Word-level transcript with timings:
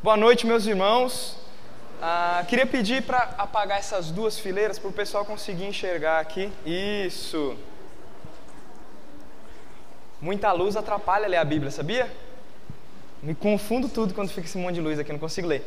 Boa 0.00 0.16
noite, 0.16 0.46
meus 0.46 0.64
irmãos. 0.64 1.36
Ah, 2.00 2.44
queria 2.48 2.64
pedir 2.64 3.02
para 3.02 3.34
apagar 3.36 3.80
essas 3.80 4.12
duas 4.12 4.38
fileiras 4.38 4.78
para 4.78 4.88
o 4.88 4.92
pessoal 4.92 5.24
conseguir 5.24 5.64
enxergar 5.64 6.20
aqui. 6.20 6.52
Isso. 6.64 7.56
Muita 10.20 10.52
luz 10.52 10.76
atrapalha 10.76 11.26
ler 11.26 11.38
a 11.38 11.44
Bíblia, 11.44 11.72
sabia? 11.72 12.08
Me 13.20 13.34
confundo 13.34 13.88
tudo 13.88 14.14
quando 14.14 14.28
fica 14.28 14.46
esse 14.46 14.56
monte 14.56 14.76
de 14.76 14.80
luz 14.80 15.00
aqui, 15.00 15.10
não 15.10 15.18
consigo 15.18 15.48
ler. 15.48 15.66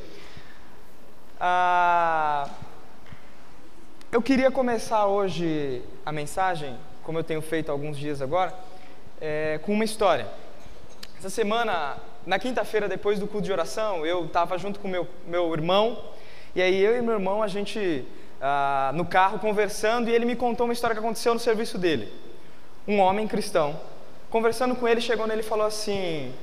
Ah, 1.37 2.49
eu 4.13 4.21
queria 4.21 4.49
começar 4.49 5.07
hoje 5.07 5.81
a 6.05 6.11
mensagem, 6.13 6.77
como 7.03 7.19
eu 7.19 7.23
tenho 7.25 7.41
feito 7.41 7.69
alguns 7.69 7.97
dias 7.97 8.21
agora, 8.21 8.55
é, 9.19 9.59
com 9.61 9.73
uma 9.73 9.83
história. 9.83 10.25
Essa 11.17 11.29
semana 11.29 11.97
na 12.25 12.37
quinta-feira, 12.37 12.87
depois 12.87 13.19
do 13.19 13.27
culto 13.27 13.45
de 13.45 13.51
oração, 13.51 14.05
eu 14.05 14.25
estava 14.25 14.57
junto 14.57 14.79
com 14.79 14.87
meu, 14.87 15.07
meu 15.27 15.53
irmão, 15.53 15.97
e 16.55 16.61
aí 16.61 16.79
eu 16.79 16.97
e 16.97 17.01
meu 17.01 17.13
irmão, 17.13 17.41
a 17.41 17.47
gente 17.47 18.05
ah, 18.39 18.91
no 18.93 19.05
carro 19.05 19.39
conversando, 19.39 20.09
e 20.09 20.13
ele 20.13 20.25
me 20.25 20.35
contou 20.35 20.65
uma 20.65 20.73
história 20.73 20.95
que 20.95 20.99
aconteceu 20.99 21.33
no 21.33 21.39
serviço 21.39 21.77
dele. 21.77 22.11
Um 22.87 22.99
homem 22.99 23.27
cristão, 23.27 23.79
conversando 24.29 24.75
com 24.75 24.87
ele, 24.87 25.01
chegou 25.01 25.27
nele 25.27 25.41
e 25.41 25.43
falou 25.43 25.65
assim: 25.65 26.33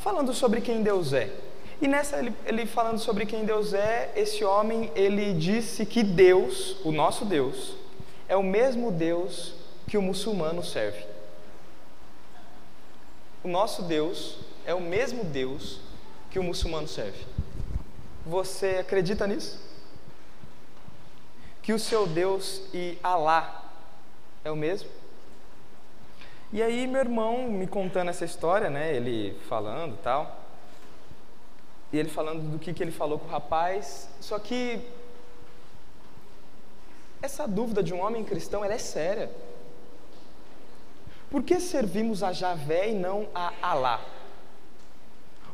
falando 0.00 0.32
sobre 0.32 0.60
quem 0.60 0.82
Deus 0.82 1.12
é. 1.12 1.30
E 1.80 1.86
nessa, 1.86 2.18
ele, 2.18 2.32
ele 2.46 2.64
falando 2.64 2.98
sobre 2.98 3.26
quem 3.26 3.44
Deus 3.44 3.74
é, 3.74 4.10
esse 4.16 4.42
homem, 4.44 4.90
ele 4.94 5.34
disse 5.34 5.84
que 5.84 6.02
Deus, 6.02 6.78
o 6.84 6.90
nosso 6.90 7.24
Deus, 7.24 7.74
é 8.28 8.34
o 8.34 8.42
mesmo 8.42 8.90
Deus 8.90 9.54
que 9.86 9.98
o 9.98 10.02
muçulmano 10.02 10.62
serve. 10.62 11.15
O 13.46 13.48
nosso 13.48 13.82
Deus 13.82 14.38
é 14.64 14.74
o 14.74 14.80
mesmo 14.80 15.22
Deus 15.22 15.78
que 16.32 16.38
o 16.40 16.42
muçulmano 16.42 16.88
serve. 16.88 17.24
Você 18.26 18.78
acredita 18.80 19.24
nisso? 19.24 19.60
Que 21.62 21.72
o 21.72 21.78
seu 21.78 22.08
Deus 22.08 22.60
e 22.74 22.98
Alá 23.04 23.62
é 24.44 24.50
o 24.50 24.56
mesmo? 24.56 24.90
E 26.52 26.60
aí 26.60 26.88
meu 26.88 27.00
irmão 27.00 27.48
me 27.48 27.68
contando 27.68 28.08
essa 28.08 28.24
história, 28.24 28.68
né, 28.68 28.92
ele 28.96 29.38
falando 29.48 29.96
tal, 30.02 30.40
e 31.92 31.98
ele 31.98 32.08
falando 32.08 32.50
do 32.50 32.58
que, 32.58 32.74
que 32.74 32.82
ele 32.82 32.90
falou 32.90 33.16
com 33.16 33.26
o 33.26 33.30
rapaz, 33.30 34.08
só 34.20 34.40
que 34.40 34.84
essa 37.22 37.46
dúvida 37.46 37.80
de 37.80 37.94
um 37.94 38.00
homem 38.00 38.24
cristão, 38.24 38.64
ela 38.64 38.74
é 38.74 38.78
séria. 38.78 39.30
Por 41.30 41.42
que 41.42 41.60
servimos 41.60 42.22
a 42.22 42.32
Javé 42.32 42.90
e 42.90 42.94
não 42.94 43.28
a 43.34 43.52
Alá? 43.60 44.00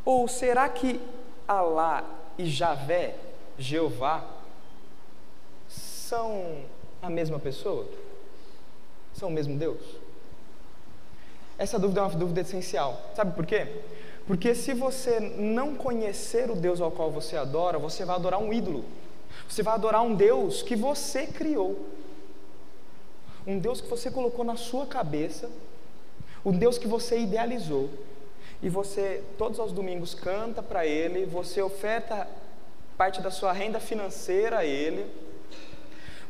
Ou 0.04 0.28
será 0.28 0.68
que 0.68 1.00
Alá 1.46 2.04
e 2.36 2.46
Javé, 2.46 3.16
Jeová, 3.58 4.24
são 5.68 6.62
a 7.00 7.08
mesma 7.08 7.38
pessoa? 7.38 7.86
São 9.14 9.28
o 9.28 9.32
mesmo 9.32 9.56
Deus? 9.56 9.80
Essa 11.58 11.78
dúvida 11.78 12.00
é 12.00 12.04
uma 12.04 12.10
dúvida 12.10 12.40
essencial. 12.40 13.00
Sabe 13.14 13.34
por 13.34 13.46
quê? 13.46 13.66
Porque 14.26 14.54
se 14.54 14.72
você 14.74 15.20
não 15.20 15.74
conhecer 15.74 16.50
o 16.50 16.54
Deus 16.54 16.80
ao 16.80 16.90
qual 16.90 17.10
você 17.10 17.36
adora, 17.36 17.78
você 17.78 18.04
vai 18.04 18.16
adorar 18.16 18.40
um 18.40 18.52
ídolo. 18.52 18.84
Você 19.48 19.62
vai 19.62 19.74
adorar 19.74 20.02
um 20.02 20.14
Deus 20.14 20.62
que 20.62 20.76
você 20.76 21.26
criou. 21.26 21.86
Um 23.46 23.58
Deus 23.58 23.80
que 23.80 23.88
você 23.88 24.10
colocou 24.10 24.44
na 24.44 24.56
sua 24.56 24.86
cabeça, 24.86 25.50
um 26.44 26.52
Deus 26.52 26.78
que 26.78 26.86
você 26.86 27.18
idealizou, 27.18 27.90
e 28.62 28.68
você 28.68 29.24
todos 29.36 29.58
os 29.58 29.72
domingos 29.72 30.14
canta 30.14 30.62
para 30.62 30.86
Ele, 30.86 31.26
você 31.26 31.60
oferta 31.60 32.28
parte 32.96 33.20
da 33.20 33.30
sua 33.30 33.52
renda 33.52 33.80
financeira 33.80 34.58
a 34.58 34.64
Ele, 34.64 35.04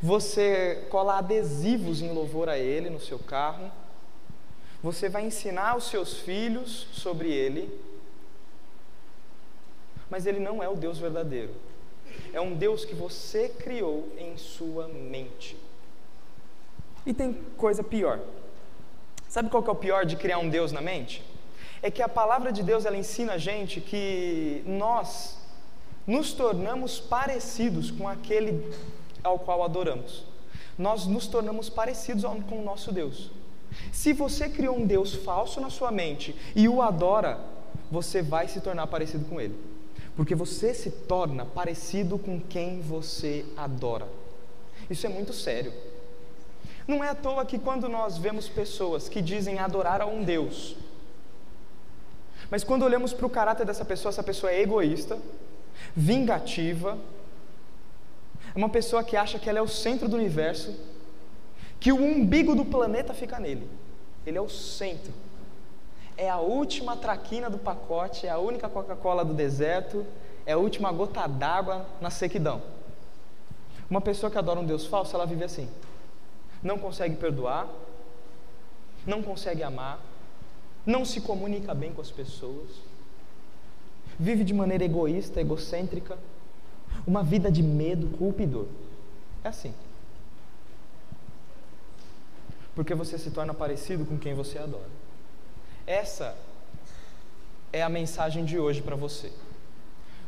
você 0.01 0.87
cola 0.89 1.19
adesivos 1.19 2.01
em 2.01 2.11
louvor 2.11 2.49
a 2.49 2.57
Ele 2.57 2.89
no 2.89 2.99
seu 2.99 3.19
carro, 3.19 3.71
você 4.81 5.07
vai 5.07 5.23
ensinar 5.25 5.77
os 5.77 5.85
seus 5.85 6.17
filhos 6.17 6.87
sobre 6.91 7.31
Ele, 7.31 7.69
mas 10.09 10.25
Ele 10.25 10.39
não 10.39 10.61
é 10.63 10.67
o 10.67 10.75
Deus 10.75 10.97
verdadeiro, 10.97 11.53
é 12.33 12.41
um 12.41 12.55
Deus 12.55 12.83
que 12.83 12.95
você 12.95 13.47
criou 13.47 14.11
em 14.17 14.35
sua 14.35 14.87
mente. 14.87 15.55
E 17.05 17.13
tem 17.13 17.33
coisa 17.57 17.83
pior. 17.83 18.19
Sabe 19.27 19.49
qual 19.49 19.63
que 19.63 19.69
é 19.69 19.73
o 19.73 19.75
pior 19.75 20.05
de 20.05 20.15
criar 20.15 20.37
um 20.37 20.47
Deus 20.47 20.71
na 20.71 20.81
mente? 20.81 21.23
É 21.81 21.89
que 21.89 22.01
a 22.01 22.07
palavra 22.07 22.51
de 22.51 22.63
Deus 22.63 22.85
ela 22.85 22.95
ensina 22.95 23.33
a 23.33 23.37
gente 23.37 23.81
que 23.81 24.63
nós 24.65 25.37
nos 26.05 26.33
tornamos 26.33 26.99
parecidos 26.99 27.89
com 27.91 28.07
aquele 28.07 28.71
ao 29.23 29.39
qual 29.39 29.63
adoramos. 29.63 30.23
Nós 30.77 31.05
nos 31.05 31.27
tornamos 31.27 31.69
parecidos 31.69 32.23
com 32.47 32.59
o 32.59 32.63
nosso 32.63 32.91
Deus. 32.91 33.31
Se 33.91 34.13
você 34.13 34.49
criou 34.49 34.77
um 34.77 34.85
Deus 34.85 35.15
falso 35.15 35.59
na 35.59 35.69
sua 35.69 35.91
mente 35.91 36.35
e 36.55 36.67
o 36.67 36.81
adora, 36.81 37.39
você 37.89 38.21
vai 38.21 38.47
se 38.47 38.61
tornar 38.61 38.87
parecido 38.87 39.25
com 39.25 39.39
ele. 39.39 39.57
Porque 40.15 40.35
você 40.35 40.73
se 40.73 40.91
torna 40.91 41.45
parecido 41.45 42.19
com 42.19 42.39
quem 42.39 42.81
você 42.81 43.45
adora. 43.57 44.07
Isso 44.89 45.05
é 45.05 45.09
muito 45.09 45.33
sério. 45.33 45.73
Não 46.87 47.03
é 47.03 47.09
à 47.09 47.15
toa 47.15 47.45
que 47.45 47.57
quando 47.57 47.87
nós 47.87 48.17
vemos 48.17 48.49
pessoas 48.49 49.07
que 49.07 49.21
dizem 49.21 49.59
adorar 49.59 50.01
a 50.01 50.05
um 50.05 50.23
Deus, 50.23 50.75
mas 52.51 52.63
quando 52.63 52.83
olhamos 52.83 53.13
para 53.13 53.25
o 53.25 53.29
caráter 53.29 53.65
dessa 53.65 53.85
pessoa, 53.85 54.09
essa 54.09 54.23
pessoa 54.23 54.51
é 54.51 54.61
egoísta, 54.61 55.17
vingativa, 55.95 56.97
é 58.53 58.57
uma 58.57 58.69
pessoa 58.69 59.03
que 59.03 59.15
acha 59.15 59.39
que 59.39 59.49
ela 59.49 59.59
é 59.59 59.61
o 59.61 59.67
centro 59.67 60.07
do 60.07 60.17
universo, 60.17 60.75
que 61.79 61.91
o 61.91 62.01
umbigo 62.01 62.53
do 62.53 62.65
planeta 62.65 63.13
fica 63.13 63.39
nele. 63.39 63.67
Ele 64.25 64.37
é 64.37 64.41
o 64.41 64.49
centro. 64.49 65.11
É 66.15 66.29
a 66.29 66.37
última 66.37 66.95
traquina 66.95 67.49
do 67.49 67.57
pacote, 67.57 68.27
é 68.27 68.29
a 68.29 68.37
única 68.37 68.69
Coca-Cola 68.69 69.25
do 69.25 69.33
deserto, 69.33 70.05
é 70.45 70.53
a 70.53 70.57
última 70.57 70.91
gota 70.91 71.25
d'água 71.27 71.85
na 71.99 72.09
sequidão. 72.09 72.61
Uma 73.89 74.01
pessoa 74.01 74.29
que 74.29 74.37
adora 74.37 74.59
um 74.59 74.65
Deus 74.65 74.85
falso, 74.85 75.15
ela 75.15 75.25
vive 75.25 75.43
assim 75.43 75.67
não 76.63 76.79
consegue 76.79 77.15
perdoar, 77.15 77.67
não 79.05 79.21
consegue 79.21 79.61
amar, 79.61 79.99
não 80.85 81.03
se 81.03 81.21
comunica 81.21 81.73
bem 81.73 81.93
com 81.93 82.01
as 82.01 82.11
pessoas, 82.11 82.69
vive 84.17 84.43
de 84.43 84.53
maneira 84.53 84.83
egoísta, 84.83 85.41
egocêntrica, 85.41 86.17
uma 87.05 87.23
vida 87.23 87.51
de 87.51 87.61
medo, 87.61 88.07
culpa 88.17 88.43
e 88.43 88.47
dor. 88.47 88.67
É 89.43 89.49
assim. 89.49 89.73
Porque 92.73 92.95
você 92.95 93.17
se 93.17 93.29
torna 93.31 93.53
parecido 93.53 94.05
com 94.05 94.17
quem 94.17 94.33
você 94.33 94.57
adora. 94.57 94.89
Essa 95.85 96.35
é 97.71 97.83
a 97.83 97.89
mensagem 97.89 98.45
de 98.45 98.57
hoje 98.57 98.81
para 98.81 98.95
você. 98.95 99.31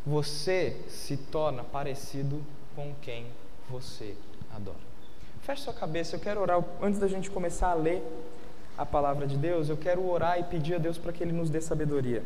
Você 0.06 0.80
se 0.90 1.18
torna 1.18 1.64
parecido 1.64 2.44
com 2.76 2.94
quem 3.02 3.26
você 3.70 4.16
adora. 4.54 4.95
Feche 5.46 5.62
sua 5.62 5.74
cabeça, 5.74 6.16
eu 6.16 6.20
quero 6.20 6.42
orar. 6.42 6.64
Antes 6.82 7.00
da 7.00 7.08
gente 7.08 7.30
começar 7.30 7.70
a 7.70 7.76
ler 7.76 8.02
a 8.76 8.84
palavra 8.84 9.28
de 9.28 9.38
Deus, 9.38 9.70
eu 9.70 9.78
quero 9.78 10.04
orar 10.10 10.40
e 10.40 10.44
pedir 10.44 10.74
a 10.74 10.80
Deus 10.80 10.98
para 10.98 11.14
que 11.14 11.24
Ele 11.24 11.32
nos 11.32 11.52
dê 11.52 11.62
sabedoria. 11.62 12.24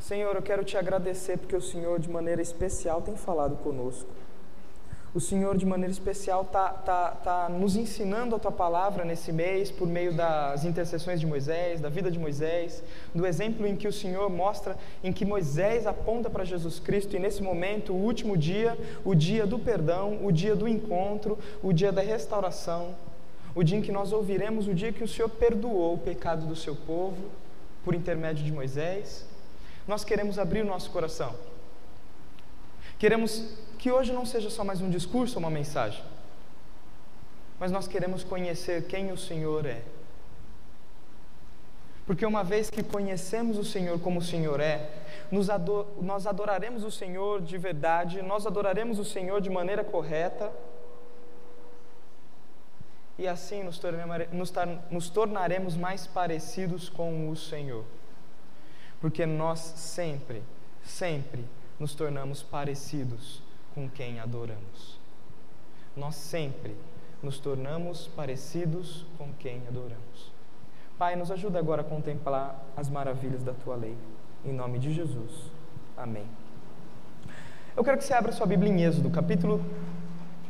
Senhor, 0.00 0.34
eu 0.34 0.42
quero 0.42 0.64
te 0.64 0.76
agradecer 0.76 1.38
porque 1.38 1.54
o 1.54 1.62
Senhor, 1.62 2.00
de 2.00 2.10
maneira 2.10 2.42
especial, 2.42 3.00
tem 3.00 3.16
falado 3.16 3.56
conosco 3.62 4.10
o 5.16 5.20
Senhor, 5.20 5.56
de 5.56 5.64
maneira 5.64 5.90
especial, 5.90 6.42
está 6.42 6.68
tá, 6.68 7.10
tá 7.12 7.48
nos 7.48 7.74
ensinando 7.74 8.36
a 8.36 8.38
tua 8.38 8.52
palavra 8.52 9.02
nesse 9.02 9.32
mês, 9.32 9.70
por 9.70 9.88
meio 9.88 10.12
das 10.12 10.62
intercessões 10.62 11.18
de 11.18 11.26
Moisés, 11.26 11.80
da 11.80 11.88
vida 11.88 12.10
de 12.10 12.18
Moisés, 12.18 12.82
do 13.14 13.24
exemplo 13.24 13.66
em 13.66 13.74
que 13.74 13.88
o 13.88 13.92
Senhor 13.92 14.28
mostra, 14.28 14.76
em 15.02 15.10
que 15.10 15.24
Moisés 15.24 15.86
aponta 15.86 16.28
para 16.28 16.44
Jesus 16.44 16.78
Cristo, 16.78 17.16
e 17.16 17.18
nesse 17.18 17.42
momento, 17.42 17.94
o 17.94 17.96
último 17.96 18.36
dia, 18.36 18.76
o 19.06 19.14
dia 19.14 19.46
do 19.46 19.58
perdão, 19.58 20.18
o 20.22 20.30
dia 20.30 20.54
do 20.54 20.68
encontro, 20.68 21.38
o 21.62 21.72
dia 21.72 21.90
da 21.90 22.02
restauração, 22.02 22.94
o 23.54 23.62
dia 23.64 23.78
em 23.78 23.82
que 23.82 23.90
nós 23.90 24.12
ouviremos 24.12 24.68
o 24.68 24.74
dia 24.74 24.92
que 24.92 25.02
o 25.02 25.08
Senhor 25.08 25.30
perdoou 25.30 25.94
o 25.94 25.98
pecado 25.98 26.44
do 26.44 26.54
seu 26.54 26.76
povo, 26.76 27.16
por 27.82 27.94
intermédio 27.94 28.44
de 28.44 28.52
Moisés. 28.52 29.24
Nós 29.88 30.04
queremos 30.04 30.38
abrir 30.38 30.60
o 30.60 30.66
nosso 30.66 30.90
coração. 30.90 31.34
Queremos 32.98 33.44
que 33.78 33.90
hoje 33.90 34.12
não 34.12 34.24
seja 34.24 34.48
só 34.48 34.64
mais 34.64 34.80
um 34.80 34.88
discurso 34.88 35.36
ou 35.36 35.40
uma 35.40 35.50
mensagem, 35.50 36.02
mas 37.58 37.70
nós 37.70 37.86
queremos 37.86 38.24
conhecer 38.24 38.86
quem 38.86 39.12
o 39.12 39.16
Senhor 39.16 39.66
é. 39.66 39.82
Porque 42.06 42.24
uma 42.24 42.42
vez 42.44 42.70
que 42.70 42.82
conhecemos 42.82 43.58
o 43.58 43.64
Senhor 43.64 43.98
como 44.00 44.20
o 44.20 44.22
Senhor 44.22 44.60
é, 44.60 44.90
ador 45.52 45.88
nós 46.00 46.26
adoraremos 46.26 46.84
o 46.84 46.90
Senhor 46.90 47.42
de 47.42 47.58
verdade, 47.58 48.22
nós 48.22 48.46
adoraremos 48.46 48.98
o 48.98 49.04
Senhor 49.04 49.40
de 49.40 49.50
maneira 49.50 49.82
correta, 49.84 50.50
e 53.18 53.26
assim 53.26 53.62
nos, 53.62 53.80
nos, 54.32 54.52
nos 54.90 55.10
tornaremos 55.10 55.76
mais 55.76 56.06
parecidos 56.06 56.88
com 56.88 57.30
o 57.30 57.36
Senhor. 57.36 57.84
Porque 59.00 59.26
nós 59.26 59.58
sempre, 59.58 60.42
sempre 60.84 61.44
nos 61.78 61.94
tornamos 61.94 62.42
parecidos 62.42 63.42
com 63.74 63.88
quem 63.88 64.18
adoramos. 64.20 64.98
Nós 65.96 66.14
sempre 66.14 66.74
nos 67.22 67.38
tornamos 67.38 68.06
parecidos 68.08 69.04
com 69.18 69.32
quem 69.38 69.62
adoramos. 69.68 70.32
Pai, 70.98 71.16
nos 71.16 71.30
ajuda 71.30 71.58
agora 71.58 71.82
a 71.82 71.84
contemplar 71.84 72.64
as 72.76 72.88
maravilhas 72.88 73.42
da 73.42 73.52
tua 73.52 73.76
lei. 73.76 73.96
Em 74.44 74.52
nome 74.52 74.78
de 74.78 74.92
Jesus. 74.94 75.32
Amém. 75.96 76.26
Eu 77.76 77.84
quero 77.84 77.98
que 77.98 78.04
você 78.04 78.14
abra 78.14 78.32
sua 78.32 78.46
Bíblia 78.46 78.72
em 78.72 78.82
Êxodo, 78.82 79.10
capítulo 79.10 79.60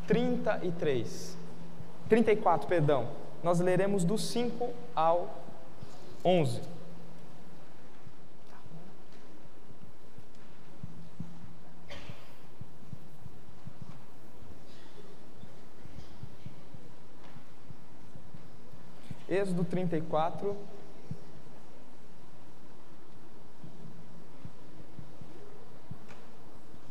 33. 0.06 1.36
34, 2.08 2.68
perdão. 2.68 3.08
Nós 3.42 3.58
leremos 3.58 4.04
do 4.04 4.16
5 4.16 4.70
ao 4.94 5.28
11. 6.24 6.75
Êxodo 19.28 19.64
34. 19.64 20.56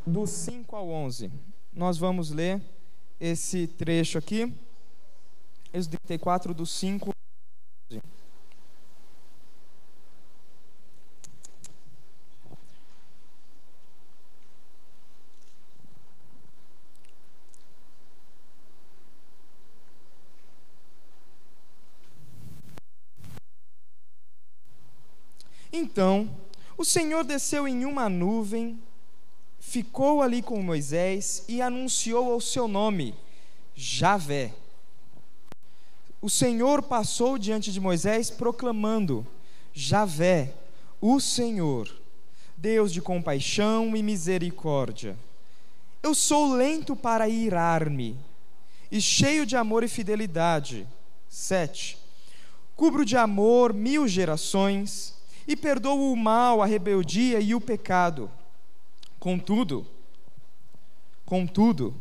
Do 0.05 0.27
5 0.27 0.75
ao 0.75 0.89
11. 0.89 1.31
Nós 1.73 1.97
vamos 1.97 2.29
ler 2.31 2.61
esse 3.19 3.67
trecho 3.67 4.17
aqui. 4.17 4.53
Êxodo 5.73 5.97
34, 6.05 6.53
do 6.53 6.65
5 6.65 7.09
ao 7.09 7.95
11. 7.97 8.01
Então, 25.95 26.29
o 26.77 26.83
Senhor 26.83 27.23
desceu 27.23 27.65
em 27.65 27.85
uma 27.85 28.09
nuvem, 28.09 28.77
ficou 29.57 30.21
ali 30.21 30.41
com 30.41 30.61
Moisés 30.61 31.45
e 31.47 31.61
anunciou 31.61 32.35
o 32.35 32.41
seu 32.41 32.67
nome, 32.67 33.15
Javé. 33.73 34.53
O 36.21 36.29
Senhor 36.29 36.81
passou 36.81 37.37
diante 37.37 37.71
de 37.71 37.79
Moisés 37.79 38.29
proclamando: 38.29 39.25
Javé, 39.73 40.53
o 40.99 41.17
Senhor, 41.21 41.89
Deus 42.57 42.91
de 42.91 43.01
compaixão 43.01 43.95
e 43.95 44.03
misericórdia. 44.03 45.17
Eu 46.03 46.13
sou 46.13 46.55
lento 46.55 46.93
para 46.93 47.29
irar-me 47.29 48.19
e 48.91 48.99
cheio 48.99 49.45
de 49.45 49.55
amor 49.55 49.81
e 49.81 49.87
fidelidade. 49.87 50.85
7. 51.29 51.97
Cubro 52.75 53.05
de 53.05 53.15
amor 53.15 53.73
mil 53.73 54.05
gerações 54.09 55.15
e 55.47 55.55
perdoo 55.55 56.11
o 56.11 56.15
mal, 56.15 56.61
a 56.61 56.65
rebeldia 56.65 57.39
e 57.39 57.53
o 57.53 57.61
pecado. 57.61 58.29
Contudo, 59.19 59.85
contudo, 61.25 61.95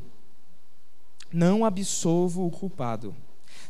não 1.32 1.64
absolvo 1.64 2.46
o 2.46 2.50
culpado. 2.50 3.14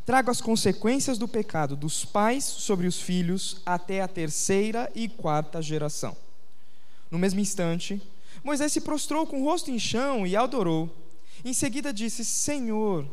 Trago 0.05 0.31
as 0.31 0.41
consequências 0.41 1.17
do 1.17 1.27
pecado 1.27 1.75
dos 1.75 2.05
pais 2.05 2.45
sobre 2.45 2.87
os 2.87 3.01
filhos 3.01 3.63
até 3.65 4.03
a 4.03 4.09
terceira 4.09 4.91
e 4.95 5.09
quarta 5.09 5.63
geração. 5.63 6.17
No 7.11 7.19
mesmo 7.19 7.41
instante, 7.41 8.03
Moisés 8.43 8.73
se 8.73 8.81
prostrou 8.81 9.27
com 9.27 9.41
o 9.41 9.45
rosto 9.45 9.71
em 9.71 9.79
chão 9.79 10.27
e 10.27 10.37
adorou. 10.37 10.95
Em 11.45 11.55
seguida 11.55 11.93
disse: 11.93 12.25
Senhor, 12.25 13.07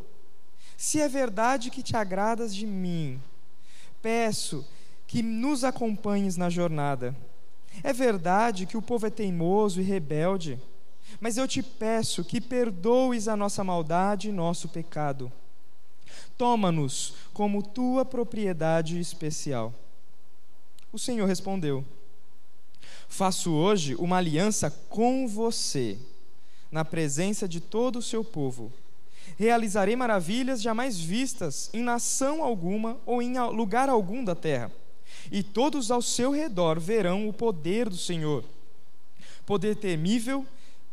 se 0.76 1.00
é 1.00 1.08
verdade 1.08 1.70
que 1.70 1.84
te 1.84 1.96
agradas 1.96 2.54
de 2.54 2.66
mim, 2.66 3.22
peço 4.02 4.66
que 5.12 5.22
nos 5.22 5.66
acompanhes 5.66 6.38
na 6.38 6.50
jornada. 6.50 7.14
É 7.84 7.92
verdade 7.92 8.66
que 8.66 8.78
o 8.78 8.82
povo 8.82 9.08
é 9.08 9.10
teimoso 9.10 9.82
e 9.82 9.84
rebelde, 9.84 10.58
mas 11.20 11.36
eu 11.36 11.46
te 11.46 11.62
peço 11.62 12.24
que 12.24 12.40
perdoes 12.40 13.28
a 13.28 13.36
nossa 13.36 13.62
maldade 13.62 14.30
e 14.30 14.32
nosso 14.32 14.70
pecado. 14.70 15.30
Toma-nos 16.38 17.16
como 17.34 17.62
tua 17.62 18.06
propriedade 18.06 19.02
especial. 19.02 19.74
O 20.94 20.98
Senhor 20.98 21.28
respondeu: 21.28 21.84
Faço 23.10 23.52
hoje 23.52 23.96
uma 23.96 24.16
aliança 24.16 24.72
com 24.88 25.28
você, 25.28 26.00
na 26.72 26.86
presença 26.86 27.50
de 27.50 27.60
todo 27.60 28.00
o 28.00 28.02
seu 28.02 28.24
povo. 28.24 28.72
Realizarei 29.38 29.98
maravilhas 29.98 30.62
jamais 30.62 30.98
vistas 30.98 31.70
em 31.74 31.84
nação 31.84 32.42
alguma 32.42 32.98
ou 33.06 33.22
em 33.22 33.38
lugar 33.50 33.90
algum 33.90 34.24
da 34.24 34.36
terra 34.36 34.72
e 35.30 35.44
todos 35.44 35.92
ao 35.92 36.02
seu 36.02 36.32
redor 36.32 36.80
verão 36.80 37.28
o 37.28 37.34
poder 37.34 37.90
do 37.90 37.98
Senhor, 37.98 38.44
poder 39.46 39.76
temível 39.76 40.46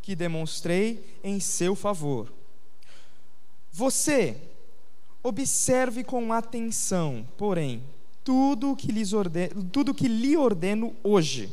que 0.03 0.17
demonstrei 0.17 1.05
em 1.23 1.39
seu 1.39 1.75
favor. 1.75 2.33
Você 3.73 4.37
observe 5.23 6.03
com 6.03 6.33
atenção, 6.33 7.27
porém, 7.37 7.83
tudo 8.25 8.77
que, 8.77 8.91
lhes 8.91 9.13
ordeno, 9.13 9.65
tudo 9.65 9.95
que 9.95 10.09
lhe 10.09 10.37
ordeno 10.37 10.95
hoje. 11.03 11.53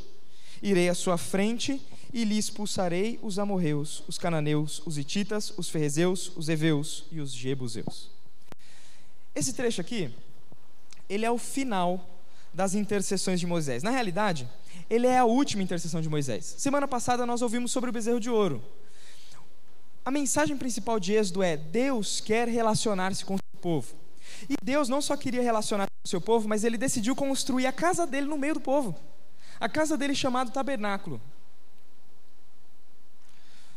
Irei 0.62 0.90
à 0.90 0.96
sua 0.96 1.18
frente 1.18 1.82
e 2.14 2.24
lhe 2.24 2.38
expulsarei 2.38 3.20
os 3.22 3.38
amorreus, 3.38 4.04
os 4.08 4.18
cananeus, 4.18 4.82
os 4.86 4.98
hititas, 4.98 5.54
os 5.58 5.70
ferrezeus, 5.70 6.32
os 6.36 6.50
heveus 6.50 7.06
e 7.12 7.20
os 7.20 7.34
jebuseus. 7.34 8.10
Esse 9.36 9.54
trecho 9.54 9.82
aqui, 9.82 10.10
ele 11.10 11.26
é 11.26 11.32
o 11.32 11.38
final 11.38 12.10
das 12.56 12.74
intercessões 12.74 13.40
de 13.40 13.46
Moisés. 13.46 13.84
Na 13.84 13.92
realidade, 13.92 14.50
ele 14.90 15.06
é 15.06 15.18
a 15.18 15.26
última 15.26 15.62
intercessão 15.62 16.02
de 16.02 16.08
Moisés. 16.08 16.56
Semana 16.58 16.88
passada 16.88 17.26
nós 17.26 17.42
ouvimos 17.42 17.72
sobre 17.72 17.90
o 17.90 17.94
bezerro 17.94 18.20
de 18.20 18.30
ouro. 18.30 18.64
A 20.06 20.10
mensagem 20.10 20.56
principal 20.58 21.00
de 21.00 21.14
Êxodo 21.14 21.44
é: 21.44 21.58
Deus 21.58 22.22
quer 22.22 22.48
relacionar-se 22.48 23.26
com 23.26 23.36
o 23.36 23.38
seu 23.38 23.62
povo. 23.62 23.94
E 24.50 24.56
Deus 24.64 24.88
não 24.88 25.02
só 25.02 25.18
queria 25.18 25.42
relacionar-se 25.42 25.92
com 25.92 26.08
o 26.08 26.10
seu 26.10 26.22
povo, 26.22 26.48
mas 26.48 26.64
ele 26.64 26.78
decidiu 26.78 27.16
construir 27.16 27.66
a 27.66 27.74
casa 27.74 28.08
dele 28.08 28.28
no 28.28 28.38
meio 28.38 28.54
do 28.54 28.62
povo. 28.62 28.96
A 29.60 29.68
casa 29.68 29.98
dele 29.98 30.16
chamada 30.16 30.52
tabernáculo. 30.52 31.22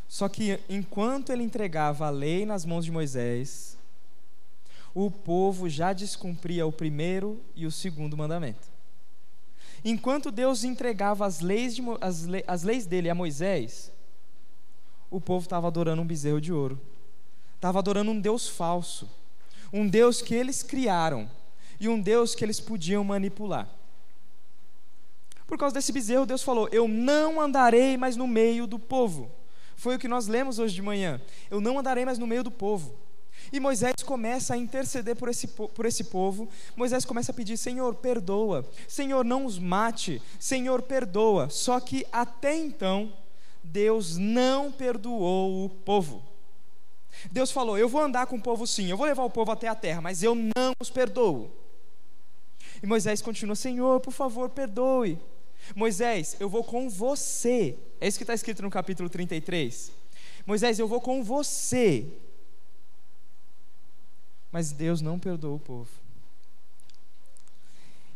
Só 0.06 0.28
que 0.28 0.58
enquanto 0.68 1.32
ele 1.32 1.42
entregava 1.42 2.06
a 2.06 2.10
lei 2.10 2.46
nas 2.46 2.64
mãos 2.64 2.84
de 2.84 2.90
Moisés, 2.90 3.77
o 4.94 5.10
povo 5.10 5.68
já 5.68 5.92
descumpria 5.92 6.66
o 6.66 6.72
primeiro 6.72 7.40
e 7.54 7.66
o 7.66 7.70
segundo 7.70 8.16
mandamento. 8.16 8.68
Enquanto 9.84 10.30
Deus 10.30 10.64
entregava 10.64 11.24
as 11.26 11.40
leis, 11.40 11.74
de, 11.74 11.82
as, 12.00 12.26
as 12.46 12.62
leis 12.62 12.86
dele 12.86 13.08
a 13.08 13.14
Moisés, 13.14 13.92
o 15.10 15.20
povo 15.20 15.44
estava 15.44 15.68
adorando 15.68 16.02
um 16.02 16.06
bezerro 16.06 16.40
de 16.40 16.52
ouro, 16.52 16.80
estava 17.54 17.78
adorando 17.78 18.10
um 18.10 18.20
Deus 18.20 18.48
falso, 18.48 19.08
um 19.72 19.86
Deus 19.86 20.20
que 20.20 20.34
eles 20.34 20.62
criaram 20.62 21.30
e 21.78 21.88
um 21.88 22.00
Deus 22.00 22.34
que 22.34 22.44
eles 22.44 22.60
podiam 22.60 23.04
manipular. 23.04 23.68
Por 25.46 25.56
causa 25.56 25.74
desse 25.74 25.92
bezerro, 25.92 26.26
Deus 26.26 26.42
falou: 26.42 26.68
Eu 26.70 26.86
não 26.86 27.40
andarei 27.40 27.96
mais 27.96 28.16
no 28.16 28.26
meio 28.26 28.66
do 28.66 28.78
povo. 28.78 29.30
Foi 29.76 29.96
o 29.96 29.98
que 29.98 30.08
nós 30.08 30.26
lemos 30.26 30.58
hoje 30.58 30.74
de 30.74 30.82
manhã. 30.82 31.20
Eu 31.50 31.60
não 31.60 31.78
andarei 31.78 32.04
mais 32.04 32.18
no 32.18 32.26
meio 32.26 32.42
do 32.42 32.50
povo. 32.50 32.94
E 33.52 33.58
Moisés 33.58 33.94
começa 34.04 34.54
a 34.54 34.56
interceder 34.56 35.16
por 35.16 35.28
esse, 35.28 35.46
por 35.46 35.86
esse 35.86 36.04
povo. 36.04 36.48
Moisés 36.76 37.04
começa 37.04 37.32
a 37.32 37.34
pedir: 37.34 37.56
Senhor, 37.56 37.94
perdoa. 37.94 38.68
Senhor, 38.86 39.24
não 39.24 39.46
os 39.46 39.58
mate. 39.58 40.20
Senhor, 40.38 40.82
perdoa. 40.82 41.48
Só 41.50 41.80
que 41.80 42.06
até 42.12 42.54
então, 42.54 43.12
Deus 43.62 44.16
não 44.16 44.70
perdoou 44.70 45.64
o 45.64 45.68
povo. 45.68 46.22
Deus 47.30 47.50
falou: 47.50 47.78
Eu 47.78 47.88
vou 47.88 48.02
andar 48.02 48.26
com 48.26 48.36
o 48.36 48.42
povo 48.42 48.66
sim, 48.66 48.90
eu 48.90 48.96
vou 48.96 49.06
levar 49.06 49.24
o 49.24 49.30
povo 49.30 49.50
até 49.50 49.68
a 49.68 49.74
terra, 49.74 50.00
mas 50.00 50.22
eu 50.22 50.34
não 50.34 50.72
os 50.80 50.90
perdoo. 50.90 51.50
E 52.82 52.86
Moisés 52.86 53.22
continua: 53.22 53.56
Senhor, 53.56 54.00
por 54.00 54.12
favor, 54.12 54.50
perdoe. 54.50 55.18
Moisés, 55.74 56.36
eu 56.38 56.48
vou 56.48 56.62
com 56.64 56.88
você. 56.88 57.76
É 58.00 58.06
isso 58.06 58.18
que 58.18 58.24
está 58.24 58.34
escrito 58.34 58.62
no 58.62 58.70
capítulo 58.70 59.08
33. 59.08 59.92
Moisés, 60.46 60.78
eu 60.78 60.88
vou 60.88 61.00
com 61.00 61.22
você 61.22 62.06
mas 64.50 64.72
Deus 64.72 65.00
não 65.00 65.18
perdoou 65.18 65.56
o 65.56 65.60
povo. 65.60 65.88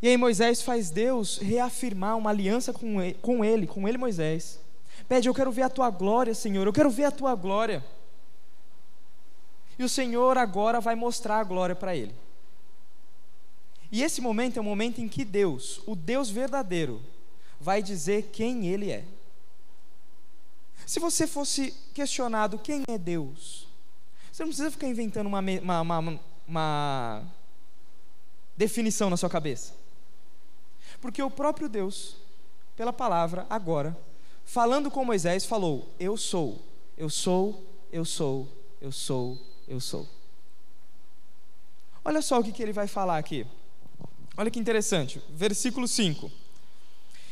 E 0.01 0.09
aí 0.09 0.17
Moisés 0.17 0.63
faz 0.63 0.91
Deus 0.91 1.39
reafirmar 1.39 2.17
uma 2.17 2.31
aliança 2.31 2.73
com 2.73 3.01
ele, 3.01 3.15
com 3.15 3.45
ele, 3.45 3.67
com 3.67 3.89
ele 3.89 3.97
Moisés. 3.99 4.59
Pede, 5.09 5.29
eu 5.29 5.35
quero 5.35 5.53
ver 5.53 5.63
a 5.63 5.71
tua 5.71 5.91
glória, 5.91 6.35
Senhor, 6.35 6.67
eu 6.67 6.73
quero 6.73 6.91
ver 6.91 7.05
a 7.05 7.11
tua 7.11 7.35
glória. 7.35 7.85
E 9.79 9.85
o 9.85 9.89
Senhor 9.89 10.37
agora 10.37 10.81
vai 10.81 10.95
mostrar 10.95 11.39
a 11.39 11.45
glória 11.45 11.75
para 11.75 11.95
ele. 11.95 12.15
E 13.93 14.03
esse 14.03 14.21
momento 14.21 14.57
é 14.57 14.61
o 14.61 14.65
momento 14.65 15.01
em 15.01 15.09
que 15.09 15.25
Deus, 15.25 15.83
o 15.87 15.95
Deus 15.95 16.31
verdadeiro, 16.31 17.01
vai 17.61 17.83
dizer 17.83 18.31
quem 18.33 18.67
Ele 18.67 18.91
é. 18.91 19.05
Se 20.87 20.99
você 20.99 21.27
fosse 21.27 21.73
questionado 21.95 22.59
quem 22.59 22.83
é 22.89 22.97
Deus, 22.97 23.62
você 24.43 24.45
não 24.45 24.49
precisa 24.49 24.71
ficar 24.71 24.87
inventando 24.89 25.27
uma, 25.27 25.41
uma, 25.41 25.81
uma, 25.81 26.21
uma 26.47 27.23
definição 28.57 29.09
na 29.09 29.17
sua 29.17 29.31
cabeça. 29.31 29.75
Porque 31.01 31.23
o 31.23 31.31
próprio 31.31 31.69
Deus, 31.69 32.17
pela 32.77 32.93
palavra, 32.93 33.47
agora, 33.49 33.97
falando 34.45 34.91
com 34.91 35.05
Moisés, 35.05 35.45
falou: 35.45 35.89
Eu 35.99 36.17
sou, 36.17 36.61
eu 36.97 37.09
sou, 37.09 37.65
eu 37.93 38.05
sou, 38.05 38.49
eu 38.81 38.91
sou, 38.91 39.39
eu 39.69 39.81
sou. 39.81 40.09
Olha 42.05 42.21
só 42.21 42.41
o 42.41 42.45
que, 42.45 42.53
que 42.53 42.63
ele 42.63 42.73
vai 42.73 42.89
falar 42.89 43.19
aqui. 43.19 43.47
Olha 44.37 44.51
que 44.51 44.59
interessante. 44.59 45.23
Versículo 45.31 45.87
5. 45.87 46.31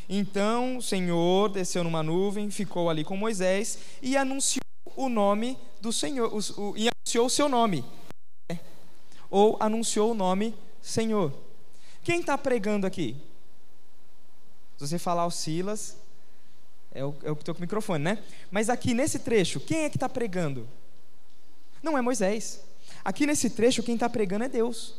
Então 0.09 0.76
o 0.76 0.83
Senhor 0.83 1.49
desceu 1.49 1.83
numa 1.83 2.02
nuvem, 2.02 2.50
ficou 2.50 2.90
ali 2.90 3.05
com 3.05 3.17
Moisés 3.17 3.79
e 4.02 4.17
anunciou 4.17 4.61
o 4.97 5.09
nome 5.09 5.57
do 5.81 5.93
Senhor, 5.93 6.33
o, 6.33 6.61
o, 6.61 6.76
e 6.76 6.89
anunciou 7.11 7.26
o 7.26 7.31
seu 7.31 7.49
nome. 7.49 7.85
Ou 9.29 9.57
anunciou 9.59 10.12
o 10.12 10.14
nome 10.14 10.55
Senhor. 10.81 11.33
Quem 12.05 12.21
está 12.21 12.38
pregando 12.38 12.87
aqui? 12.87 13.17
Se 14.76 14.87
você 14.87 14.99
falar 14.99 15.26
o 15.26 15.31
Silas, 15.31 15.97
é 16.93 17.05
o, 17.05 17.14
é 17.23 17.31
o 17.31 17.37
que 17.37 17.43
estou 17.43 17.55
com 17.55 17.61
o 17.61 17.62
microfone, 17.62 18.05
né? 18.05 18.23
Mas 18.50 18.71
aqui 18.71 18.95
nesse 18.95 19.19
trecho, 19.19 19.61
quem 19.61 19.81
é 19.81 19.90
que 19.90 19.97
está 19.97 20.09
pregando? 20.09 20.69
Não 21.83 21.99
é 21.99 22.00
Moisés. 22.00 22.62
Aqui 23.05 23.26
nesse 23.26 23.50
trecho, 23.50 23.83
quem 23.83 23.95
está 23.95 24.09
pregando 24.09 24.45
é 24.45 24.49
Deus. 24.49 24.95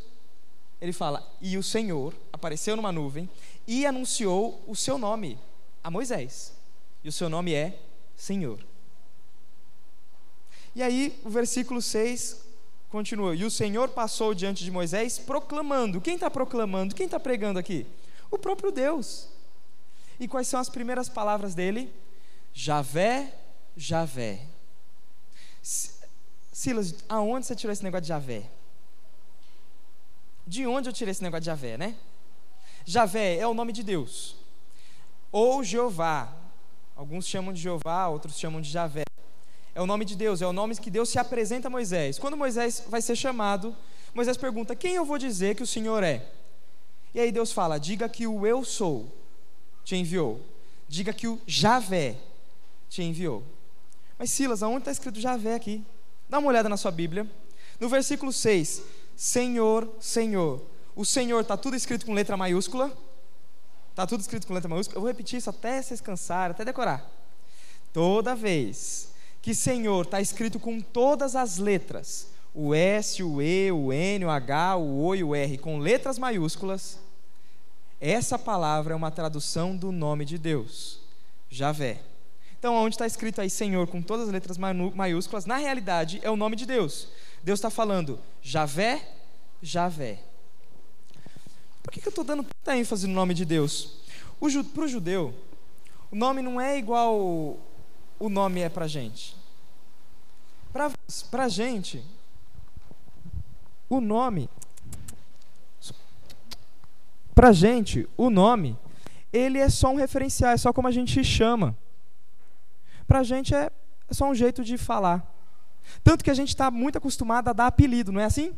Ele 0.81 0.93
fala: 0.93 1.25
E 1.39 1.57
o 1.57 1.63
Senhor 1.63 2.13
apareceu 2.31 2.75
numa 2.75 2.91
nuvem 2.91 3.29
e 3.65 3.85
anunciou 3.85 4.61
o 4.67 4.75
seu 4.75 4.97
nome 4.97 5.37
a 5.83 5.89
Moisés. 5.89 6.53
E 7.03 7.09
o 7.09 7.11
seu 7.11 7.29
nome 7.29 7.53
é 7.53 7.79
Senhor. 8.15 8.70
E 10.75 10.81
aí, 10.81 11.19
o 11.23 11.29
versículo 11.29 11.81
6 11.81 12.41
continua: 12.89 13.35
E 13.35 13.43
o 13.43 13.51
Senhor 13.51 13.89
passou 13.89 14.33
diante 14.33 14.63
de 14.63 14.71
Moisés 14.71 15.19
proclamando. 15.19 16.01
Quem 16.01 16.15
está 16.15 16.29
proclamando? 16.29 16.95
Quem 16.95 17.05
está 17.05 17.19
pregando 17.19 17.59
aqui? 17.59 17.85
O 18.29 18.37
próprio 18.37 18.71
Deus. 18.71 19.27
E 20.19 20.27
quais 20.27 20.47
são 20.47 20.59
as 20.59 20.69
primeiras 20.69 21.09
palavras 21.09 21.55
dele? 21.55 21.91
Javé, 22.53 23.33
Javé. 23.75 24.45
Silas, 26.51 26.95
aonde 27.09 27.45
você 27.45 27.55
tirou 27.55 27.73
esse 27.73 27.83
negócio 27.83 28.03
de 28.03 28.09
Javé? 28.09 28.43
De 30.45 30.67
onde 30.67 30.89
eu 30.89 30.93
tirei 30.93 31.11
esse 31.11 31.23
negócio 31.23 31.41
de 31.41 31.45
Javé, 31.47 31.77
né? 31.77 31.95
Javé 32.85 33.37
é 33.37 33.47
o 33.47 33.53
nome 33.53 33.73
de 33.73 33.83
Deus. 33.83 34.35
Ou 35.31 35.63
Jeová. 35.63 36.35
Alguns 36.95 37.25
chamam 37.25 37.53
de 37.53 37.61
Jeová, 37.61 38.07
outros 38.07 38.37
chamam 38.37 38.61
de 38.61 38.69
Javé. 38.69 39.03
É 39.73 39.81
o 39.81 39.85
nome 39.85 40.03
de 40.03 40.15
Deus, 40.15 40.41
é 40.41 40.47
o 40.47 40.53
nome 40.53 40.75
que 40.75 40.89
Deus 40.89 41.09
se 41.09 41.17
apresenta 41.17 41.67
a 41.67 41.71
Moisés. 41.71 42.19
Quando 42.19 42.35
Moisés 42.35 42.83
vai 42.87 43.01
ser 43.01 43.15
chamado, 43.15 43.75
Moisés 44.13 44.35
pergunta: 44.37 44.75
Quem 44.75 44.95
eu 44.95 45.05
vou 45.05 45.17
dizer 45.17 45.55
que 45.55 45.63
o 45.63 45.67
Senhor 45.67 46.03
é? 46.03 46.25
E 47.13 47.19
aí 47.19 47.31
Deus 47.31 47.51
fala: 47.51 47.79
Diga 47.79 48.09
que 48.09 48.27
o 48.27 48.45
eu 48.45 48.63
sou 48.65 49.11
te 49.83 49.95
enviou. 49.95 50.41
Diga 50.87 51.13
que 51.13 51.27
o 51.27 51.39
Javé 51.47 52.17
te 52.89 53.01
enviou. 53.01 53.43
Mas 54.19 54.31
Silas, 54.31 54.61
aonde 54.61 54.79
está 54.79 54.91
escrito 54.91 55.19
Javé 55.19 55.55
aqui? 55.55 55.83
Dá 56.29 56.39
uma 56.39 56.49
olhada 56.49 56.67
na 56.67 56.77
sua 56.77 56.91
Bíblia. 56.91 57.25
No 57.79 57.87
versículo 57.89 58.31
6, 58.31 58.83
Senhor, 59.15 59.89
Senhor. 59.99 60.61
O 60.95 61.05
Senhor 61.05 61.39
está 61.39 61.55
tudo 61.55 61.75
escrito 61.75 62.05
com 62.05 62.13
letra 62.13 62.35
maiúscula. 62.35 62.95
Está 63.89 64.05
tudo 64.05 64.21
escrito 64.21 64.45
com 64.45 64.53
letra 64.53 64.69
maiúscula. 64.69 64.97
Eu 64.97 65.01
vou 65.01 65.07
repetir 65.07 65.39
isso 65.39 65.49
até 65.49 65.81
vocês 65.81 66.01
cansarem, 66.01 66.51
até 66.51 66.65
decorar. 66.65 67.09
Toda 67.93 68.35
vez 68.35 69.10
que 69.41 69.55
Senhor 69.55 70.05
está 70.05 70.21
escrito 70.21 70.59
com 70.59 70.79
todas 70.79 71.35
as 71.35 71.57
letras, 71.57 72.29
o 72.53 72.75
S, 72.75 73.23
o 73.23 73.41
E, 73.41 73.71
o 73.71 73.91
N, 73.91 74.25
o 74.25 74.29
H, 74.29 74.75
o 74.77 75.03
O 75.05 75.15
e 75.15 75.23
o 75.23 75.33
R, 75.33 75.57
com 75.57 75.79
letras 75.79 76.19
maiúsculas, 76.19 76.99
essa 77.99 78.37
palavra 78.37 78.93
é 78.93 78.95
uma 78.95 79.11
tradução 79.11 79.75
do 79.75 79.91
nome 79.91 80.25
de 80.25 80.37
Deus, 80.37 80.99
Javé. 81.49 82.01
Então, 82.57 82.75
onde 82.75 82.95
está 82.95 83.07
escrito 83.07 83.41
aí 83.41 83.49
Senhor 83.49 83.87
com 83.87 84.01
todas 84.01 84.27
as 84.27 84.33
letras 84.33 84.57
maiúsculas, 84.57 85.45
na 85.45 85.57
realidade 85.57 86.19
é 86.23 86.29
o 86.29 86.35
nome 86.35 86.55
de 86.55 86.65
Deus. 86.65 87.07
Deus 87.43 87.57
está 87.57 87.69
falando 87.69 88.19
Javé, 88.41 89.07
Javé. 89.61 90.19
Por 91.81 91.91
que, 91.91 91.99
que 91.99 92.07
eu 92.07 92.11
estou 92.11 92.23
dando 92.23 92.43
tanta 92.43 92.77
ênfase 92.77 93.07
no 93.07 93.13
nome 93.13 93.33
de 93.33 93.45
Deus? 93.45 93.97
Para 94.73 94.83
o 94.83 94.87
judeu, 94.87 95.33
o 96.11 96.15
nome 96.15 96.41
não 96.41 96.59
é 96.59 96.77
igual 96.77 97.57
o 98.21 98.29
nome 98.29 98.61
é 98.61 98.69
para 98.69 98.87
gente. 98.87 99.35
Para 101.29 101.49
gente, 101.49 102.03
o 103.89 103.99
nome. 103.99 104.49
Para 107.33 107.51
gente, 107.51 108.07
o 108.15 108.29
nome, 108.29 108.77
ele 109.33 109.57
é 109.57 109.69
só 109.69 109.89
um 109.89 109.95
referencial, 109.95 110.51
é 110.51 110.57
só 110.57 110.71
como 110.71 110.87
a 110.87 110.91
gente 110.91 111.23
chama 111.23 111.75
para 113.11 113.23
gente 113.23 113.53
é, 113.53 113.69
é 114.07 114.13
só 114.13 114.29
um 114.29 114.33
jeito 114.33 114.63
de 114.63 114.77
falar. 114.77 115.29
Tanto 116.01 116.23
que 116.23 116.31
a 116.31 116.33
gente 116.33 116.47
está 116.47 116.71
muito 116.71 116.97
acostumado 116.97 117.49
a 117.49 117.53
dar 117.53 117.67
apelido, 117.67 118.09
não 118.09 118.21
é 118.21 118.23
assim? 118.23 118.55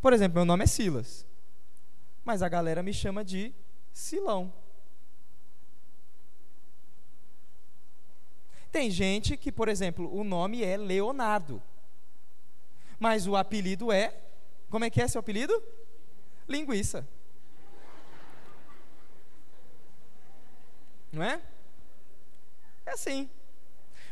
Por 0.00 0.12
exemplo, 0.12 0.36
meu 0.36 0.44
nome 0.44 0.62
é 0.62 0.66
Silas, 0.68 1.26
mas 2.24 2.40
a 2.40 2.48
galera 2.48 2.84
me 2.84 2.94
chama 2.94 3.24
de 3.24 3.52
Silão. 3.92 4.52
Tem 8.70 8.90
gente 8.90 9.36
que, 9.36 9.50
por 9.50 9.68
exemplo, 9.68 10.12
o 10.14 10.22
nome 10.22 10.62
é 10.62 10.76
Leonardo, 10.76 11.62
mas 12.98 13.26
o 13.26 13.36
apelido 13.36 13.90
é. 13.90 14.14
Como 14.68 14.84
é 14.84 14.90
que 14.90 15.02
é 15.02 15.08
seu 15.08 15.18
apelido? 15.18 15.60
Linguiça. 16.48 17.06
Não 21.12 21.22
é? 21.22 21.40
É 22.86 22.92
assim. 22.92 23.28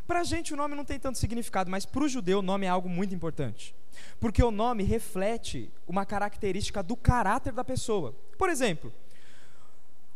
Para 0.06 0.20
a 0.20 0.24
gente 0.24 0.54
o 0.54 0.56
nome 0.56 0.74
não 0.74 0.84
tem 0.84 0.98
tanto 0.98 1.18
significado, 1.18 1.70
mas 1.70 1.84
para 1.84 2.02
o 2.02 2.08
judeu 2.08 2.38
o 2.38 2.42
nome 2.42 2.66
é 2.66 2.68
algo 2.68 2.88
muito 2.88 3.14
importante. 3.14 3.74
Porque 4.18 4.42
o 4.42 4.50
nome 4.50 4.82
reflete 4.82 5.70
uma 5.86 6.06
característica 6.06 6.82
do 6.82 6.96
caráter 6.96 7.52
da 7.52 7.62
pessoa. 7.62 8.16
Por 8.38 8.48
exemplo, 8.48 8.92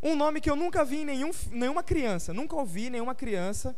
um 0.01 0.15
nome 0.15 0.41
que 0.41 0.49
eu 0.49 0.55
nunca 0.55 0.83
vi 0.83 1.01
em 1.01 1.05
nenhum, 1.05 1.31
nenhuma 1.51 1.83
criança, 1.83 2.33
nunca 2.33 2.55
ouvi 2.55 2.89
nenhuma 2.89 3.15
criança, 3.15 3.75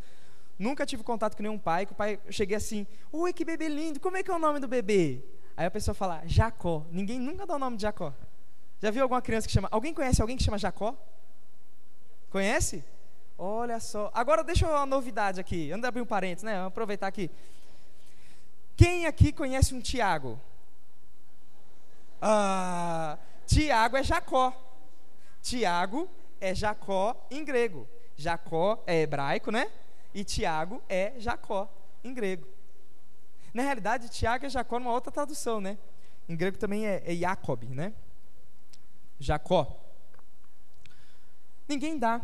nunca 0.57 0.85
tive 0.85 1.03
contato 1.03 1.35
com 1.35 1.43
nenhum 1.43 1.57
pai, 1.57 1.85
que 1.85 1.91
o 1.91 1.95
pai, 1.95 2.19
eu 2.25 2.31
cheguei 2.31 2.57
assim, 2.57 2.87
oi, 3.11 3.33
que 3.33 3.45
bebê 3.45 3.67
lindo, 3.67 3.99
como 3.99 4.17
é 4.17 4.23
que 4.23 4.31
é 4.31 4.33
o 4.33 4.39
nome 4.39 4.59
do 4.59 4.67
bebê? 4.67 5.23
Aí 5.57 5.65
a 5.65 5.71
pessoa 5.71 5.95
fala, 5.95 6.21
Jacó. 6.25 6.85
Ninguém 6.91 7.19
nunca 7.19 7.45
dá 7.45 7.55
o 7.55 7.59
nome 7.59 7.77
de 7.77 7.83
Jacó. 7.83 8.13
Já 8.81 8.91
viu 8.91 9.03
alguma 9.03 9.21
criança 9.21 9.47
que 9.47 9.53
chama, 9.53 9.69
alguém 9.71 9.93
conhece 9.93 10.21
alguém 10.21 10.35
que 10.35 10.43
chama 10.43 10.57
Jacó? 10.57 10.95
Conhece? 12.29 12.83
Olha 13.37 13.79
só. 13.79 14.11
Agora 14.13 14.43
deixa 14.43 14.65
eu 14.65 14.71
uma 14.71 14.85
novidade 14.85 15.39
aqui. 15.39 15.71
Anda 15.71 15.87
abrir 15.87 16.01
um 16.01 16.05
parênteses, 16.05 16.43
né? 16.43 16.55
Vamos 16.55 16.67
aproveitar 16.67 17.07
aqui. 17.07 17.29
Quem 18.75 19.05
aqui 19.05 19.31
conhece 19.31 19.73
um 19.73 19.79
Tiago? 19.79 20.39
Ah, 22.21 23.17
Tiago 23.45 23.97
é 23.97 24.03
Jacó. 24.03 24.53
Tiago 25.41 26.09
é 26.41 26.53
Jacó 26.53 27.15
em 27.31 27.43
grego. 27.43 27.87
Jacó 28.17 28.81
é 28.85 29.01
hebraico, 29.01 29.51
né? 29.51 29.69
E 30.15 30.23
Tiago 30.23 30.81
é 30.89 31.13
Jacó 31.19 31.71
em 32.03 32.13
grego. 32.13 32.47
Na 33.53 33.61
realidade, 33.61 34.09
Tiago 34.09 34.47
é 34.47 34.49
Jacó 34.49 34.79
numa 34.79 34.91
outra 34.91 35.11
tradução, 35.11 35.61
né? 35.61 35.77
Em 36.27 36.35
grego 36.35 36.57
também 36.57 36.87
é, 36.87 37.03
é 37.05 37.15
Jacob, 37.15 37.63
né? 37.65 37.93
Jacó. 39.19 39.79
Ninguém 41.67 41.99
dá 41.99 42.19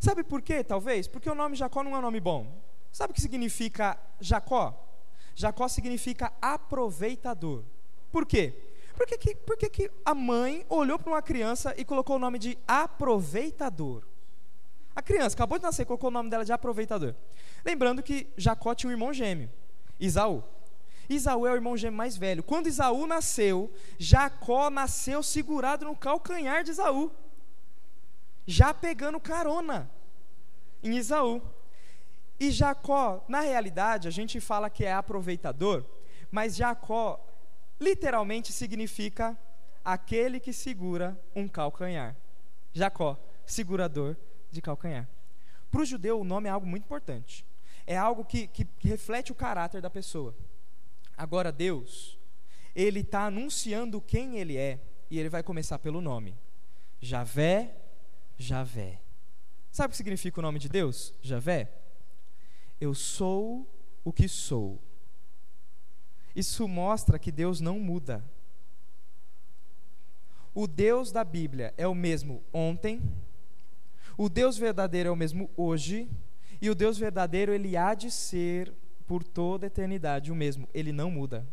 Sabe 0.00 0.24
por 0.24 0.40
quê, 0.40 0.64
talvez? 0.64 1.06
Porque 1.06 1.28
o 1.28 1.34
nome 1.34 1.54
Jacó 1.54 1.82
não 1.82 1.94
é 1.94 1.98
um 1.98 2.02
nome 2.02 2.20
bom. 2.20 2.58
Sabe 2.90 3.10
o 3.10 3.14
que 3.14 3.20
significa 3.20 3.98
Jacó? 4.18 4.74
Jacó 5.34 5.68
significa 5.68 6.32
aproveitador. 6.40 7.64
Por 8.10 8.24
quê? 8.24 8.54
Por 8.96 9.06
que, 9.06 9.34
por 9.34 9.56
que, 9.58 9.68
que 9.68 9.90
a 10.02 10.14
mãe 10.14 10.64
olhou 10.70 10.98
para 10.98 11.12
uma 11.12 11.22
criança 11.22 11.74
e 11.76 11.84
colocou 11.84 12.16
o 12.16 12.18
nome 12.18 12.38
de 12.38 12.58
aproveitador? 12.66 14.02
A 14.94 15.02
criança 15.02 15.34
acabou 15.34 15.58
de 15.58 15.64
nascer 15.64 15.86
colocou 15.86 16.08
o 16.08 16.12
nome 16.12 16.30
dela 16.30 16.44
de 16.44 16.52
aproveitador. 16.52 17.14
Lembrando 17.64 18.02
que 18.02 18.26
Jacó 18.36 18.74
tinha 18.74 18.88
um 18.88 18.92
irmão 18.92 19.12
gêmeo, 19.12 19.50
Isaú. 19.98 20.42
Isaú 21.08 21.46
é 21.46 21.52
o 21.52 21.54
irmão 21.54 21.76
gêmeo 21.76 21.96
mais 21.96 22.16
velho. 22.16 22.42
Quando 22.42 22.66
Isaú 22.66 23.06
nasceu, 23.06 23.72
Jacó 23.98 24.70
nasceu 24.70 25.22
segurado 25.22 25.84
no 25.84 25.96
calcanhar 25.96 26.62
de 26.64 26.70
Isaú 26.70 27.12
já 28.50 28.74
pegando 28.74 29.20
carona 29.20 29.88
em 30.82 30.96
Isaú. 30.96 31.40
E 32.38 32.50
Jacó, 32.50 33.24
na 33.28 33.40
realidade, 33.40 34.08
a 34.08 34.10
gente 34.10 34.40
fala 34.40 34.68
que 34.68 34.84
é 34.84 34.92
aproveitador, 34.92 35.84
mas 36.30 36.56
Jacó 36.56 37.24
literalmente 37.78 38.52
significa 38.52 39.38
aquele 39.84 40.40
que 40.40 40.52
segura 40.52 41.18
um 41.34 41.46
calcanhar. 41.46 42.16
Jacó, 42.72 43.16
segurador 43.46 44.16
de 44.50 44.60
calcanhar. 44.62 45.08
Para 45.70 45.82
o 45.82 45.84
judeu, 45.84 46.20
o 46.20 46.24
nome 46.24 46.48
é 46.48 46.52
algo 46.52 46.66
muito 46.66 46.84
importante. 46.84 47.46
É 47.86 47.96
algo 47.96 48.24
que, 48.24 48.46
que, 48.48 48.64
que 48.64 48.88
reflete 48.88 49.32
o 49.32 49.34
caráter 49.34 49.80
da 49.80 49.90
pessoa. 49.90 50.34
Agora, 51.16 51.52
Deus, 51.52 52.18
Ele 52.74 53.00
está 53.00 53.26
anunciando 53.26 54.00
quem 54.00 54.38
Ele 54.38 54.56
é, 54.56 54.80
e 55.10 55.18
Ele 55.18 55.28
vai 55.28 55.42
começar 55.42 55.78
pelo 55.78 56.00
nome: 56.00 56.36
Javé, 57.00 57.74
Javé. 58.36 59.00
Sabe 59.70 59.88
o 59.88 59.90
que 59.90 59.96
significa 59.96 60.40
o 60.40 60.42
nome 60.42 60.58
de 60.58 60.68
Deus? 60.68 61.14
Javé? 61.20 61.70
Eu 62.80 62.94
sou 62.94 63.68
o 64.04 64.12
que 64.12 64.28
sou. 64.28 64.80
Isso 66.34 66.66
mostra 66.66 67.18
que 67.18 67.30
Deus 67.30 67.60
não 67.60 67.78
muda. 67.78 68.24
O 70.54 70.66
Deus 70.66 71.12
da 71.12 71.22
Bíblia 71.22 71.72
é 71.76 71.86
o 71.86 71.94
mesmo 71.94 72.42
ontem, 72.52 73.00
o 74.20 74.28
Deus 74.28 74.58
verdadeiro 74.58 75.08
é 75.08 75.12
o 75.12 75.16
mesmo 75.16 75.48
hoje, 75.56 76.06
e 76.60 76.68
o 76.68 76.74
Deus 76.74 76.98
verdadeiro 76.98 77.54
ele 77.54 77.74
há 77.74 77.94
de 77.94 78.10
ser 78.10 78.70
por 79.06 79.24
toda 79.24 79.64
a 79.64 79.68
eternidade 79.68 80.30
o 80.30 80.34
mesmo, 80.34 80.68
ele 80.74 80.92
não 80.92 81.10
muda. 81.10 81.48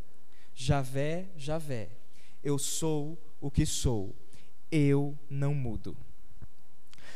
Javé, 0.54 1.30
Javé, 1.38 1.88
eu 2.44 2.60
sou 2.60 3.18
o 3.40 3.50
que 3.50 3.66
sou, 3.66 4.14
eu 4.70 5.18
não 5.30 5.54
mudo. 5.54 5.96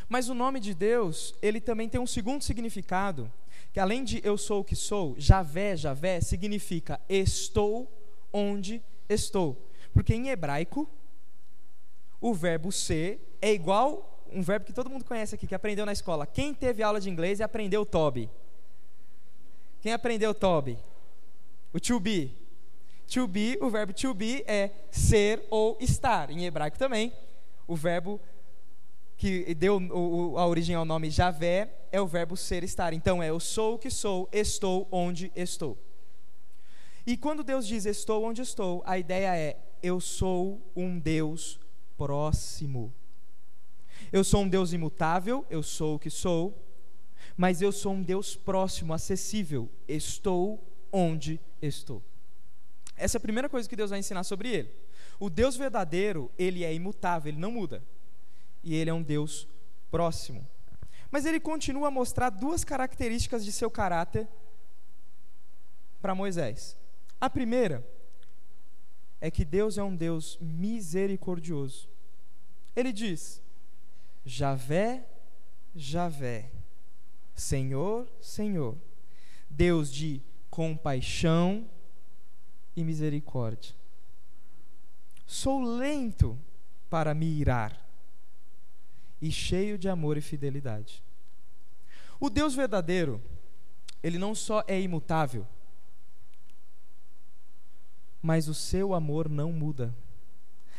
Mas 0.08 0.30
o 0.30 0.34
nome 0.34 0.62
de 0.62 0.74
Deus, 0.74 1.36
ele 1.42 1.60
também 1.60 1.90
tem 1.90 2.00
um 2.00 2.08
segundo 2.08 2.46
significado, 2.46 3.30
que 3.74 3.80
além 3.82 4.06
de 4.06 4.22
eu 4.24 4.38
sou 4.38 4.62
o 4.62 4.64
que 4.64 4.76
sou, 4.76 5.16
Javé, 5.18 5.76
Javé 5.76 6.22
significa 6.22 6.98
estou 7.10 7.92
onde 8.32 8.82
estou. 9.10 9.70
Porque 9.92 10.16
em 10.16 10.30
hebraico, 10.30 10.90
o 12.22 12.34
verbo 12.34 12.72
ser 12.72 13.38
é 13.42 13.52
igual 13.52 14.11
um 14.32 14.42
verbo 14.42 14.66
que 14.66 14.74
todo 14.74 14.90
mundo 14.90 15.06
conhece 15.06 15.36
aqui, 15.36 15.48
que 15.48 15.56
aprendeu 15.56 15.86
na 15.86 15.92
escola. 15.92 16.26
Quem 16.26 16.54
teve 16.54 16.84
aula 16.84 17.00
de 17.00 17.10
inglês 17.10 17.40
e 17.40 17.44
aprendeu 17.44 17.86
Toby? 17.86 18.30
Quem 19.82 19.94
aprendeu 19.94 20.34
Toby? 20.34 20.78
O 21.74 21.80
to 21.80 22.00
be. 22.00 22.36
To 23.08 23.28
be, 23.28 23.58
o 23.62 23.70
verbo 23.70 23.94
to 23.94 24.14
be 24.14 24.44
é 24.48 24.72
ser 24.90 25.46
ou 25.50 25.78
estar. 25.82 26.30
Em 26.30 26.46
hebraico 26.46 26.78
também, 26.78 27.12
o 27.68 27.76
verbo 27.76 28.20
que 29.18 29.54
deu 29.54 29.80
a 30.38 30.48
origem 30.48 30.76
ao 30.76 30.86
nome 30.86 31.10
Javé 31.10 31.72
é 31.92 32.00
o 32.02 32.08
verbo 32.08 32.38
ser 32.38 32.64
estar. 32.64 32.94
Então 32.94 33.22
é 33.22 33.30
eu 33.30 33.40
sou 33.40 33.76
o 33.76 33.78
que 33.78 33.90
sou, 33.90 34.30
estou 34.32 34.88
onde 34.92 35.32
estou. 35.36 35.78
E 37.06 37.18
quando 37.18 37.44
Deus 37.44 37.68
diz 37.68 37.86
estou 37.86 38.24
onde 38.24 38.42
estou, 38.42 38.82
a 38.86 38.98
ideia 38.98 39.36
é 39.36 39.58
eu 39.84 40.00
sou 40.00 40.62
um 40.76 40.98
Deus 41.00 41.60
próximo. 41.98 42.94
Eu 44.12 44.24
sou 44.24 44.42
um 44.42 44.50
Deus 44.50 44.74
imutável, 44.74 45.46
eu 45.50 45.64
sou 45.64 45.96
o 45.96 46.00
que 46.00 46.10
sou, 46.10 46.62
mas 47.38 47.62
eu 47.62 47.72
sou 47.72 47.94
um 47.94 48.04
Deus 48.04 48.36
próximo, 48.36 48.94
acessível. 48.94 49.70
Estou 49.88 50.62
onde 50.92 51.40
estou. 51.62 52.04
Essa 52.98 53.18
é 53.18 53.20
a 53.20 53.22
primeira 53.22 53.48
coisa 53.48 53.70
que 53.70 53.76
Deus 53.76 53.90
vai 53.90 54.00
ensinar 54.00 54.24
sobre 54.24 54.50
ele. 54.50 54.70
O 55.20 55.30
Deus 55.30 55.56
verdadeiro, 55.56 56.30
ele 56.38 56.64
é 56.64 56.74
imutável, 56.74 57.32
ele 57.32 57.40
não 57.40 57.52
muda. 57.52 57.84
E 58.64 58.76
ele 58.76 58.90
é 58.90 58.94
um 58.94 59.02
Deus 59.02 59.48
próximo. 59.90 60.48
Mas 61.10 61.26
ele 61.26 61.40
continua 61.40 61.88
a 61.88 61.92
mostrar 61.92 62.30
duas 62.30 62.64
características 62.64 63.46
de 63.46 63.52
seu 63.52 63.72
caráter 63.72 64.28
para 66.02 66.16
Moisés. 66.16 66.78
A 67.20 67.30
primeira 67.30 67.86
é 69.20 69.30
que 69.30 69.46
Deus 69.46 69.78
é 69.78 69.84
um 69.84 69.96
Deus 69.96 70.38
misericordioso. 70.42 71.88
Ele 72.76 72.92
diz: 72.92 73.42
Javé, 74.26 75.06
Javé, 75.76 76.52
Senhor, 77.36 78.08
Senhor, 78.20 78.78
Deus 79.50 79.92
de 79.92 80.22
compaixão 80.50 81.70
e 82.76 82.84
misericórdia. 82.84 83.74
Sou 85.26 85.62
lento 85.62 86.38
para 86.90 87.14
me 87.14 87.26
irar 87.26 87.88
e 89.22 89.32
cheio 89.32 89.78
de 89.78 89.88
amor 89.88 90.18
e 90.18 90.22
fidelidade. 90.22 91.04
O 92.20 92.30
Deus 92.30 92.54
verdadeiro, 92.54 93.22
ele 94.04 94.18
não 94.18 94.36
só 94.36 94.64
é 94.68 94.80
imutável, 94.80 95.48
mas 98.22 98.48
o 98.48 98.54
seu 98.54 98.94
amor 98.94 99.30
não 99.30 99.52
muda. 99.52 99.96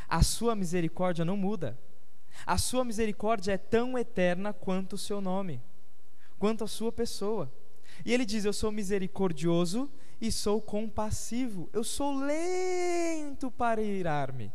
A 0.09 0.23
sua 0.23 0.55
misericórdia 0.55 1.25
não 1.25 1.37
muda. 1.37 1.79
A 2.47 2.59
sua 2.59 2.85
misericórdia 2.85 3.53
é 3.53 3.59
tão 3.59 3.99
eterna 3.99 4.53
quanto 4.53 4.95
o 4.95 4.99
seu 4.99 5.21
nome, 5.21 5.61
quanto 6.39 6.65
a 6.65 6.69
sua 6.69 6.91
pessoa. 6.91 7.53
E 8.05 8.13
ele 8.13 8.25
diz: 8.25 8.45
Eu 8.45 8.53
sou 8.53 8.73
misericordioso 8.73 9.91
e 10.21 10.31
sou 10.31 10.61
compassivo. 10.61 11.69
Eu 11.73 11.85
sou 11.85 12.15
lento 12.15 13.51
para 13.51 13.83
irar-me. 13.83 14.53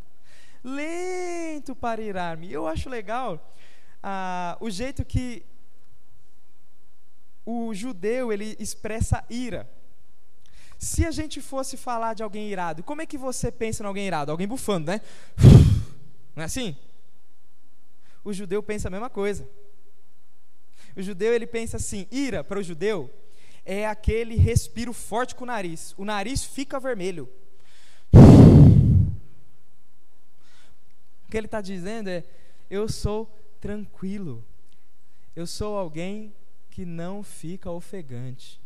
Lento 0.64 1.76
para 1.76 2.02
irar-me. 2.02 2.52
Eu 2.52 2.68
acho 2.68 2.90
legal 2.90 3.54
ah, 4.02 4.58
o 4.60 4.70
jeito 4.70 5.06
que 5.06 5.46
o 7.46 7.74
judeu 7.74 8.34
ele 8.34 8.56
expressa 8.60 9.24
ira. 9.30 9.70
Se 10.78 11.06
a 11.06 11.12
gente 11.12 11.42
fosse 11.42 11.76
falar 11.76 12.14
de 12.14 12.22
alguém 12.22 12.50
irado, 12.50 12.84
como 12.84 13.02
é 13.02 13.06
que 13.06 13.18
você 13.18 13.52
pensa 13.52 13.84
em 13.84 13.86
alguém 13.86 14.06
irado? 14.06 14.32
Alguém 14.32 14.48
bufando, 14.48 14.92
né? 14.92 15.02
Não 16.36 16.44
é 16.44 16.46
assim? 16.46 16.76
O 18.28 18.34
judeu 18.34 18.62
pensa 18.62 18.90
a 18.90 18.92
mesma 18.92 19.10
coisa. 19.10 19.48
O 20.98 21.02
judeu 21.02 21.34
ele 21.34 21.48
pensa 21.48 21.78
assim: 21.78 22.06
ira 22.12 22.44
para 22.44 22.60
o 22.60 22.64
judeu 22.64 23.10
é 23.64 23.88
aquele 23.88 24.36
respiro 24.36 24.92
forte 24.92 25.34
com 25.34 25.46
o 25.46 25.48
nariz. 25.48 25.96
O 25.98 26.04
nariz 26.04 26.44
fica 26.44 26.78
vermelho. 26.78 27.30
O 31.24 31.32
que 31.32 31.38
ele 31.38 31.48
está 31.48 31.62
dizendo 31.62 32.10
é: 32.10 32.22
eu 32.70 32.90
sou 32.90 33.34
tranquilo. 33.62 34.44
Eu 35.34 35.48
sou 35.48 35.78
alguém 35.78 36.36
que 36.70 36.86
não 36.86 37.24
fica 37.24 37.72
ofegante. 37.72 38.60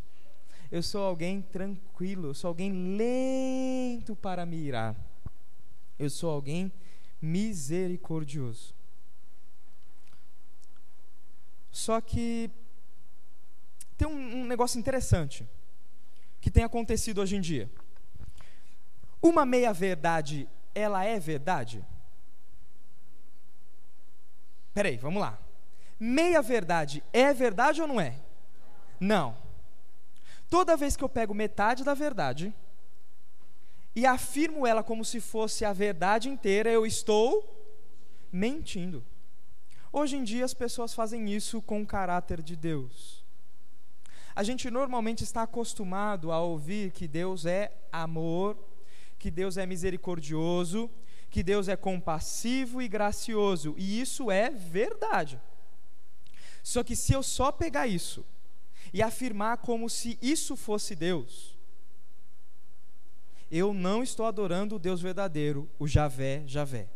Eu 0.72 0.82
sou 0.82 1.04
alguém 1.04 1.40
tranquilo, 1.40 2.30
eu 2.30 2.34
sou 2.34 2.48
alguém 2.48 2.98
lento 2.98 4.16
para 4.16 4.44
me 4.44 4.58
irar. 4.58 4.96
Eu 6.00 6.10
sou 6.10 6.32
alguém 6.32 6.72
misericordioso. 7.22 8.81
Só 11.72 12.02
que 12.02 12.52
tem 13.98 14.08
um, 14.08 14.42
um 14.42 14.46
negócio 14.46 14.80
interessante 14.80 15.48
que 16.42 16.52
tem 16.52 16.64
acontecido 16.64 17.22
hoje 17.22 17.36
em 17.36 17.42
dia. 17.42 17.70
Uma 19.22 19.46
meia-verdade, 19.46 20.50
ela 20.74 21.06
é 21.06 21.20
verdade? 21.20 21.86
Peraí, 24.74 24.98
vamos 24.98 25.22
lá. 25.22 25.38
Meia-verdade 26.00 27.04
é 27.14 27.32
verdade 27.34 27.82
ou 27.82 27.88
não 27.88 28.02
é? 28.02 28.16
Não. 29.00 29.38
Toda 30.50 30.76
vez 30.76 30.98
que 30.98 31.04
eu 31.04 31.10
pego 31.10 31.34
metade 31.34 31.84
da 31.84 31.94
verdade 31.94 32.54
e 33.96 34.06
afirmo 34.06 34.66
ela 34.66 34.84
como 34.84 35.06
se 35.06 35.22
fosse 35.22 35.64
a 35.64 35.72
verdade 35.72 36.28
inteira, 36.28 36.72
eu 36.72 36.86
estou 36.86 37.48
mentindo. 38.32 39.06
Hoje 39.94 40.16
em 40.16 40.24
dia 40.24 40.46
as 40.46 40.54
pessoas 40.54 40.94
fazem 40.94 41.34
isso 41.34 41.62
com 41.62 41.82
o 41.82 41.86
caráter 41.86 42.42
de 42.42 42.56
Deus. 42.56 43.22
A 44.34 44.44
gente 44.44 44.72
normalmente 44.72 45.24
está 45.24 45.44
acostumado 45.44 46.32
a 46.32 46.40
ouvir 46.40 46.92
que 46.92 47.08
Deus 47.08 47.46
é 47.46 47.74
amor, 47.92 48.58
que 49.20 49.30
Deus 49.30 49.58
é 49.58 49.66
misericordioso, 49.66 50.90
que 51.30 51.44
Deus 51.44 51.68
é 51.68 51.76
compassivo 51.76 52.82
e 52.82 52.88
gracioso, 52.88 53.76
e 53.78 54.00
isso 54.00 54.32
é 54.32 54.50
verdade. 54.50 55.40
Só 56.64 56.84
que 56.84 56.96
se 56.96 57.12
eu 57.12 57.22
só 57.22 57.52
pegar 57.52 57.88
isso 57.88 58.26
e 58.94 59.02
afirmar 59.02 59.58
como 59.58 59.90
se 59.90 60.18
isso 60.22 60.56
fosse 60.56 60.96
Deus, 60.96 61.58
eu 63.50 63.74
não 63.74 64.02
estou 64.02 64.26
adorando 64.26 64.76
o 64.76 64.80
Deus 64.80 65.02
verdadeiro, 65.02 65.70
o 65.78 65.86
Javé, 65.88 66.44
Javé. 66.48 66.88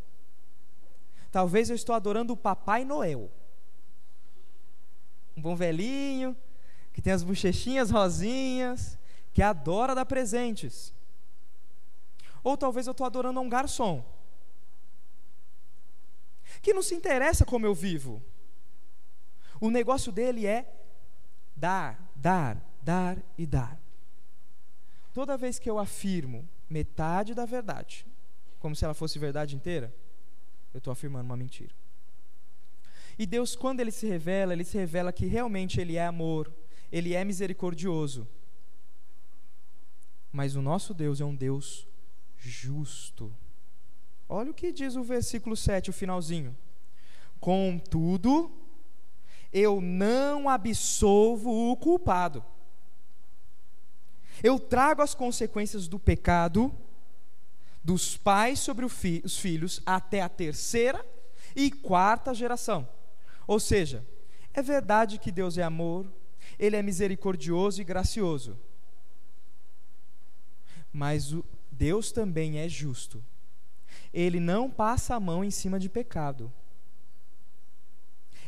Talvez 1.36 1.70
eu 1.70 1.76
estou 1.76 1.94
adorando 1.94 2.32
o 2.32 2.38
Papai 2.38 2.86
Noel. 2.86 3.30
Um 5.36 5.42
bom 5.42 5.54
velhinho, 5.54 6.34
que 6.94 7.02
tem 7.02 7.12
as 7.12 7.24
bochechinhas 7.24 7.92
rosinhas, 7.92 8.98
que 9.34 9.42
adora 9.42 9.94
dar 9.94 10.06
presentes. 10.06 10.94
Ou 12.42 12.56
talvez 12.56 12.88
eu 12.88 12.92
estou 12.92 13.06
adorando 13.06 13.42
um 13.42 13.50
garçom, 13.50 14.02
que 16.62 16.74
não 16.74 16.82
se 16.82 16.96
interessa 16.96 17.44
como 17.44 17.66
eu 17.66 17.76
vivo. 17.76 18.24
O 19.60 19.70
negócio 19.70 20.14
dele 20.14 20.48
é 20.48 20.74
dar, 21.54 22.14
dar, 22.16 22.66
dar 22.82 23.22
e 23.38 23.46
dar. 23.46 23.78
Toda 25.14 25.36
vez 25.36 25.60
que 25.60 25.70
eu 25.70 25.80
afirmo 25.80 26.48
metade 26.70 27.34
da 27.34 27.46
verdade, 27.46 28.08
como 28.58 28.74
se 28.74 28.86
ela 28.86 28.94
fosse 28.94 29.20
verdade 29.20 29.54
inteira, 29.54 29.94
Eu 30.76 30.80
estou 30.80 30.92
afirmando 30.92 31.24
uma 31.24 31.38
mentira. 31.38 31.74
E 33.18 33.26
Deus, 33.26 33.56
quando 33.56 33.80
Ele 33.80 33.92
se 33.92 34.06
revela, 34.06 34.52
Ele 34.52 34.66
se 34.66 34.78
revela 34.78 35.14
que 35.14 35.26
realmente 35.26 35.80
Ele 35.80 35.96
é 35.96 36.06
amor, 36.06 36.52
Ele 36.92 37.14
é 37.14 37.24
misericordioso. 37.24 38.28
Mas 40.34 40.54
o 40.58 40.62
nosso 40.62 40.94
Deus 40.94 41.22
é 41.22 41.24
um 41.24 41.34
Deus 41.34 41.88
justo. 42.38 43.34
Olha 44.28 44.52
o 44.52 44.54
que 44.54 44.74
diz 44.74 44.98
o 44.98 45.02
versículo 45.02 45.56
7, 45.56 45.92
o 45.92 45.94
finalzinho. 45.94 46.54
Contudo, 47.40 48.52
eu 49.54 49.80
não 49.80 50.50
absolvo 50.50 51.72
o 51.72 51.78
culpado. 51.78 52.44
Eu 54.44 54.60
trago 54.60 55.02
as 55.02 55.16
consequências 55.16 55.88
do 55.88 55.98
pecado 55.98 56.76
dos 57.86 58.18
pais 58.18 58.60
sobre 58.60 58.84
os 58.84 59.38
filhos 59.38 59.80
até 59.86 60.20
a 60.20 60.28
terceira 60.28 61.06
e 61.56 61.70
quarta 61.70 62.34
geração. 62.34 62.90
Ou 63.46 63.60
seja, 63.60 64.04
é 64.52 64.62
verdade 64.64 65.20
que 65.20 65.32
Deus 65.32 65.56
é 65.56 65.62
amor, 65.62 66.12
Ele 66.58 66.76
é 66.76 66.82
misericordioso 66.82 67.80
e 67.80 67.84
gracioso. 67.84 68.58
Mas 70.92 71.32
o 71.32 71.46
Deus 71.72 72.12
também 72.12 72.58
é 72.58 72.68
justo. 72.68 73.24
Ele 74.12 74.40
não 74.40 74.68
passa 74.68 75.14
a 75.14 75.20
mão 75.20 75.44
em 75.44 75.52
cima 75.52 75.80
de 75.80 75.88
pecado. 75.88 76.52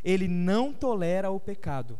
Ele 0.04 0.28
não 0.28 0.74
tolera 0.74 1.30
o 1.30 1.40
pecado. 1.40 2.00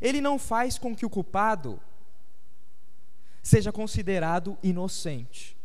Ele 0.00 0.20
não 0.20 0.38
faz 0.38 0.78
com 0.78 0.94
que 0.94 1.04
o 1.04 1.10
culpado 1.10 1.80
seja 3.42 3.72
considerado 3.72 4.56
inocente. 4.62 5.55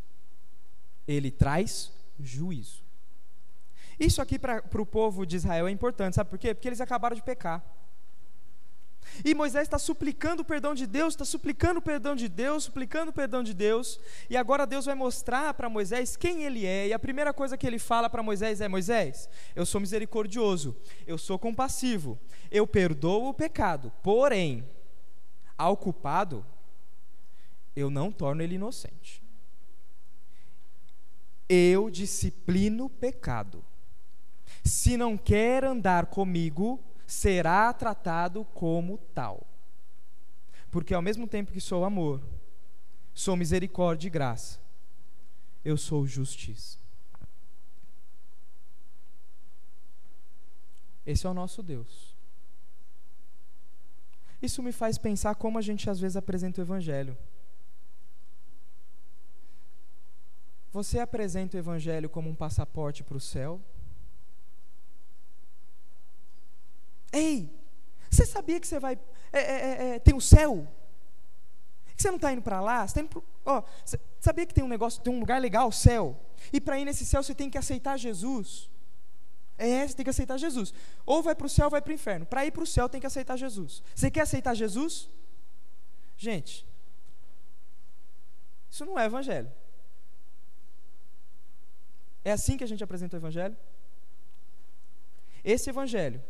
Ele 1.07 1.31
traz 1.31 1.91
juízo. 2.19 2.81
Isso 3.99 4.21
aqui 4.21 4.39
para 4.39 4.63
o 4.73 4.85
povo 4.85 5.25
de 5.25 5.35
Israel 5.35 5.67
é 5.67 5.71
importante, 5.71 6.15
sabe 6.15 6.29
por 6.29 6.39
quê? 6.39 6.53
Porque 6.53 6.67
eles 6.67 6.81
acabaram 6.81 7.15
de 7.15 7.21
pecar. 7.21 7.63
E 9.23 9.35
Moisés 9.35 9.63
está 9.63 9.77
suplicando 9.77 10.41
o 10.41 10.45
perdão 10.45 10.73
de 10.73 10.87
Deus, 10.87 11.13
está 11.13 11.25
suplicando 11.25 11.77
o 11.77 11.81
perdão 11.81 12.15
de 12.15 12.27
Deus, 12.27 12.63
suplicando 12.63 13.09
o 13.09 13.13
perdão 13.13 13.43
de 13.43 13.53
Deus, 13.53 13.99
e 14.29 14.37
agora 14.37 14.65
Deus 14.65 14.85
vai 14.85 14.95
mostrar 14.95 15.53
para 15.53 15.69
Moisés 15.69 16.15
quem 16.15 16.43
ele 16.43 16.65
é, 16.65 16.87
e 16.87 16.93
a 16.93 16.99
primeira 16.99 17.33
coisa 17.33 17.57
que 17.57 17.67
ele 17.67 17.77
fala 17.77 18.09
para 18.09 18.23
Moisés 18.23 18.61
é: 18.61 18.67
Moisés, 18.67 19.29
eu 19.55 19.65
sou 19.65 19.81
misericordioso, 19.81 20.75
eu 21.05 21.17
sou 21.17 21.37
compassivo, 21.37 22.17
eu 22.49 22.65
perdoo 22.65 23.29
o 23.29 23.33
pecado, 23.33 23.91
porém, 24.01 24.67
ao 25.57 25.75
culpado, 25.75 26.45
eu 27.75 27.89
não 27.89 28.11
torno 28.11 28.41
ele 28.41 28.55
inocente. 28.55 29.20
Eu 31.53 31.89
disciplino 31.89 32.85
o 32.85 32.89
pecado. 32.89 33.61
Se 34.63 34.95
não 34.95 35.17
quer 35.17 35.65
andar 35.65 36.05
comigo, 36.05 36.81
será 37.05 37.73
tratado 37.73 38.45
como 38.53 38.97
tal. 39.13 39.45
Porque 40.71 40.93
ao 40.93 41.01
mesmo 41.01 41.27
tempo 41.27 41.51
que 41.51 41.59
sou 41.59 41.83
amor, 41.83 42.21
sou 43.13 43.35
misericórdia 43.35 44.07
e 44.07 44.09
graça, 44.09 44.61
eu 45.65 45.75
sou 45.75 46.07
justiça. 46.07 46.79
Esse 51.05 51.27
é 51.27 51.29
o 51.29 51.33
nosso 51.33 51.61
Deus. 51.61 52.15
Isso 54.41 54.63
me 54.63 54.71
faz 54.71 54.97
pensar 54.97 55.35
como 55.35 55.57
a 55.57 55.61
gente 55.61 55.89
às 55.89 55.99
vezes 55.99 56.15
apresenta 56.15 56.61
o 56.61 56.63
Evangelho. 56.63 57.17
Você 60.71 60.99
apresenta 60.99 61.57
o 61.57 61.59
Evangelho 61.59 62.09
como 62.09 62.29
um 62.29 62.35
passaporte 62.35 63.03
para 63.03 63.17
o 63.17 63.19
céu? 63.19 63.61
Ei, 67.11 67.49
você 68.09 68.25
sabia 68.25 68.59
que 68.59 68.67
você 68.67 68.79
vai. 68.79 68.97
É, 69.33 69.39
é, 69.39 69.43
é, 69.43 69.95
é 69.95 69.99
tem 69.99 70.15
o 70.15 70.21
céu? 70.21 70.65
Que 71.95 72.01
você 72.01 72.09
não 72.09 72.15
está 72.15 72.31
indo 72.31 72.41
para 72.41 72.61
lá? 72.61 72.87
Você, 72.87 73.03
tá 73.03 73.09
pro, 73.09 73.23
ó, 73.45 73.63
sabia 74.19 74.45
que 74.45 74.53
tem 74.53 74.63
um 74.63 74.67
negócio, 74.67 75.01
tem 75.01 75.13
um 75.13 75.19
lugar 75.19 75.41
legal, 75.41 75.67
o 75.67 75.73
céu? 75.73 76.17
E 76.53 76.61
para 76.61 76.79
ir 76.79 76.85
nesse 76.85 77.05
céu 77.05 77.21
você 77.21 77.35
tem 77.35 77.49
que 77.49 77.57
aceitar 77.57 77.97
Jesus. 77.97 78.69
É, 79.57 79.85
você 79.85 79.93
tem 79.93 80.05
que 80.05 80.09
aceitar 80.09 80.37
Jesus. 80.37 80.73
Ou 81.05 81.21
vai 81.21 81.35
para 81.35 81.45
o 81.45 81.49
céu 81.49 81.65
ou 81.65 81.71
vai 81.71 81.81
para 81.81 81.91
o 81.91 81.93
inferno. 81.93 82.25
Para 82.25 82.45
ir 82.45 82.51
para 82.51 82.63
o 82.63 82.67
céu 82.67 82.87
tem 82.87 82.99
que 82.99 83.07
aceitar 83.07 83.37
Jesus. 83.37 83.83
Você 83.93 84.09
quer 84.09 84.21
aceitar 84.21 84.55
Jesus? 84.55 85.09
Gente, 86.17 86.65
isso 88.69 88.85
não 88.85 88.97
é 88.97 89.05
evangelho. 89.05 89.51
É 92.23 92.31
assim 92.31 92.57
que 92.57 92.63
a 92.63 92.67
gente 92.67 92.83
apresenta 92.83 93.15
o 93.15 93.19
evangelho? 93.19 93.57
Esse 95.43 95.69
evangelho 95.69 96.21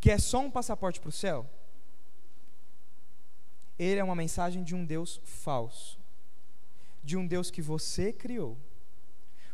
que 0.00 0.10
é 0.10 0.18
só 0.18 0.40
um 0.40 0.50
passaporte 0.50 1.00
para 1.00 1.08
o 1.08 1.12
céu, 1.12 1.48
ele 3.78 3.98
é 3.98 4.04
uma 4.04 4.14
mensagem 4.14 4.62
de 4.62 4.74
um 4.74 4.84
Deus 4.84 5.18
falso, 5.24 5.98
de 7.02 7.16
um 7.16 7.26
Deus 7.26 7.50
que 7.50 7.62
você 7.62 8.12
criou. 8.12 8.58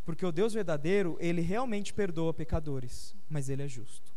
Porque 0.05 0.26
o 0.26 0.33
Deus 0.33 0.53
verdadeiro, 0.53 1.16
ele 1.20 1.40
realmente 1.40 1.94
perdoa 1.94 2.35
pecadores, 2.35 3.14
mas 3.29 3.48
ele 3.48 3.62
é 3.62 3.68
justo. 3.68 4.12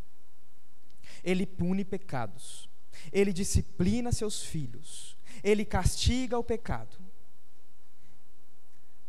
Ele 1.23 1.45
pune 1.45 1.85
pecados, 1.85 2.67
ele 3.11 3.31
disciplina 3.31 4.11
seus 4.11 4.41
filhos, 4.43 5.15
ele 5.43 5.63
castiga 5.63 6.35
o 6.35 6.43
pecado. 6.43 6.97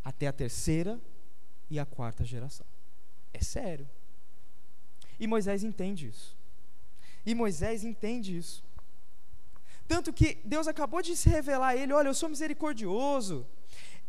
Até 0.05 0.27
a 0.27 0.33
terceira 0.33 1.01
e 1.71 1.79
a 1.79 1.87
quarta 1.87 2.25
geração. 2.25 2.67
É 3.33 3.43
sério. 3.43 3.89
E 5.19 5.27
Moisés 5.27 5.63
entende 5.63 6.09
isso. 6.09 6.37
E 7.25 7.35
Moisés 7.35 7.85
entende 7.85 8.37
isso. 8.37 8.63
Tanto 9.87 10.13
que 10.13 10.39
Deus 10.45 10.67
acabou 10.67 11.03
de 11.03 11.17
se 11.17 11.29
revelar 11.29 11.69
a 11.69 11.77
ele: 11.77 11.93
olha, 11.93 12.09
eu 12.09 12.15
sou 12.15 12.29
misericordioso, 12.29 13.47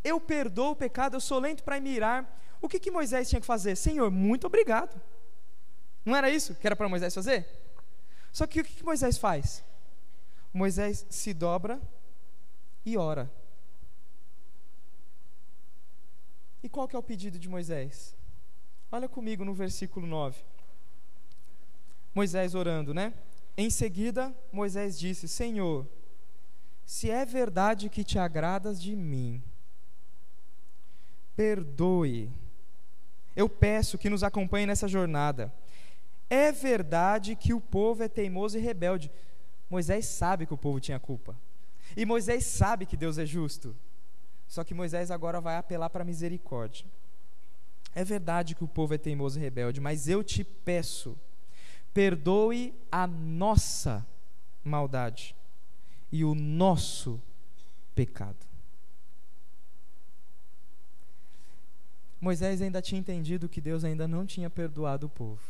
eu 0.03 0.19
perdoo 0.19 0.71
o 0.71 0.75
pecado, 0.75 1.15
eu 1.15 1.21
sou 1.21 1.39
lento 1.39 1.63
para 1.63 1.79
mirar. 1.79 2.41
O 2.61 2.69
que, 2.69 2.79
que 2.79 2.91
Moisés 2.91 3.29
tinha 3.29 3.41
que 3.41 3.47
fazer? 3.47 3.75
Senhor, 3.75 4.09
muito 4.09 4.47
obrigado. 4.47 4.99
Não 6.03 6.15
era 6.15 6.29
isso 6.29 6.55
que 6.55 6.65
era 6.65 6.75
para 6.75 6.87
Moisés 6.87 7.13
fazer? 7.13 7.47
Só 8.31 8.45
que 8.45 8.61
o 8.61 8.63
que, 8.63 8.75
que 8.75 8.83
Moisés 8.83 9.17
faz? 9.17 9.63
Moisés 10.53 11.05
se 11.09 11.33
dobra 11.33 11.81
e 12.85 12.97
ora. 12.97 13.31
E 16.65 16.69
qual 16.69 16.87
que 16.87 16.95
é 16.95 16.99
o 16.99 17.03
pedido 17.03 17.37
de 17.37 17.47
Moisés? 17.47 18.15
Olha 18.91 19.07
comigo 19.07 19.45
no 19.45 19.53
versículo 19.53 20.07
9. 20.07 20.43
Moisés 22.11 22.55
orando, 22.55 22.91
né? 22.91 23.13
Em 23.55 23.69
seguida, 23.69 24.35
Moisés 24.51 24.97
disse: 24.97 25.27
Senhor, 25.27 25.87
se 26.83 27.11
é 27.11 27.23
verdade 27.23 27.87
que 27.87 28.03
te 28.03 28.17
agradas 28.17 28.81
de 28.81 28.95
mim, 28.95 29.43
perdoe. 31.35 32.31
Eu 33.35 33.47
peço 33.47 33.95
que 33.95 34.09
nos 34.09 34.23
acompanhe 34.23 34.65
nessa 34.65 34.87
jornada. 34.87 35.53
É 36.27 36.51
verdade 36.51 37.35
que 37.35 37.53
o 37.53 37.61
povo 37.61 38.01
é 38.01 38.07
teimoso 38.07 38.57
e 38.57 38.61
rebelde. 38.61 39.11
Moisés 39.69 40.07
sabe 40.07 40.47
que 40.47 40.53
o 40.55 40.57
povo 40.57 40.79
tinha 40.79 40.99
culpa. 40.99 41.37
E 41.95 42.07
Moisés 42.07 42.43
sabe 42.43 42.87
que 42.87 42.97
Deus 42.97 43.19
é 43.19 43.25
justo. 43.25 43.75
Só 44.47 44.63
que 44.63 44.73
Moisés 44.73 45.11
agora 45.11 45.41
vai 45.41 45.57
apelar 45.57 45.89
para 45.89 46.03
a 46.03 46.05
misericórdia. 46.05 46.85
É 47.93 48.03
verdade 48.03 48.55
que 48.55 48.63
o 48.63 48.67
povo 48.67 48.93
é 48.93 48.97
teimoso 48.97 49.39
e 49.39 49.41
rebelde, 49.41 49.79
mas 49.79 50.07
eu 50.07 50.23
te 50.23 50.43
peço 50.43 51.17
perdoe 51.95 52.75
a 52.91 53.07
nossa 53.07 54.05
maldade 54.61 55.33
e 56.11 56.25
o 56.25 56.35
nosso 56.35 57.21
pecado. 57.95 58.45
Moisés 62.19 62.61
ainda 62.61 62.81
tinha 62.81 62.99
entendido 62.99 63.47
que 63.47 63.61
Deus 63.61 63.85
ainda 63.85 64.09
não 64.09 64.25
tinha 64.25 64.49
perdoado 64.49 65.07
o 65.07 65.09
povo. 65.09 65.41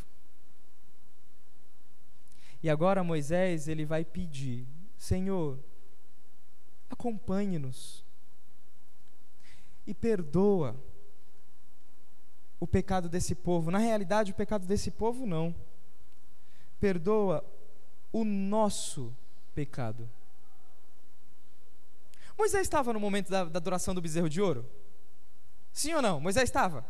E 2.61 2.69
agora 2.69 3.03
Moisés, 3.03 3.67
ele 3.67 3.83
vai 3.83 4.05
pedir: 4.05 4.67
Senhor, 4.99 5.57
acompanhe-nos 6.91 8.04
e 9.85 9.93
perdoa 9.93 10.75
o 12.59 12.67
pecado 12.67 13.07
desse 13.07 13.35
povo. 13.35 13.69
Na 13.69 13.77
realidade, 13.77 14.31
o 14.31 14.35
pecado 14.35 14.65
desse 14.65 14.91
povo 14.91 15.25
não 15.25 15.53
perdoa 16.79 17.43
o 18.11 18.23
nosso 18.23 19.15
pecado. 19.53 20.09
Moisés 22.37 22.63
estava 22.63 22.91
no 22.91 22.99
momento 22.99 23.29
da, 23.29 23.45
da 23.45 23.57
adoração 23.57 23.95
do 23.95 24.01
bezerro 24.01 24.29
de 24.29 24.41
ouro? 24.41 24.65
Sim 25.71 25.93
ou 25.93 26.01
não? 26.01 26.19
Moisés 26.19 26.49
estava? 26.49 26.85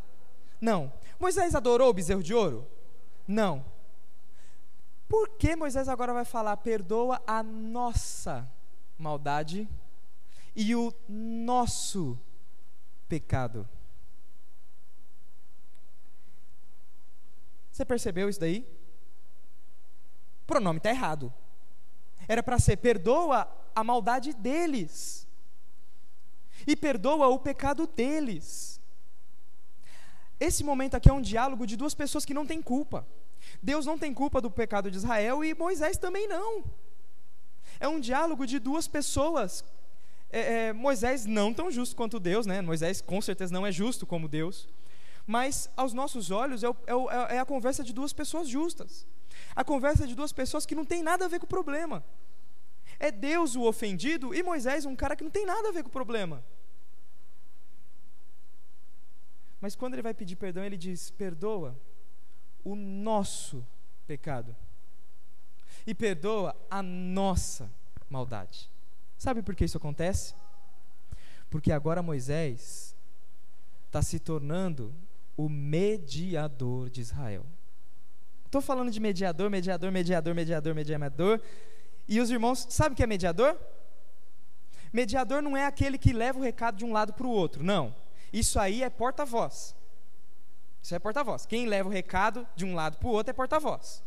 Não. 0.59 0.91
Moisés 1.19 1.55
adorou 1.55 1.89
o 1.89 1.93
bezerro 1.93 2.23
de 2.23 2.33
ouro? 2.33 2.67
Não. 3.27 3.65
Por 5.07 5.29
que 5.29 5.55
Moisés 5.55 5.87
agora 5.87 6.13
vai 6.13 6.25
falar, 6.25 6.57
perdoa 6.57 7.21
a 7.27 7.43
nossa 7.43 8.47
maldade 8.97 9.67
e 10.55 10.75
o 10.75 10.93
nosso 11.07 12.17
pecado? 13.07 13.67
Você 17.71 17.83
percebeu 17.83 18.29
isso 18.29 18.39
daí? 18.39 18.65
O 20.43 20.45
pronome 20.47 20.77
está 20.77 20.89
errado. 20.89 21.33
Era 22.27 22.41
para 22.41 22.57
ser 22.57 22.77
perdoa 22.77 23.47
a 23.75 23.83
maldade 23.83 24.33
deles. 24.33 25.27
E 26.65 26.75
perdoa 26.75 27.27
o 27.27 27.37
pecado 27.37 27.85
deles. 27.85 28.79
Esse 30.39 30.63
momento 30.63 30.95
aqui 30.95 31.09
é 31.09 31.13
um 31.13 31.21
diálogo 31.21 31.67
de 31.67 31.75
duas 31.75 31.93
pessoas 31.93 32.25
que 32.25 32.33
não 32.33 32.45
têm 32.45 32.61
culpa. 32.61 33.05
Deus 33.61 33.85
não 33.85 33.97
tem 33.97 34.13
culpa 34.13 34.41
do 34.41 34.49
pecado 34.49 34.89
de 34.89 34.97
Israel 34.97 35.43
e 35.43 35.53
Moisés 35.53 35.97
também 35.97 36.27
não. 36.27 36.63
É 37.79 37.87
um 37.87 37.99
diálogo 37.99 38.45
de 38.45 38.59
duas 38.59 38.87
pessoas. 38.87 39.63
É, 40.35 40.67
é, 40.67 40.73
Moisés 40.73 41.25
não 41.25 41.53
tão 41.53 41.71
justo 41.71 41.95
quanto 41.95 42.19
Deus, 42.19 42.45
né? 42.45 42.61
Moisés 42.61 42.99
com 42.99 43.21
certeza 43.21 43.53
não 43.53 43.65
é 43.65 43.71
justo 43.71 44.05
como 44.05 44.27
Deus. 44.27 44.67
Mas 45.25 45.69
aos 45.77 45.93
nossos 45.93 46.29
olhos 46.29 46.61
é, 46.61 46.67
o, 46.67 46.75
é, 46.85 47.35
é, 47.35 47.35
é 47.37 47.39
a 47.39 47.45
conversa 47.45 47.85
de 47.85 47.93
duas 47.93 48.11
pessoas 48.11 48.49
justas. 48.49 49.07
A 49.55 49.63
conversa 49.63 50.05
de 50.05 50.13
duas 50.13 50.33
pessoas 50.33 50.65
que 50.65 50.75
não 50.75 50.83
tem 50.83 51.01
nada 51.01 51.23
a 51.23 51.29
ver 51.29 51.39
com 51.39 51.45
o 51.45 51.47
problema. 51.47 52.03
É 52.99 53.11
Deus 53.11 53.55
o 53.55 53.61
ofendido 53.61 54.35
e 54.35 54.43
Moisés 54.43 54.85
um 54.85 54.93
cara 54.93 55.15
que 55.15 55.23
não 55.23 55.31
tem 55.31 55.45
nada 55.45 55.69
a 55.69 55.71
ver 55.71 55.83
com 55.83 55.89
o 55.89 55.93
problema. 55.99 56.43
Mas 59.61 59.73
quando 59.73 59.93
ele 59.93 60.01
vai 60.01 60.13
pedir 60.13 60.35
perdão, 60.35 60.65
ele 60.65 60.75
diz: 60.75 61.11
perdoa 61.11 61.79
o 62.61 62.75
nosso 62.75 63.65
pecado 64.05 64.53
e 65.87 65.95
perdoa 65.95 66.53
a 66.69 66.83
nossa 66.83 67.71
maldade. 68.09 68.74
Sabe 69.17 69.41
por 69.41 69.55
que 69.55 69.65
isso 69.65 69.77
acontece? 69.77 70.35
Porque 71.49 71.71
agora 71.71 72.01
Moisés 72.01 72.95
está 73.87 74.01
se 74.01 74.19
tornando 74.19 74.93
o 75.37 75.47
mediador 75.49 76.89
de 76.89 77.01
Israel. 77.01 77.45
Estou 78.45 78.61
falando 78.61 78.91
de 78.91 78.99
mediador, 78.99 79.49
mediador, 79.49 79.91
mediador, 79.91 80.33
mediador, 80.33 80.75
mediador. 80.75 81.41
E 82.07 82.19
os 82.19 82.29
irmãos, 82.29 82.67
sabe 82.69 82.93
o 82.93 82.95
que 82.95 83.03
é 83.03 83.07
mediador? 83.07 83.57
Mediador 84.93 85.41
não 85.41 85.57
é 85.57 85.65
aquele 85.65 85.97
que 85.97 86.13
leva 86.13 86.39
o 86.39 86.41
recado 86.41 86.77
de 86.77 86.85
um 86.85 86.93
lado 86.93 87.13
para 87.13 87.27
o 87.27 87.29
outro, 87.29 87.63
não. 87.63 87.93
Isso 88.31 88.59
aí 88.59 88.81
é 88.81 88.89
porta-voz. 88.89 89.75
Isso 90.81 90.95
é 90.95 90.99
porta-voz. 90.99 91.45
Quem 91.45 91.65
leva 91.65 91.89
o 91.89 91.91
recado 91.91 92.47
de 92.55 92.63
um 92.63 92.75
lado 92.75 92.97
para 92.97 93.07
o 93.07 93.11
outro 93.11 93.31
é 93.31 93.33
porta-voz. 93.33 94.03